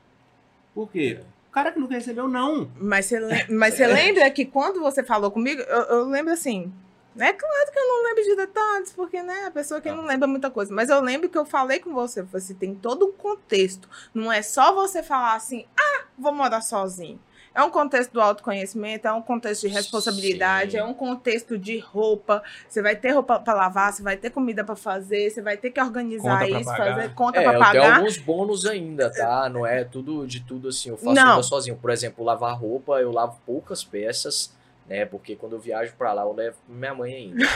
[0.74, 1.20] Por quê?
[1.48, 2.70] O cara que nunca recebeu, não.
[2.76, 6.72] Mas você, mas você lembra que quando você falou comigo, eu, eu lembro assim.
[7.20, 10.26] É claro que eu não lembro de detalhes, porque, né, a pessoa que não lembra
[10.26, 10.72] muita coisa.
[10.74, 13.88] Mas eu lembro que eu falei com você, eu falei assim, tem todo um contexto.
[14.14, 17.20] Não é só você falar assim, ah, vou morar sozinho.
[17.52, 20.76] É um contexto do autoconhecimento, é um contexto de responsabilidade, Sim.
[20.78, 22.42] é um contexto de roupa.
[22.68, 25.70] Você vai ter roupa para lavar, você vai ter comida para fazer, você vai ter
[25.72, 26.94] que organizar Conta pra isso, pagar.
[26.94, 27.96] fazer conta É, para pagar.
[27.96, 29.48] alguns bônus ainda, tá?
[29.48, 31.34] Não é tudo de tudo assim, eu faço Não.
[31.36, 31.76] tudo sozinho.
[31.76, 34.52] Por exemplo, lavar roupa, eu lavo poucas peças,
[34.90, 35.04] né?
[35.06, 37.46] Porque quando eu viajo pra lá, eu levo minha mãe ainda.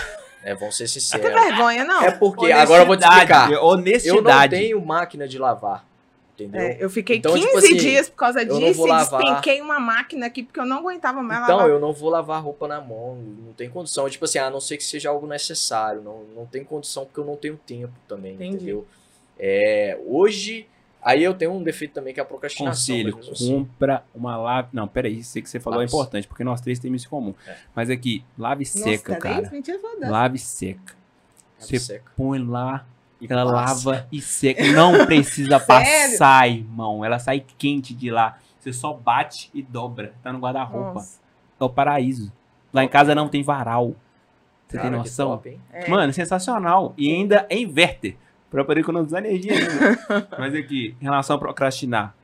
[0.42, 0.54] né?
[0.54, 1.30] Vamos ser Não tem sinceros.
[1.42, 2.02] vergonha, não.
[2.02, 3.50] É porque, agora eu vou te explicar.
[3.52, 4.56] Eu não Honestidade.
[4.56, 5.84] tenho máquina de lavar,
[6.34, 6.60] entendeu?
[6.60, 8.90] É, eu fiquei Então, 15 tipo assim, dias por causa eu não disso vou e
[8.90, 9.20] lavar.
[9.22, 11.70] despenquei uma máquina aqui porque eu não aguentava mais Então, lavar.
[11.72, 14.08] eu não vou lavar roupa na mão, não tem condição.
[14.08, 17.24] Tipo assim, a não ser que seja algo necessário, não, não tem condição porque eu
[17.24, 18.54] não tenho tempo também, Entendi.
[18.56, 18.86] entendeu?
[19.38, 20.68] É, hoje,
[21.04, 22.94] aí eu tenho um defeito também que é a procrastinação.
[22.94, 24.68] Conselho, assim- compra uma lave.
[24.72, 27.34] Não, peraí, isso que você falou é importante, porque nós três temos isso em comum.
[27.46, 27.56] É.
[27.74, 29.50] Mas aqui, lave Nossa, seca, cara.
[30.00, 30.94] Lave seca.
[30.94, 30.98] Lave
[31.58, 32.10] Você seca.
[32.16, 32.86] põe lá,
[33.20, 33.88] E ela passa.
[33.90, 34.62] lava e seca.
[34.72, 37.04] Não precisa passar, irmão.
[37.04, 38.38] Ela sai quente de lá.
[38.58, 40.14] Você só bate e dobra.
[40.22, 41.04] Tá no guarda-roupa.
[41.60, 42.32] É o paraíso.
[42.72, 43.94] Lá em casa não tem varal.
[44.66, 45.30] Você Cara, tem noção?
[45.32, 45.60] top?
[45.72, 45.88] É.
[45.88, 46.92] Mano, sensacional.
[46.96, 48.16] E ainda é inverter.
[48.54, 50.28] Pra poder economizar energia ainda.
[50.38, 52.14] Mas aqui, em relação a procrastinar.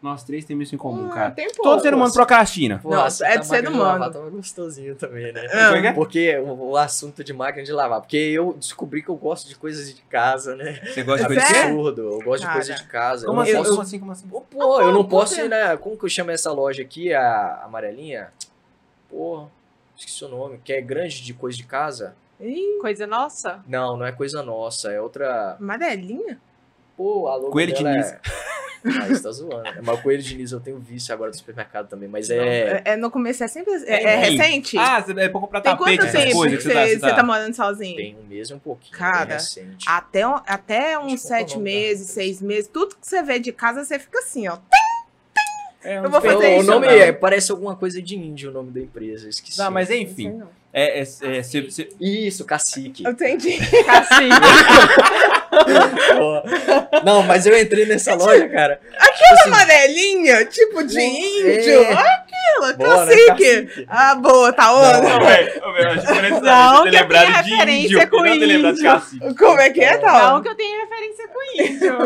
[0.00, 1.30] Nós três temos isso em comum, Ah, cara.
[1.32, 1.80] tem Todo pouco.
[1.80, 2.78] ser humano procrastina.
[2.82, 4.10] Pô, assim, é tá de ser humano.
[4.10, 5.46] tava gostosinho também, né?
[5.52, 5.76] Ah.
[5.76, 5.92] É que é?
[5.92, 8.00] Porque o, o assunto de máquina de lavar.
[8.00, 10.80] Porque eu descobri que eu gosto de coisas de casa, né?
[10.86, 12.00] Você gosta de coisa Absurdo.
[12.12, 12.60] Eu gosto Cara.
[12.60, 13.26] de coisa de casa.
[13.26, 13.52] Como eu assim?
[13.52, 13.80] não Como posso...
[13.82, 13.98] assim?
[13.98, 14.28] Como assim?
[14.28, 15.76] Pô, pô, eu não posso ir na.
[15.76, 17.12] Como que eu chamo essa loja aqui?
[17.12, 18.28] A amarelinha?
[19.10, 19.48] Pô,
[19.96, 20.60] esqueci o nome.
[20.64, 22.14] Que é grande de coisa de casa?
[22.40, 23.62] Ih, Coisa nossa.
[23.66, 24.90] Não, não é coisa nossa.
[24.90, 25.56] É outra.
[25.60, 26.40] amarelinha?
[26.96, 28.12] Pô, a logo Coelho dela Diniz.
[28.12, 28.20] É...
[28.82, 29.62] Ah, você tá zoando.
[29.62, 29.78] né?
[29.82, 32.08] Mas o Coelho Diniz eu tenho visto agora do supermercado também.
[32.08, 32.36] Mas é.
[32.36, 33.74] É, é, no começo é sempre.
[33.84, 34.78] É, é recente?
[34.78, 36.86] Ah, você é pra comprar Tem tapete, quanto essas tempo coisas que que você tá-
[36.86, 37.16] você, você você tá...
[37.16, 37.96] tá morando sozinho?
[37.96, 38.96] Tem um mês e um pouquinho.
[38.96, 39.86] Cara, bem recente.
[39.86, 44.18] Até, até uns sete meses, seis meses, tudo que você vê de casa, você fica
[44.20, 44.56] assim, ó.
[45.82, 46.92] É, Eu vou fazer o isso, nome não.
[46.92, 49.28] é, parece alguma coisa de índio o nome da empresa.
[49.28, 49.58] Esqueci.
[49.58, 50.30] Não, mas Não sei enfim.
[50.32, 50.48] não.
[50.72, 53.04] É, é, é, você- Isso, cacique.
[53.04, 53.54] Eu entendi.
[53.88, 54.28] Assim.
[57.04, 58.80] Não, mas eu entrei nessa loja, cara.
[58.98, 61.04] Aquela amarelinha, tipo de É.
[61.06, 61.80] índio.
[61.82, 63.14] Aquela, Boa, né?
[63.14, 63.62] cacique.
[63.66, 63.86] Cacique.
[63.88, 65.00] Ah, boa, tá onda.
[65.02, 65.62] Não, velho,
[66.42, 68.92] Não, ter lembrado tenho de índio com não ter lembrado de índio.
[68.92, 69.34] cacique.
[69.34, 70.42] Como é que é, tá Não onda?
[70.42, 72.00] que eu tenha referência com índio.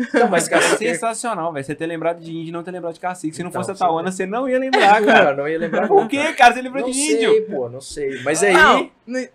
[0.10, 0.88] Então, mas Cara, cacique.
[0.88, 1.64] sensacional, velho.
[1.64, 3.34] Você ter lembrado de índio e não ter lembrado de cacique.
[3.36, 3.80] Se não Então, fosse a sim.
[3.84, 5.34] Tawana, você não ia lembrar, cara.
[5.34, 6.54] Não ia lembrar Por que, cara?
[6.54, 7.46] Você lembrou Não de sei, índio?
[7.50, 8.20] pô, não sei.
[8.24, 9.28] Mas aí, Não, não-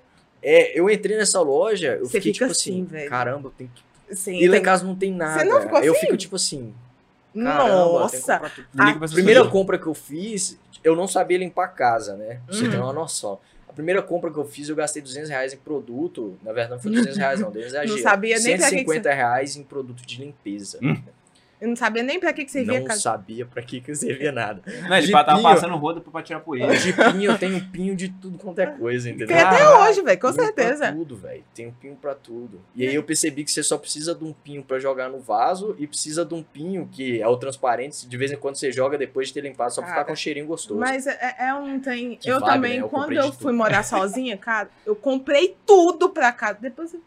[0.48, 3.10] é, eu entrei nessa loja, eu Você fiquei fica tipo assim, assim, velho.
[3.10, 4.16] caramba, tem que...
[4.16, 5.44] sim, E lá em tem- casa não tem nada.
[5.44, 6.02] não ficou Eu assim?
[6.02, 6.74] fico tipo assim,
[7.34, 8.36] caramba, tem Nossa.
[9.04, 12.40] A primeira compra que eu fiz, eu não sabia limpar a casa, né?
[12.46, 12.72] Pra você Uhum.
[12.72, 13.40] ter uma noção.
[13.68, 16.38] A primeira compra que eu fiz, eu gastei 200 reais em produto.
[16.44, 17.52] Na verdade, não foi 200 reais, não.
[17.52, 17.94] Deu exagero.
[17.96, 20.80] Não sabia nem pra que que 150 reais em produto de limpeza.
[20.82, 20.96] Hum.
[21.66, 23.00] Eu não sabia nem pra que, que você via Não casa.
[23.00, 24.62] sabia pra que que servia nada.
[24.88, 25.42] Não, ele tava Jipinho.
[25.42, 26.78] passando roda pra tirar poeira.
[26.78, 29.28] De pinho, eu tenho pinho de tudo quanto é coisa, entendeu?
[29.30, 29.90] Tem até Caralho.
[29.90, 30.78] hoje, velho, com Pinho certeza.
[30.86, 31.44] Pra tudo, velho.
[31.56, 32.62] Tem um pinho pra tudo.
[32.76, 35.76] E aí eu percebi que você só precisa de um pinho pra jogar no vaso
[35.80, 38.08] e precisa de um pinho que é o transparente.
[38.08, 40.14] De vez em quando você joga depois de ter limpado, só pra ficar Cara, com
[40.14, 40.80] um cheirinho gostoso.
[40.80, 42.16] Mas é, é um tem.
[42.16, 42.84] Que eu vibe, também, né?
[42.84, 46.60] Eu quando eu de fui morar sozinha, cara, eu comprei tudo pra casa.
[46.62, 47.02] Depois eu.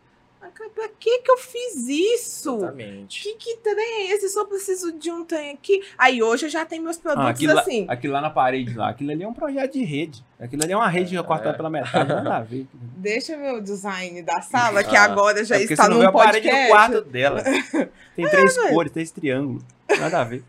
[0.49, 2.57] Ah, pra que que eu fiz isso?
[2.57, 3.23] Exatamente.
[3.23, 3.77] Que, que trem
[4.11, 4.29] é esse?
[4.29, 5.83] Só preciso de um trem aqui.
[5.97, 7.87] Aí hoje eu já tenho meus Ah, produtos aquilo, lá, assim.
[7.89, 10.25] aquilo lá na parede lá, aquilo ali é um projeto de rede.
[10.41, 11.23] Aquilo ali é uma rede É.
[11.23, 12.67] cortada pela metade, nada a ver.
[12.97, 16.13] Deixa meu design da sala, que Ah, agora já É está você não num a
[16.13, 16.69] parede do podcast.
[16.71, 17.43] quarto dela.
[18.17, 18.69] Tem três velho.
[18.75, 19.63] cores, três triângulos.
[19.99, 20.43] Nada a ver.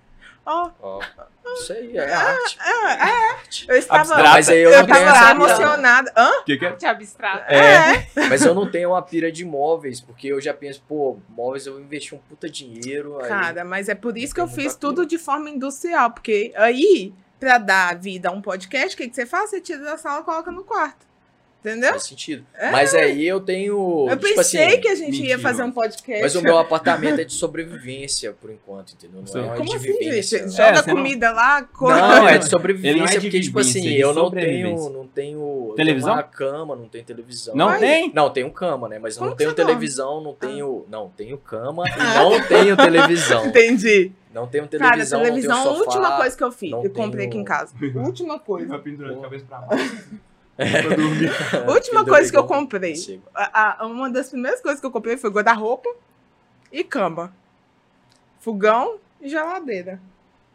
[0.46, 1.02] Ó, Ó,
[1.56, 2.58] isso aí é arte.
[3.68, 4.18] eu estava.
[4.24, 6.14] Mas aí eu, eu não tenho estava essa emocionada.
[6.16, 6.32] Hã?
[6.40, 6.70] O que, que é?
[6.70, 7.54] Arte abstrata.
[7.54, 8.08] É.
[8.30, 11.74] Mas eu não tenho uma pira de móveis, porque eu já penso, pô, móveis eu
[11.74, 13.20] vou investir um puta dinheiro.
[13.22, 17.14] aí- Cara, mas é por isso que eu fiz tudo de forma industrial, porque aí,
[17.40, 19.50] pra dar vida a um podcast, o que, que você faz?
[19.50, 21.09] Você tira da sala e coloca no quarto.
[21.60, 21.90] Entendeu?
[21.92, 22.46] Faz sentido.
[22.58, 22.72] É.
[22.72, 24.08] Mas aí eu tenho.
[24.10, 26.22] Eu tipo pensei assim, que a gente ia fazer um podcast.
[26.24, 29.22] Mas o meu apartamento é de sobrevivência, por enquanto, entendeu?
[29.34, 30.52] Não é Como de assim, gente?
[30.56, 31.94] Joga É, você não- comida lá, come.
[32.00, 34.90] Não, é de sobrevivência, é de porque, tipo assim, é de eu não tenho.
[34.90, 35.74] Não tenho.
[35.76, 36.10] Televisão?
[36.12, 37.56] Tenho uma cama, não tenho televisão.
[37.56, 38.12] Não tem?
[38.16, 38.98] Não, tenho cama, né?
[38.98, 40.86] Mas Como não tenho televisão, não tenho.
[40.90, 43.46] Não, tenho cama e não tenho televisão.
[43.48, 44.12] Entendi.
[44.34, 45.92] Não tenho Cara, televisão, televisão, não a tenho sofá.
[45.98, 46.72] última coisa que eu fiz.
[46.72, 47.74] não Eu comprei aqui tenho- em casa.
[47.96, 48.78] Última coisa.
[48.80, 50.08] pendurando a cabeça pra baixo.
[50.66, 51.32] dormir.
[51.70, 52.92] Última coisa que eu comprei.
[52.92, 53.24] morcego.
[53.34, 55.90] A- a- uma das primeiras coisas que eu comprei foi guarda-roupa
[56.72, 57.34] e cama.
[58.40, 60.00] Fogão e geladeira.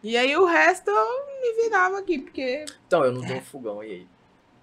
[0.03, 3.91] E aí o resto eu me virava aqui, porque Então, eu não tenho fogão, e
[3.91, 4.07] aí?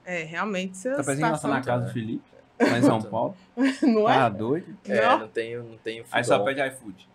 [0.06, 2.24] é realmente essa Tá parecendo que na casa do Felipe,
[2.60, 3.36] lá em São Paulo.
[3.82, 4.14] não é?
[4.14, 4.76] Tá doido.
[4.86, 5.20] É, Não?
[5.20, 6.18] não tenho, não tenho fogão.
[6.18, 7.10] Aí só pede iFood.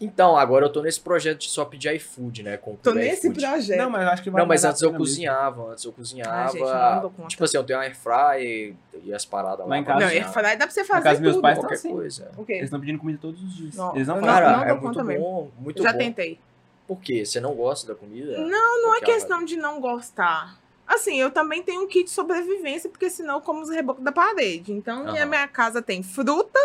[0.00, 2.56] Então, agora eu tô nesse projeto de só pedir iFood, né?
[2.56, 3.40] Com Tô nesse iFood.
[3.46, 3.78] projeto.
[3.78, 6.52] Não, mas eu acho que vai Não, mas antes eu cozinhava, antes eu cozinhava.
[6.52, 7.28] gente, não dou conta.
[7.28, 8.74] tipo assim, eu tenho air fry
[9.04, 9.66] e as paradas lá.
[9.66, 11.42] Lá em casa- Não, airfryer dá pra você Na casa fazer dos meus tudo.
[11.42, 11.90] pais tá Qualquer assim.
[11.90, 12.30] coisa.
[12.38, 12.52] O quê?
[12.54, 13.74] Eles estão pedindo comida todos os dias.
[13.76, 14.42] Não, Eles não eu fazem.
[14.42, 15.22] Cara, não é dou muito conta mesmo.
[15.24, 15.98] bom, muito Já bom.
[15.98, 16.40] tentei.
[16.88, 17.24] Por quê?
[17.26, 18.38] Você não gosta da comida?
[18.38, 20.58] Não, não é questão de não gostar.
[20.88, 24.10] Assim, eu também tenho um kit de sobrevivência, porque senão eu como os rebocos da
[24.10, 24.72] parede.
[24.72, 26.58] Então, minha casa tem fruta,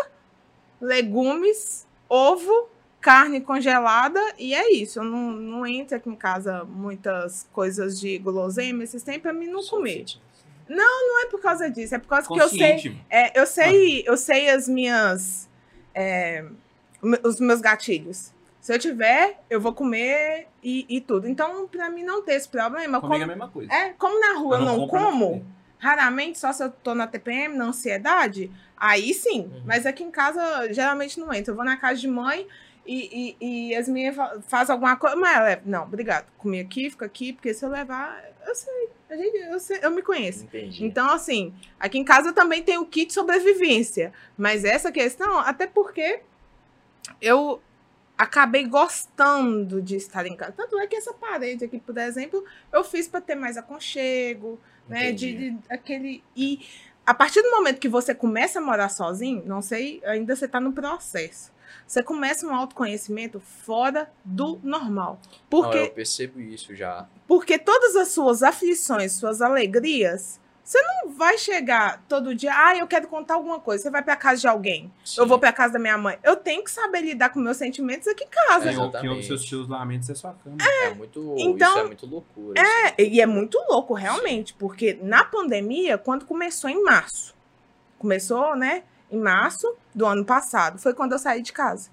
[0.80, 2.68] legumes, ovo,
[3.06, 4.98] carne congelada e é isso.
[4.98, 9.46] Eu não, não entro aqui em casa muitas coisas de guloseima, esses tempos pra mim
[9.46, 9.98] não comer.
[9.98, 10.26] fitness.
[10.68, 14.16] Não é por causa disso, é por causa que eu sei é, eu sei, eu
[14.16, 15.48] sei as minhas.
[15.94, 16.44] é,
[17.22, 18.32] os meus gatilhos.
[18.60, 21.28] Se eu tiver, eu vou comer e, e tudo.
[21.28, 23.72] Então, pra mim não ter esse problema, Comigo é a como, mesma coisa.
[23.72, 25.46] é, como na rua eu não, não como,
[25.78, 29.42] raramente, só se eu tô na TPM, na ansiedade, aí sim.
[29.42, 29.62] Uhum.
[29.64, 31.52] Mas aqui em casa, geralmente não entro.
[31.52, 32.48] Eu vou na casa de mãe
[32.86, 35.62] e, e, e as minhas fa- faz alguma coisa, mas ela.
[35.64, 36.26] Não, obrigado.
[36.38, 38.88] Comi aqui, fica aqui, porque se eu levar, eu sei.
[39.08, 40.44] A gente, eu, sei, eu me conheço.
[40.44, 40.84] Entendi.
[40.84, 44.12] Então, assim, aqui em casa também tenho o kit sobrevivência.
[44.36, 46.20] Mas essa questão, até porque
[47.20, 47.60] eu
[48.18, 50.52] acabei gostando de estar em casa.
[50.52, 54.58] Tanto é que essa parede aqui, por exemplo, eu fiz para ter mais aconchego,
[54.88, 55.12] né?
[55.12, 56.22] De, de- aquele.
[56.34, 56.66] E
[57.04, 60.58] a partir do momento que você começa a morar sozinho, não sei, ainda você está
[60.58, 61.52] no processo.
[61.86, 65.18] Você começa um autoconhecimento fora do normal.
[65.22, 67.06] Não, Porque eu percebo isso já.
[67.26, 72.88] porque todas as suas aflições, suas alegrias, você não vai chegar todo dia, ah, eu
[72.88, 73.84] quero contar alguma coisa.
[73.84, 74.92] Você vai pra casa de alguém.
[75.04, 75.20] Sim.
[75.20, 76.18] Eu vou pra casa da minha mãe.
[76.24, 78.54] Eu tenho que saber lidar com meus sentimentos aqui em casa.
[78.54, 79.08] Ouve- quem Exatamente.
[79.10, 80.56] ouve seus, seus lamentos é sua cama.
[80.60, 81.36] É muito.
[81.38, 82.60] Então- isso é muito loucura.
[82.60, 82.94] assim.
[82.98, 87.32] É, e é muito louco, realmente, porque na pandemia, quando começou em março,
[87.98, 91.90] começou, né, em março do ano passado, foi quando eu saí de casa.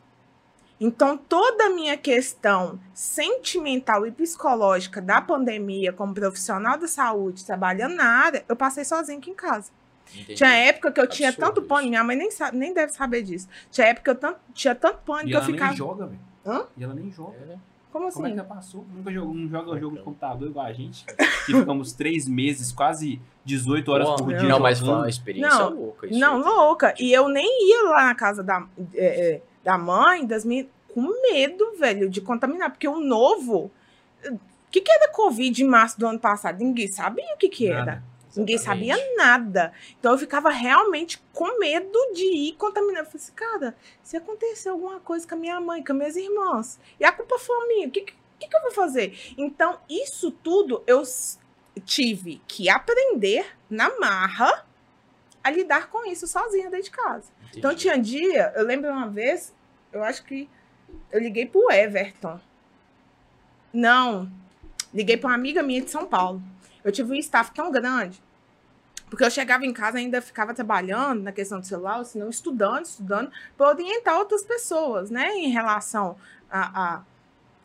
[0.79, 7.95] Então, toda a minha questão sentimental e psicológica da pandemia, como profissional da saúde, trabalhando
[7.95, 9.71] na área, eu passei sozinha aqui em casa.
[10.13, 10.33] Entendi.
[10.35, 13.21] Tinha época que eu tinha Absurdo tanto pânico, minha mãe nem, sabe, nem deve saber
[13.23, 13.47] disso.
[13.71, 15.75] Tinha época que eu tanto, tinha tanto pânico E que eu ela nem ficava.
[15.75, 16.19] joga, velho.
[16.45, 16.65] Hã?
[16.75, 17.37] E ela nem joga.
[17.37, 17.59] É, né?
[17.93, 18.33] Como Como é assim?
[18.33, 18.85] que ela passou?
[18.91, 21.05] Nunca jogou, não joga jogo de computador igual a gente.
[21.45, 25.59] Que ficamos três meses, quase 18 horas Pô, por dia Não, mas foi uma experiência
[25.59, 26.07] Não, louca.
[26.07, 26.41] Isso Não, aí.
[26.41, 26.93] louca.
[26.97, 28.65] E eu nem ia lá na casa da,
[28.95, 32.71] é, é, da mãe, das minhas, com medo, velho, de contaminar.
[32.71, 33.69] Porque o novo.
[34.25, 34.39] O
[34.71, 36.57] que, que era Covid em março do ano passado?
[36.59, 37.85] Ninguém sabia o que, que era.
[37.85, 38.03] Nada.
[38.35, 38.91] Ninguém Exatamente.
[38.91, 39.73] sabia nada.
[39.99, 43.01] Então eu ficava realmente com medo de ir contaminar.
[43.01, 46.15] Eu falei assim, cara, se acontecer alguma coisa com a minha mãe, com as minhas
[46.15, 49.17] irmãs, e a culpa for minha, o que, que, que eu vou fazer?
[49.37, 51.03] Então, isso tudo eu
[51.85, 54.65] tive que aprender na marra
[55.43, 57.31] a lidar com isso sozinha dentro de casa.
[57.41, 57.59] Entendi.
[57.59, 59.53] Então tinha dia, eu lembro uma vez,
[59.91, 60.49] eu acho que
[61.11, 62.39] eu liguei pro Everton.
[63.71, 64.31] Não,
[64.93, 66.41] liguei para uma amiga minha de São Paulo.
[66.83, 68.21] Eu tive um staff tão grande,
[69.09, 72.29] porque eu chegava em casa ainda ficava trabalhando na questão do celular, ou se não
[72.29, 76.17] estudando, estudando, para orientar outras pessoas, né, em relação
[76.49, 77.01] a, a,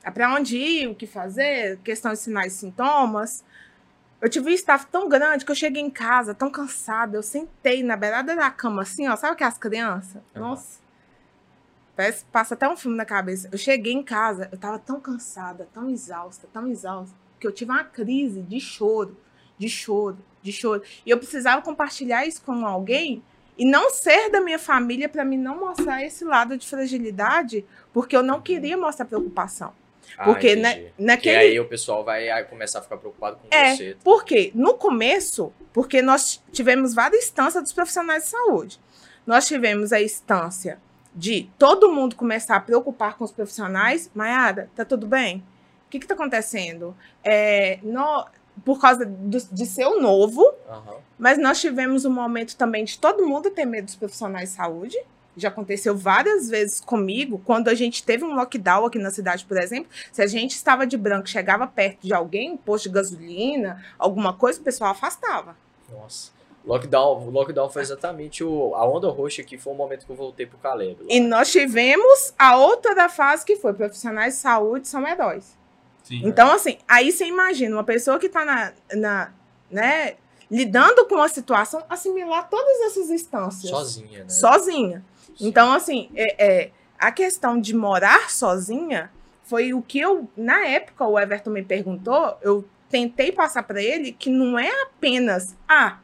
[0.05, 3.45] a para onde ir, o que fazer, questão de sinais e sintomas.
[4.21, 7.83] Eu tive um staff tão grande que eu cheguei em casa tão cansada, eu sentei
[7.83, 10.21] na beirada da cama assim, ó, sabe que as crianças?
[10.35, 10.49] Aham.
[10.49, 10.81] Nossa.
[11.97, 13.49] Parece, passa até um filme na cabeça.
[13.51, 17.71] Eu cheguei em casa, eu tava tão cansada, tão exausta, tão exausta, que eu tive
[17.71, 19.17] uma crise de choro,
[19.59, 20.83] de choro, de choro.
[21.05, 23.23] E eu precisava compartilhar isso com alguém
[23.57, 28.17] e não ser da minha família para mim não mostrar esse lado de fragilidade, porque
[28.17, 29.73] eu não queria mostrar preocupação.
[30.17, 33.49] Ah, Porque na, Que naquele aí o pessoal vai ah, começar a ficar preocupado com
[33.51, 33.97] É, você.
[34.03, 34.51] Por quê?
[34.55, 38.81] No começo, porque nós tivemos várias instâncias dos profissionais de saúde.
[39.27, 40.79] Nós tivemos a instância
[41.15, 44.11] de todo mundo começar a preocupar com os profissionais.
[44.15, 45.45] Maiara, tá tudo bem?
[45.89, 46.95] O que está acontecendo?
[47.25, 48.27] É, no-
[48.65, 50.97] por causa do- de ser o novo, Aham.
[51.19, 54.99] mas nós tivemos um momento também de todo mundo ter medo dos profissionais de saúde.
[55.37, 59.57] Já aconteceu várias vezes comigo, quando a gente teve um lockdown aqui na cidade, por
[59.57, 59.89] exemplo.
[60.13, 64.61] Se a gente estava de branco, chegava perto de alguém, posto de gasolina, alguma coisa,
[64.61, 65.57] o pessoal afastava.
[65.91, 66.33] Nossa.
[66.67, 68.75] Lockdown, o lockdown foi exatamente o.
[68.75, 70.99] A onda roxa aqui foi o momento que eu voltei pro Caleb.
[71.01, 71.07] lá.
[71.09, 75.57] E nós tivemos a outra da fase que foi profissionais de saúde são heróis.
[76.09, 76.23] Sim.
[76.25, 79.31] Então, assim, aí você imagina uma pessoa que está na, na,
[79.71, 80.15] né,
[80.51, 83.71] lidando com a situação, assimilar todas essas instâncias.
[83.71, 84.29] Sozinha, né?
[84.31, 85.05] sozinha.
[85.37, 85.49] Sim.
[85.49, 89.11] Então, assim, é, é, a questão de morar sozinha
[89.45, 94.11] foi o que eu, na época, o Everton me perguntou, eu tentei passar para ele
[94.11, 95.99] que não é apenas, ah,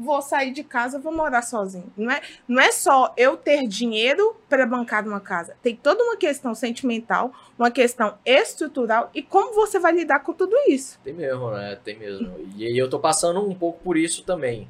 [0.00, 1.92] vou sair de casa, vou morar sozinho.
[1.96, 5.54] Não é, não é só eu ter dinheiro para bancar uma casa.
[5.62, 10.56] Tem toda uma questão sentimental, uma questão estrutural e como você vai lidar com tudo
[10.68, 10.98] isso.
[11.04, 11.78] Tem mesmo, né?
[11.84, 12.34] Tem mesmo.
[12.56, 14.68] E eu tô passando um pouco por isso também.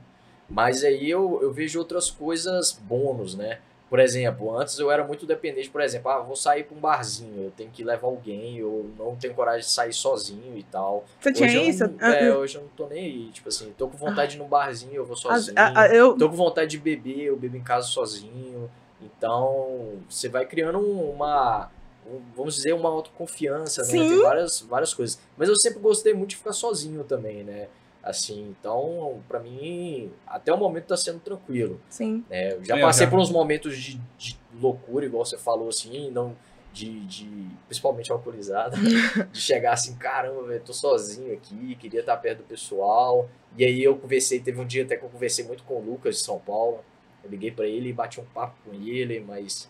[0.48, 3.60] Mas aí eu, eu vejo outras coisas bônus, né?
[3.90, 7.42] Por exemplo, antes eu era muito dependente, por exemplo, ah, vou sair para um barzinho,
[7.46, 11.04] eu tenho que levar alguém, eu não tenho coragem de sair sozinho e tal.
[11.20, 11.84] Você tinha hoje eu isso?
[11.88, 12.38] não- Ah, é, ah.
[12.38, 13.30] hoje eu não tô nem aí.
[13.32, 15.58] Tipo assim, tô com vontade de ir num barzinho, eu vou sozinho.
[15.58, 15.76] Eu,
[16.16, 18.70] Tô com vontade de beber, eu bebo em casa sozinho.
[19.02, 21.68] Então, você vai criando uma,
[22.06, 23.88] um- vamos dizer, uma autoconfiança, né?
[24.08, 25.18] Tem várias, várias coisas.
[25.36, 27.66] Mas eu sempre gostei muito de ficar sozinho também, né?
[28.02, 31.80] Assim, então, pra mim, até o momento tá sendo tranquilo.
[31.90, 32.24] sim.
[32.30, 32.54] né?
[32.54, 33.10] Eu já É, passei já.
[33.10, 36.34] por uns momentos de, de loucura, igual você falou, assim, não
[36.72, 37.28] de, de
[37.66, 38.76] principalmente alcoolizado,
[39.30, 43.28] de chegar assim, caramba, velho, tô sozinho aqui, queria estar perto do pessoal.
[43.58, 46.16] E aí eu conversei, teve um dia até que eu conversei muito com o Lucas
[46.16, 46.78] de São Paulo.
[47.22, 49.68] Eu liguei pra ele e bati um papo com ele, mas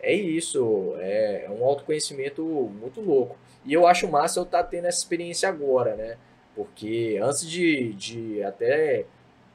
[0.00, 3.36] é isso, é, é um autoconhecimento muito louco.
[3.64, 6.16] E eu acho massa eu estar tendo essa experiência agora, né?
[6.60, 9.06] Porque antes de, de até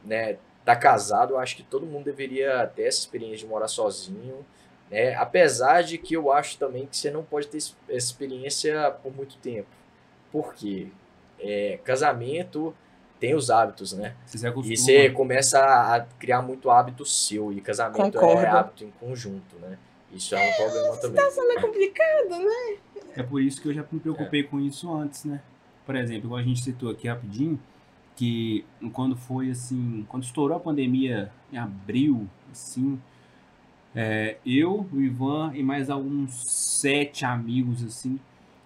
[0.04, 4.44] né, tá casado, eu acho que todo mundo deveria ter essa experiência de morar sozinho,
[4.90, 5.14] né?
[5.14, 9.38] Apesar de que eu acho também que você não pode ter essa experiência por muito
[9.38, 9.68] tempo.
[10.32, 10.88] Por quê?
[11.40, 12.76] É, casamento
[13.20, 14.16] tem os hábitos, né?
[14.26, 14.48] Você.
[14.64, 18.48] E você começa a criar muito hábito seu, e casamento é Concordo.
[18.48, 19.78] hábito em conjunto, né?
[20.12, 21.24] Isso é um problema também.
[21.24, 22.78] É complicado, né?
[23.16, 25.40] É por isso que eu já me preocupei com isso antes, né?
[25.86, 27.60] Por exemplo, igual a gente citou aqui rapidinho,
[28.16, 33.00] que quando foi assim, quando estourou a pandemia em abril, assim,
[33.94, 38.20] é, eu, o Ivan e mais alguns sete amigos, assim,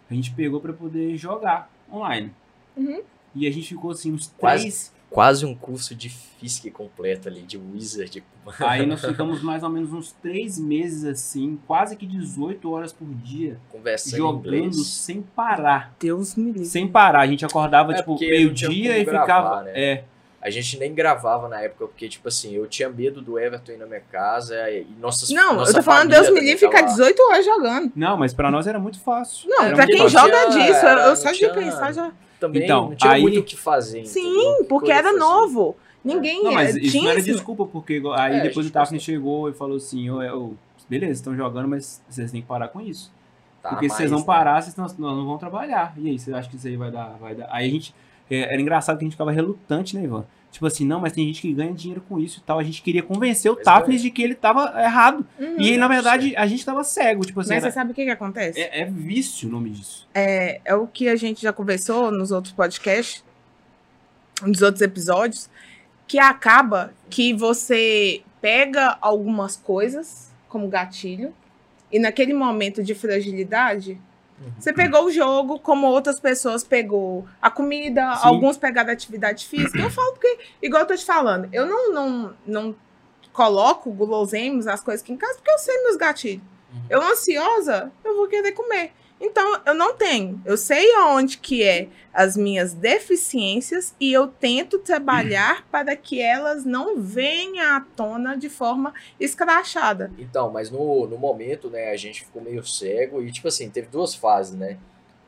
[0.09, 2.31] a gente pegou pra poder jogar online.
[2.75, 3.01] Uhum.
[3.35, 4.63] E a gente ficou assim, uns Quase.
[4.63, 4.98] três.
[5.09, 8.23] Quase um curso de Fisk completo ali, de Wizard.
[8.59, 13.07] Aí nós ficamos mais ou menos uns três meses assim, quase que 18 horas por
[13.07, 15.93] dia, Conversando jogando sem parar.
[15.99, 16.65] Deus me livre.
[16.65, 17.21] Sem parar.
[17.21, 19.25] A gente acordava, É, tipo, meio-dia e ficava.
[19.25, 19.71] gravar, né?
[19.75, 20.03] É.
[20.41, 23.77] A gente nem gravava na época, porque, tipo assim, eu tinha medo do Everton ir
[23.77, 26.91] na minha casa e nossas Não, nossa eu tô falando, Deus me livre, ficar tava-
[26.91, 27.91] 18 horas jogando.
[27.93, 29.49] Não, mas pra nós era muito fácil.
[29.49, 30.17] Não, Era pra quem fácil.
[30.17, 32.11] joga disso, eu, era- eu só de pensar já.
[32.39, 34.05] Também Então, não tinha aí- muito o que fazer.
[34.05, 34.65] Sim, entendeu?
[34.69, 35.19] porque Coisa era fazer.
[35.19, 35.75] novo.
[36.03, 38.73] Ninguém Não, mas é, isso tinha não era desculpa, porque aí É, depois o gente
[38.73, 39.13] Daphne gostou.
[39.13, 40.55] chegou e falou assim, eu, eu,
[40.89, 43.11] beleza, estão jogando, mas vocês têm que parar com isso.
[43.61, 44.25] Tá, porque se vocês não né?
[44.25, 45.93] parar, vocês não, nós não vão trabalhar.
[45.97, 47.49] E aí, você acha que isso aí vai dar, vai dar?
[47.51, 47.93] Aí a gente,
[48.31, 50.25] é, era engraçado que a gente ficava relutante, né, Ivan?
[50.51, 52.57] Tipo assim, não, mas tem gente que ganha dinheiro com isso e tal.
[52.57, 53.97] A gente queria convencer o Pois é.
[53.97, 55.25] de que ele tava errado.
[55.39, 55.55] Uhum.
[55.59, 57.23] E aí, na verdade, a gente tava cego.
[57.23, 58.59] Tipo assim, Mas você era- sabe o que, que acontece?
[58.59, 60.07] é, é vício o nome disso.
[60.13, 63.23] É, é o que a gente já conversou nos outros podcasts,
[64.41, 65.49] nos outros episódios,
[66.07, 71.31] que acaba que você pega algumas coisas como gatilho
[71.91, 73.99] e naquele momento de fragilidade.
[74.57, 78.27] Você pegou o jogo como outras pessoas pegou a comida, Sim.
[78.27, 79.79] alguns pegaram a atividade física.
[79.79, 82.75] Eu falo porque, igual eu tô te falando, eu não, não, não
[83.33, 86.43] coloco guloseimas, as coisas aqui em casa, porque eu sei meus gatilhos.
[86.73, 86.81] Uhum.
[86.89, 88.91] Eu ansiosa, eu vou querer comer.
[89.21, 90.41] Então, eu não tenho.
[90.45, 96.63] Eu sei aonde que é as minhas deficiências e eu tento trabalhar para que elas
[96.65, 100.11] não venham à tona de forma escrachada.
[100.17, 103.87] Então, mas no, no momento, né, a gente ficou meio cego e, tipo assim, teve
[103.87, 104.77] duas fases, né?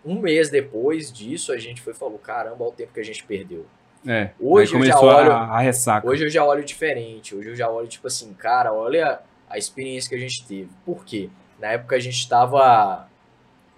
[0.06, 3.06] Um mês depois disso, a gente foi e falou, caramba, olha o tempo que a
[3.06, 3.66] gente perdeu.
[4.08, 4.32] É.
[4.40, 6.08] Hoje eu já olho- a, a ressaca.
[6.08, 7.36] Hoje eu já olho diferente.
[7.36, 10.70] Hoje eu já olho, tipo assim, cara, olha a experiência que a gente teve.
[10.84, 11.30] Por quê?
[11.60, 13.08] Na época a gente tava.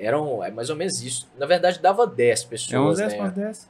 [0.03, 0.43] Eram.
[0.43, 1.27] É mais ou menos isso.
[1.37, 2.73] Na verdade, dava 10 pessoas.
[2.73, 3.17] é uns 10 né?
[3.19, 3.69] para 10.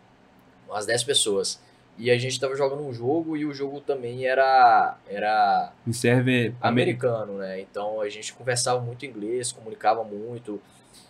[0.68, 1.60] Umas 10 pessoas.
[1.98, 4.98] E a gente tava jogando um jogo e o jogo também era.
[5.08, 7.62] Era Me serve americano, né?
[7.62, 10.60] Então a gente conversava muito inglês, comunicava muito.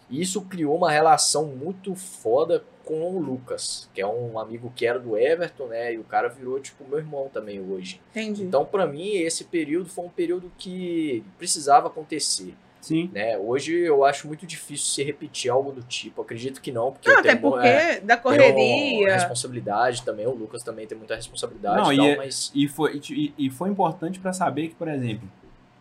[0.09, 4.85] E isso criou uma relação muito foda com o Lucas, que é um amigo que
[4.85, 5.93] era do Everton, né?
[5.93, 8.01] E o cara virou, tipo, meu irmão também hoje.
[8.11, 8.43] Entendi.
[8.43, 12.53] Então, pra mim, esse período foi um período que precisava acontecer,
[12.83, 13.09] Sim.
[13.13, 13.37] né?
[13.37, 16.21] Hoje eu acho muito difícil se repetir algo do tipo.
[16.21, 19.13] Acredito que não, porque não, eu até porque é, da correria.
[19.13, 20.27] responsabilidade também.
[20.27, 23.49] O Lucas também tem muita responsabilidade Não, e tal, é- mas E foi, e, e
[23.49, 25.29] foi importante pra saber que, por exemplo,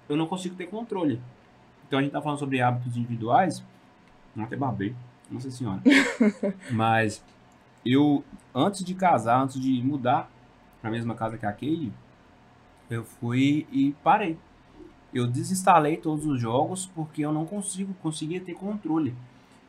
[0.09, 1.21] eu não consigo ter controle.
[1.89, 3.65] Então a gente tá falando sobre hábitos individuais.
[4.37, 4.95] Não até babei,
[5.29, 5.83] nossa senhora.
[6.71, 7.21] Mas
[7.85, 8.23] eu,
[8.55, 10.31] antes de casar, antes de mudar
[10.81, 11.93] pra mesma casa que a Kate,
[12.89, 14.39] eu fui e parei.
[15.13, 19.15] Eu desinstalei todos os jogos porque eu não consigo, conseguia ter controle.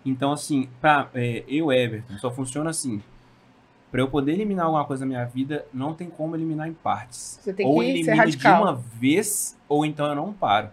[0.05, 3.01] Então, assim, pra, é, eu, Everton, só funciona assim.
[3.91, 7.39] Pra eu poder eliminar alguma coisa da minha vida, não tem como eliminar em partes.
[7.41, 8.63] Você tem ou que ser elimino de radical.
[8.63, 10.69] uma vez, ou então eu não paro.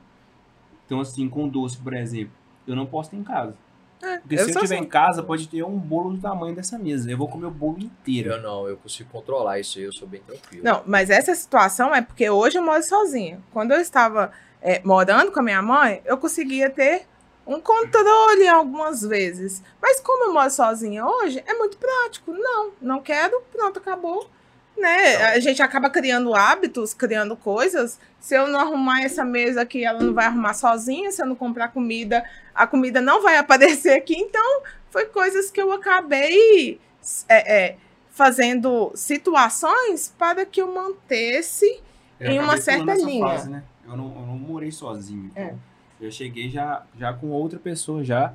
[0.86, 2.32] Então, assim, com doce, por exemplo,
[2.66, 3.54] eu não posso ter em casa.
[4.00, 4.84] Porque eu se eu sou tiver assim.
[4.84, 7.10] em casa, pode ter um bolo do tamanho dessa mesa.
[7.10, 8.30] Eu vou comer o bolo inteiro.
[8.30, 10.64] Eu não, eu consigo controlar isso aí, eu sou bem tranquilo.
[10.64, 13.40] Não, mas essa situação é porque hoje eu moro sozinha.
[13.52, 14.32] Quando eu estava
[14.62, 17.06] é, morando com a minha mãe, eu conseguia ter
[17.46, 19.62] um controle algumas vezes.
[19.80, 22.32] Mas como eu moro sozinha hoje, é muito prático.
[22.32, 24.28] Não, não quero, pronto, acabou.
[24.76, 25.14] Né?
[25.14, 25.26] Então.
[25.26, 27.98] A gente acaba criando hábitos, criando coisas.
[28.18, 31.10] Se eu não arrumar essa mesa aqui, ela não vai arrumar sozinha.
[31.10, 32.24] Se eu não comprar comida,
[32.54, 34.14] a comida não vai aparecer aqui.
[34.16, 36.80] Então, foi coisas que eu acabei
[37.28, 37.76] é, é,
[38.10, 41.80] fazendo situações para que eu mantesse
[42.18, 43.26] Eu Em uma certa linha.
[43.26, 43.62] fase, né?
[43.90, 45.30] Eu, não, eu não morei sozinho.
[45.34, 45.44] É.
[45.46, 45.58] então
[46.00, 48.32] Eu cheguei já, já com outra pessoa já.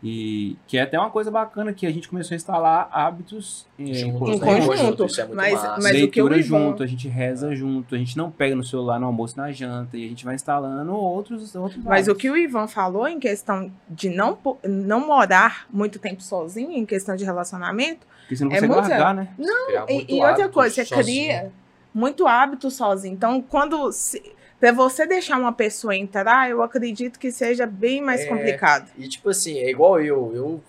[0.00, 4.28] E que é até uma coisa bacana que a gente começou a instalar hábitos Juntos,
[4.30, 5.04] Em conjunto.
[5.06, 5.68] Isso é muito Mas- massa.
[5.70, 8.54] mas- o que leitura o Ivan- junto, a gente reza junto, a gente não pega
[8.54, 12.12] no celular no almoço na janta e a gente vai instalando outros outros Mas o
[12.12, 12.22] hábitos.
[12.22, 17.16] que o Ivan falou em questão de não, não morar muito tempo sozinho, em questão
[17.16, 19.28] de relacionamento, Porque você não é consegue muito largar, né?
[19.66, 21.04] Criar e, e outra coisa, você sozinho.
[21.26, 21.52] cria
[21.92, 23.14] muito hábito sozinho.
[23.14, 23.90] Então, quando.
[23.90, 24.22] Se,
[24.60, 28.26] Pra você deixar uma pessoa entrar, eu acredito que seja bem mais É.
[28.26, 28.90] complicado.
[28.98, 30.64] E tipo assim, é igual eu, eu.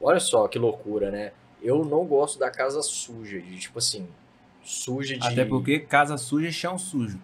[0.00, 1.32] Olha só que loucura, né?
[1.62, 4.06] Eu não gosto da casa suja, de tipo assim,
[4.62, 5.26] suja de.
[5.26, 7.18] Até porque casa suja é chão sujo.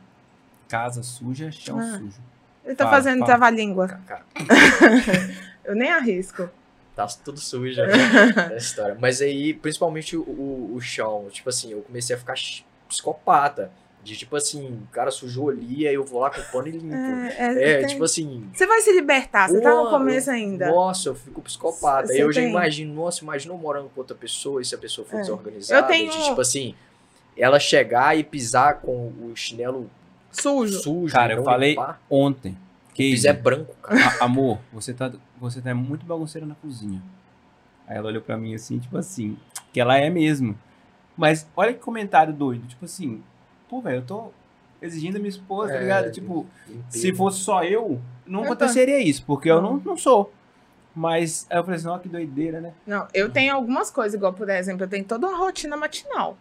[0.69, 1.99] Casa suja é chão Ah.
[1.99, 2.21] sujo.
[2.65, 3.27] Ele tá Fala, fazendo fala.
[3.27, 3.89] trava-língua.
[4.07, 4.25] Cara,
[5.65, 6.49] Eu nem arrisco.
[6.97, 7.93] tá tudo suja, né?
[8.55, 8.97] Essa história.
[9.01, 12.35] Mas aí, principalmente o, o, o chão, tipo assim, eu comecei a ficar
[12.89, 13.71] psicopata.
[14.03, 16.71] De tipo assim, o cara sujou ali, aí eu vou lá com o pano e
[16.71, 16.95] limpo.
[16.95, 20.71] É, É, é, tipo assim, Você vai se libertar, você tá no começo eu- ainda.
[20.71, 22.11] Nossa, eu fico psicopata.
[22.13, 25.07] Aí eu já imagino, nossa, imagina eu morando com outra pessoa e se a pessoa
[25.07, 25.21] for É.
[25.21, 25.81] desorganizada.
[25.83, 26.75] Eu tenho- De, tipo assim,
[27.37, 29.91] ela chegar e pisar com o chinelo
[30.31, 30.79] Sujo.
[30.81, 31.13] sujo.
[31.13, 32.01] Cara, eu não falei limpar.
[32.09, 32.57] ontem.
[32.93, 34.01] O piso Que é branco, cara.
[34.21, 37.03] A- amor, você tá, você tá muito bagunceira na cozinha.
[37.87, 39.37] Aí ela olhou pra mim assim, tipo assim,
[39.73, 40.59] que ela é mesmo.
[41.17, 43.23] Mas olha que comentário doido, tipo assim,
[43.69, 44.31] pô, velho, eu tô
[44.81, 46.11] exigindo a minha esposa, tá É, ligado?
[46.13, 46.87] Tipo, Limpeza.
[46.99, 50.33] se fosse só eu, não Eu aconteceria isso, porque eu não, não sou.
[50.95, 52.73] Mas aí eu falei assim, ó, que doideira, né?
[52.87, 56.37] Não, eu tenho algumas coisas, igual, por exemplo, eu tenho toda uma rotina matinal.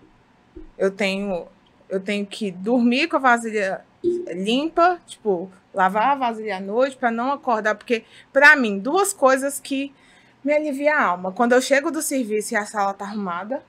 [0.77, 1.45] Eu tenho,
[1.89, 7.11] eu tenho que dormir com a vasilha limpa, tipo, lavar a vasilha à noite para
[7.11, 9.93] não acordar, porque para mim, duas coisas que
[10.43, 11.31] me aliviam a alma.
[11.31, 13.61] Quando eu chego do serviço e a sala tá arrumada,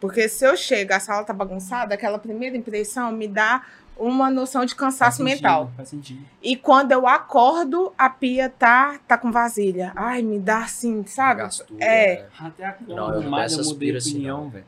[0.00, 3.62] porque se eu chego, a sala tá bagunçada, aquela primeira impressão me dá
[3.98, 5.72] uma noção de Faz cansaço sentido, mental.
[5.76, 6.20] Faz sentido.
[6.42, 9.92] E quando eu acordo, a pia tá, tá com vasilha.
[9.96, 11.40] Ai, me dá assim, sabe?
[11.42, 12.22] Gastura, É.
[12.22, 12.26] né?
[12.38, 14.64] Até a cama Não, eu não peço eu mudei assim, opinião, velho.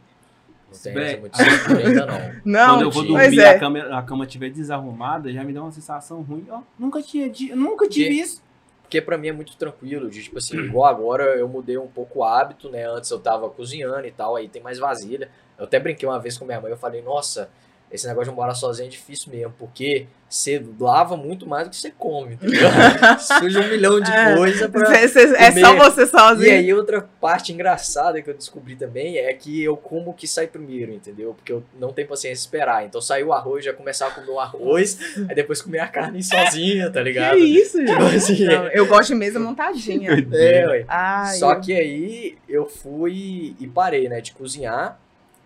[0.72, 0.92] Não tem
[1.32, 2.40] essa ainda não.
[2.44, 3.50] Não, Quando eu vou dormir é.
[3.50, 6.46] a cama, a cama estiver desarrumada, já me dá uma sensação ruim.
[6.50, 8.42] Ó, nunca tinha, nunca tive isso.
[8.90, 12.18] Porque pra mim é muito tranquilo, de tipo assim, igual agora eu mudei um pouco
[12.18, 12.90] o hábito, né?
[12.90, 15.30] Antes eu tava cozinhando e tal, aí tem mais vasilha.
[15.56, 17.48] Eu até brinquei uma vez com minha mãe, eu falei, nossa,
[17.92, 21.76] esse negócio de morar sozinho é difícil mesmo, porque você lava muito mais do que
[21.76, 22.68] você come, entendeu?
[23.18, 24.36] Suja um milhão de É.
[24.36, 24.86] coisa pra...
[24.86, 25.60] Cê- cê- é comer.
[25.60, 26.52] só você E sozinho.
[26.52, 30.46] aí outra parte engraçada que eu descobri também é que eu como o que sai
[30.46, 31.34] primeiro, entendeu?
[31.34, 32.84] Porque eu não tenho paciência de esperar.
[32.86, 34.96] Então saiu o arroz, já começava a comer o arroz,
[35.28, 37.36] aí depois comer a carne sozinha, tá ligado?
[37.36, 37.90] que isso, gente?
[37.90, 40.10] Tipo assim, Não, eu gosto de mesa montadinha.
[40.32, 40.84] é, ué.
[40.86, 44.96] Ai, Só eu- que aí eu fui e parei, né, de cozinhar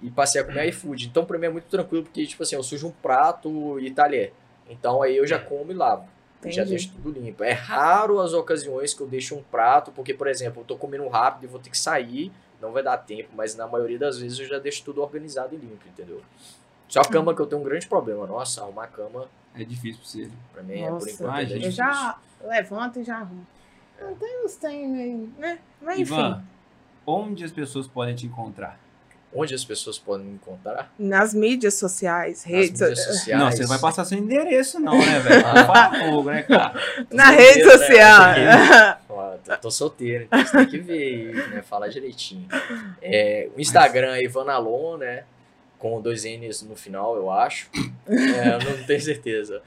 [0.02, 1.06] e passei a comer iFood.
[1.08, 4.32] Então pra mim é muito tranquilo, porque, tipo assim, eu sujo um prato e talher.
[4.68, 6.06] Então aí eu já como e lavo.
[6.44, 6.70] E Já Entendi.
[6.70, 7.42] deixo tudo limpo.
[7.42, 11.08] É raro as ocasiões que eu deixo um prato, porque, por exemplo, eu tô comendo
[11.08, 12.30] rápido e vou ter que sair,
[12.60, 15.58] não vai dar tempo, mas na maioria das vezes eu já deixo tudo organizado e
[15.58, 16.20] limpo, entendeu?
[16.86, 18.26] Só a cama que eu tenho um grande problema.
[18.26, 20.30] Nossa, arrumar a cama, É difícil pra você.
[20.52, 21.54] pra mim, é por Nossa, enquanto, é imagina.
[21.54, 21.84] eu difícil.
[21.84, 23.46] já levanto e já arrumo.
[24.00, 24.88] Não tem os tem,
[25.38, 25.58] né?
[25.80, 26.44] Mas enfim, Ivan,
[27.06, 28.78] onde as pessoas podem te encontrar?
[29.34, 30.92] Onde as pessoas podem me encontrar?
[30.98, 33.42] nas mídias sociais, Nas redes, mídias sociais.
[33.42, 35.44] Não, você não vai passar seu endereço, não, né, velho?
[35.46, 35.64] Ah.
[35.90, 36.72] Por favor, né, cara?
[37.10, 37.70] na solteiro, rede né?
[37.78, 39.00] social.
[39.08, 41.62] Ó, tô, tô solteiro, então você tem que ver, né?
[41.62, 42.46] Falar direitinho.
[43.02, 45.24] É, o Instagram é Ivanalon, né?
[45.78, 47.68] Com dois N's no final, eu acho.
[48.08, 49.60] É, eu não tenho certeza.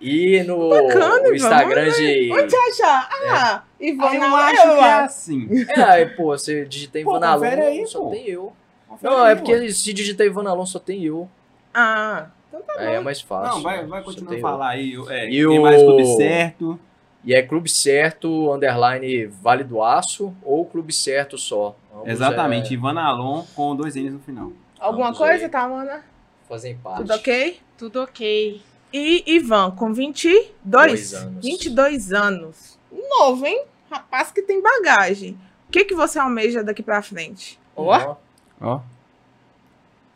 [0.00, 2.32] E no Bacana, Instagram Ivan, de.
[2.32, 2.54] Onde?
[2.82, 5.04] Ah, Ah, Ivana, eu acho que é lá.
[5.04, 5.48] assim.
[5.68, 8.10] É, aí, pô, você digita confere aí, só pô.
[8.10, 8.52] tem eu.
[8.92, 9.36] Confere Não, aí, é ué.
[9.36, 11.28] porque se digitar Ivanalon só tem eu.
[11.74, 13.54] Ah, então tá Aí é mais fácil.
[13.56, 13.86] Não, vai, né?
[13.88, 14.40] vai continuar a eu.
[14.40, 14.94] falar aí.
[15.08, 16.78] É, E tem o- mais clube certo.
[17.24, 21.76] E é Clube Certo, underline Vale do Aço, ou Clube Certo só.
[21.94, 24.50] Ambos Exatamente, é- Ivan Alon com dois N's no final.
[24.80, 25.48] Alguma Vamos coisa, aí.
[25.50, 26.02] tá, Ana?
[26.48, 27.02] fazem parte.
[27.02, 27.60] Tudo ok?
[27.78, 28.60] Tudo ok.
[28.92, 31.44] E Ivan, com 22, Dois anos.
[31.44, 32.78] 22 anos.
[32.90, 33.64] Novo, hein?
[33.90, 35.38] Rapaz que tem bagagem.
[35.68, 37.58] O que, que você almeja daqui pra frente?
[37.76, 38.16] Ó,
[38.62, 38.80] Ó,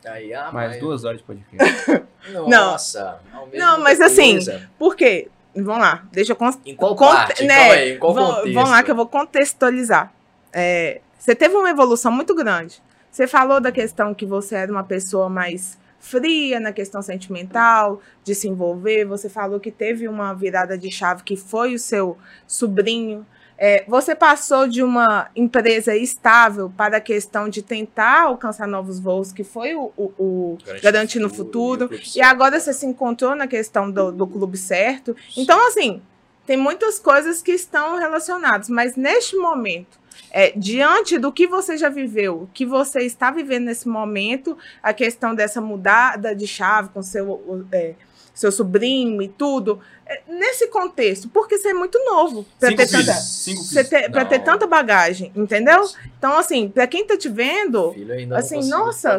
[0.05, 2.03] Aí, ah, mais mas- duas horas de podcast.
[2.47, 3.19] Nossa.
[3.33, 4.69] Não, muita mas assim, coisa.
[4.79, 5.27] por quê?
[5.55, 7.43] Vamos lá, deixa eu con- Em qual parte?
[7.43, 8.53] né, aí, em qual Vão- contexto?
[8.53, 10.13] Vamos lá que eu vou contextualizar.
[10.53, 12.81] É, você teve uma evolução muito grande.
[13.11, 18.35] Você falou da questão que você era uma pessoa mais fria na questão sentimental, de
[18.35, 19.03] se envolver.
[19.05, 23.25] Você falou que teve uma virada de chave que foi o seu sobrinho.
[23.57, 29.31] É, você passou de uma empresa estável para a questão de tentar alcançar novos voos,
[29.31, 31.89] que foi o, o, o Garante no Futuro.
[31.91, 35.15] e E agora você se encontrou na questão do, do clube certo.
[35.35, 36.01] Então, assim,
[36.45, 39.99] tem muitas coisas que estão relacionadas, mas neste momento,
[40.31, 44.93] é, diante do que você já viveu, o que você está vivendo nesse momento, a
[44.93, 47.95] questão dessa mudada de chave com seu, é,
[48.37, 53.73] seu sobrinho e tudo, é, nesse contexto, porque você é muito novo para ter, filhos,
[53.73, 55.83] tanta, ter, pra ter tanta bagagem, entendeu?
[56.17, 57.95] Então, assim, para quem tá te vendo,
[58.35, 59.17] assim, nossa.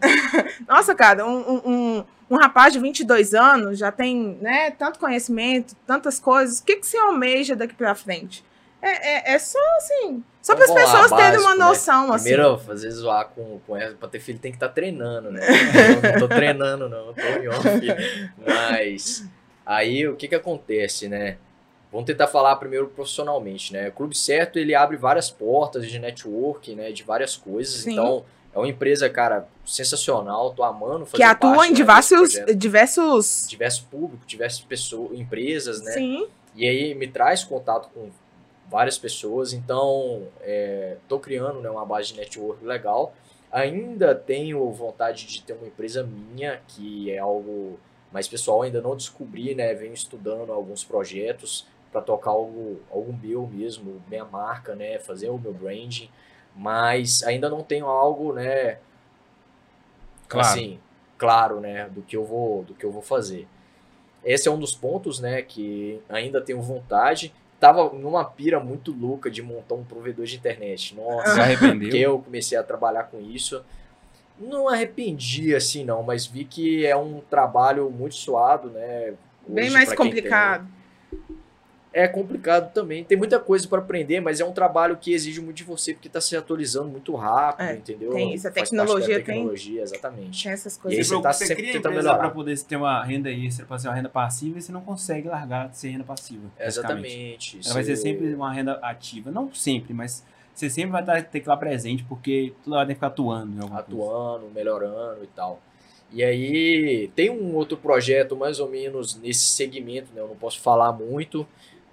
[0.66, 6.18] nossa, cara, um, um, um, rapaz de 22 anos já tem né, tanto conhecimento, tantas
[6.18, 6.58] coisas.
[6.58, 8.42] O que, que você almeja daqui pra frente?
[8.86, 10.22] É, é, é só assim.
[10.40, 11.64] Só para as lá, pessoas terem uma né?
[11.64, 12.28] noção, assim.
[12.28, 15.40] Primeiro, fazer zoar com, com essa, pra ter filho tem que estar treinando, né?
[16.04, 17.68] Eu não tô treinando, não, eu tô em off.
[18.46, 19.24] Mas,
[19.64, 21.38] aí, o que que acontece, né?
[21.90, 23.88] Vamos tentar falar primeiro profissionalmente, né?
[23.88, 26.92] O Clube Certo, ele abre várias portas de network, né?
[26.92, 27.82] De várias coisas.
[27.82, 27.92] Sim.
[27.92, 30.52] Então, é uma empresa, cara, sensacional.
[30.52, 33.46] Tô amando fazer que atua parte, em né, diversos, diversos.
[33.48, 35.92] diversos públicos, diversas pessoas, empresas, né?
[35.92, 36.26] Sim.
[36.54, 38.10] E aí me traz contato com
[38.68, 40.26] várias pessoas, então
[41.02, 43.14] estou criando né, uma base de network legal.
[43.50, 47.78] Ainda tenho vontade de ter uma empresa minha, que é algo
[48.12, 49.72] mais pessoal, ainda não descobri, né?
[49.74, 54.98] Venho estudando alguns projetos para tocar algo, algo meu mesmo, minha marca, né?
[54.98, 56.10] Fazer o meu branding,
[56.54, 58.78] mas ainda não tenho algo, né?
[60.28, 60.48] Claro.
[60.48, 60.80] Assim,
[61.16, 61.88] claro, né?
[61.88, 63.46] Do que eu vou, do que eu vou fazer.
[64.24, 67.32] Esse é um dos pontos, né, que ainda tenho vontade.
[67.58, 70.90] Tava numa pira muito louca de montar um provedor de internet.
[70.90, 71.88] Se Nossa, arrependeu?
[71.88, 73.64] porque eu comecei a trabalhar com isso.
[74.38, 79.14] Não arrependi assim não, mas vi que é um trabalho muito suado, né?
[79.48, 80.30] Bem hoje, mais pra quem tem.
[81.98, 83.04] É complicado também.
[83.04, 86.08] Tem muita coisa para aprender, mas é um trabalho que exige muito de você porque
[86.08, 88.10] está se atualizando muito rápido, É, entendeu?
[88.12, 90.30] tem isso, a tecnologia da tem- tecnologia, exatamente.
[90.38, 91.06] Tinha essas E aí coisas.
[91.08, 92.18] você tá você sempre cria empresa melhorar.
[92.18, 95.26] para poder ter uma renda extra, para ser uma renda passiva, e você não consegue
[95.28, 96.46] largar de ser renda passiva.
[96.60, 97.60] Exatamente.
[97.64, 99.30] Ela vai ser sempre uma renda ativa.
[99.30, 100.22] Não sempre, mas
[100.54, 103.62] você sempre vai estar- ter que lá presente, porque toda hora tem que ficar atuando
[103.62, 104.02] alguma coisa.
[104.02, 105.60] atuando, melhorando e tal.
[106.12, 110.20] E aí tem um outro projeto mais ou menos nesse segmento, né?
[110.20, 111.46] Eu não posso falar muito,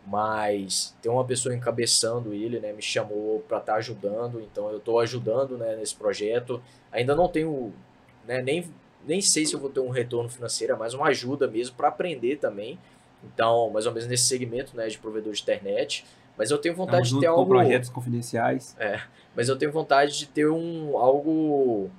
[0.06, 2.74] mas tem uma pessoa encabeçando ele, né?
[2.74, 6.62] Me chamou para estar ajudando, então eu estou ajudando, né, nesse projeto.
[6.92, 7.74] Ainda não tenho,
[8.28, 8.66] né, nem
[9.06, 11.90] nem sei se eu vou ter um retorno financeiro, é mais uma ajuda mesmo para
[11.90, 12.80] aprender também.
[13.22, 16.06] Então, mais ou menos nesse segmento, né, de provedor de internet.
[16.38, 18.76] Mas eu tenho vontade de ter com algo projetos confidenciais.
[19.36, 21.90] mas eu tenho vontade de ter um algo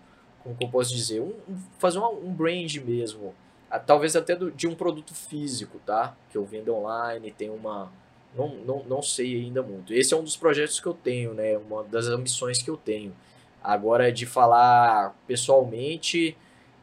[0.42, 3.34] como que eu posso dizer um, um- fazer uma- um brand mesmo
[3.78, 6.16] talvez até do- de um produto físico tá?
[6.30, 7.90] Que eu vendo online tem uma
[8.36, 9.94] não, não, não sei ainda muito.
[9.94, 11.56] Esse é um dos projetos que eu tenho né?
[11.58, 13.14] Uma das ambições que eu tenho.
[13.62, 16.36] Agora de falar pessoalmente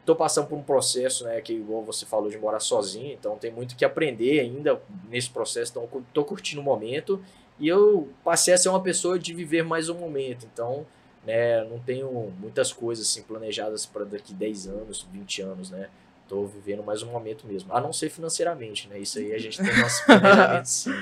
[0.04, 1.40] tô passando por um processo né?
[1.40, 5.72] Que igual você falou de morar sozinho então tem muito que aprender ainda nesse processo
[5.72, 7.22] então tô curtindo o momento.
[7.58, 10.46] E eu passei a ser uma pessoa de viver mais um momento.
[10.52, 10.84] Então,
[11.24, 15.88] né, não tenho muitas coisas assim planejadas para daqui 10 anos, 20 anos, né?
[16.32, 17.70] Tô vivendo mais um momento mesmo.
[17.74, 18.98] A não ser financeiramente, né?
[18.98, 20.94] Isso aí a gente tem nosso planejamento sim.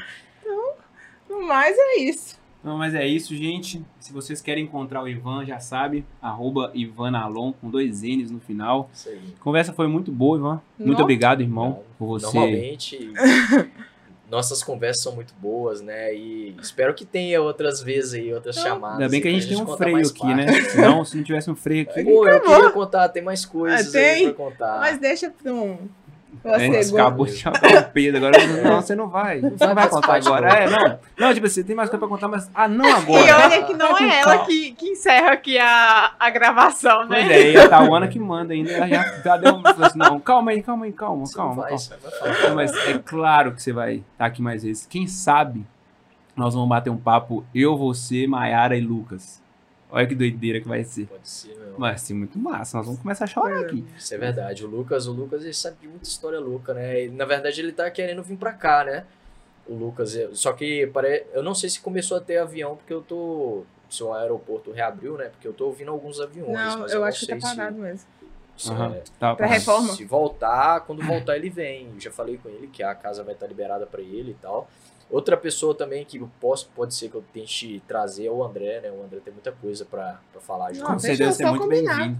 [1.46, 2.36] Mas é isso.
[2.64, 3.80] Não, mas é isso, gente.
[4.00, 8.90] Se vocês querem encontrar o Ivan, já sabe, arroba Ivanalon, com dois N's no final.
[8.92, 9.34] Isso aí.
[9.38, 10.62] Conversa foi muito boa, Ivan.
[10.76, 11.02] Muito Nossa.
[11.04, 12.26] obrigado, irmão, por você.
[12.26, 13.12] Normalmente,
[14.30, 16.14] nossas conversas são muito boas, né?
[16.14, 19.00] E espero que tenha outras vezes aí, outras Então, chamadas.
[19.00, 20.46] Ainda bem que a pra gente tem um freio aqui, né?
[20.46, 22.04] partes, Senão, se não tivesse um freio aqui.
[22.04, 22.54] Pô, eu Acabou.
[22.56, 24.26] queria contar, tem mais coisas Ah, tem?
[24.26, 24.78] aí pra contar.
[24.80, 25.88] Mas deixa para um,
[26.42, 28.46] Você É, acabou de chamar o Pedro agora.
[28.62, 29.40] Não, você não vai.
[29.40, 30.48] Você não vai contar agora.
[30.48, 30.98] É, não.
[31.18, 32.50] Não, tipo, você tem mais coisa pra contar, mas.
[32.54, 33.38] Ah, não E agora.
[33.44, 37.20] olha que não é ela que, que encerra aqui a, a gravação, né?
[37.20, 38.70] Pois é, e a Tawana que manda ainda.
[38.72, 41.66] Ela já, já deu falou assim, não, calma aí, calma aí, calma, calma.
[41.66, 41.78] calma.
[42.48, 44.86] Não, mas é claro que você vai estar aqui mais vezes.
[44.86, 45.66] Quem sabe
[46.36, 49.42] nós vamos bater um papo, eu, você, Maiara e Lucas.
[49.90, 51.06] Olha que doideira que vai ser.
[51.06, 51.59] Pode ser, meu.
[51.78, 52.76] Vai ser muito massa.
[52.76, 53.84] Nós vamos começar a chorar aqui.
[53.96, 54.64] Isso é verdade.
[54.64, 57.04] O Lucas, o Lucas, ele sabe de muita história louca, né?
[57.04, 59.04] E, na verdade, ele tá querendo vir pra cá, né?
[59.66, 60.14] O Lucas.
[60.16, 61.26] é- Só que pare...
[61.32, 63.64] eu não sei se começou a ter avião, porque eu tô.
[63.88, 65.26] Se o aeroporto reabriu, né?
[65.30, 66.52] Porque eu tô ouvindo alguns aviões.
[66.52, 68.06] Não, mas eu não acho que tá sei se- parado mesmo.
[68.56, 68.94] se Aham.
[68.94, 69.92] é- Tá, Pra reforma.
[69.94, 71.88] Se voltar, quando voltar ele vem.
[71.94, 74.68] Eu já falei com ele que a casa vai estar liberada para ele e tal.
[75.10, 78.80] Outra pessoa também que eu posso, pode ser que eu tente trazer é o André,
[78.80, 78.90] né?
[78.90, 80.72] O André tem muita coisa para falar.
[80.72, 82.16] Não, Com certeza você é muito bem-vindo.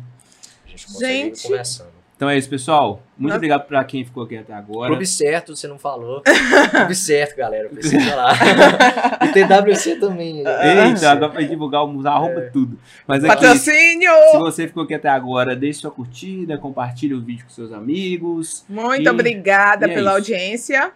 [0.66, 1.42] A gente consegue Gente.
[1.44, 2.00] conversando.
[2.16, 3.00] Então é isso, pessoal.
[3.16, 4.88] Muito Nós- obrigado pra quem ficou aqui até agora.
[4.90, 6.20] Clube certo, você não falou.
[6.70, 7.68] Clube certo, galera.
[7.70, 8.32] Pesquisa lá.
[9.24, 10.40] e TWC também.
[10.40, 12.78] Eita, agora pra divulgar os arroba tudo.
[13.06, 14.12] Mas aqui, se Patrocínio!
[14.40, 18.66] você ficou aqui até agora, deixe sua curtida, compartilhe o vídeo com seus amigos.
[18.68, 20.18] Muito E- obrigada e é pela isso.
[20.18, 20.92] audiência.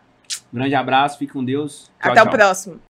[0.55, 1.91] Um grande abraço, fique com Deus.
[2.01, 2.29] Tchau, Até tchau.
[2.29, 2.81] o próximo.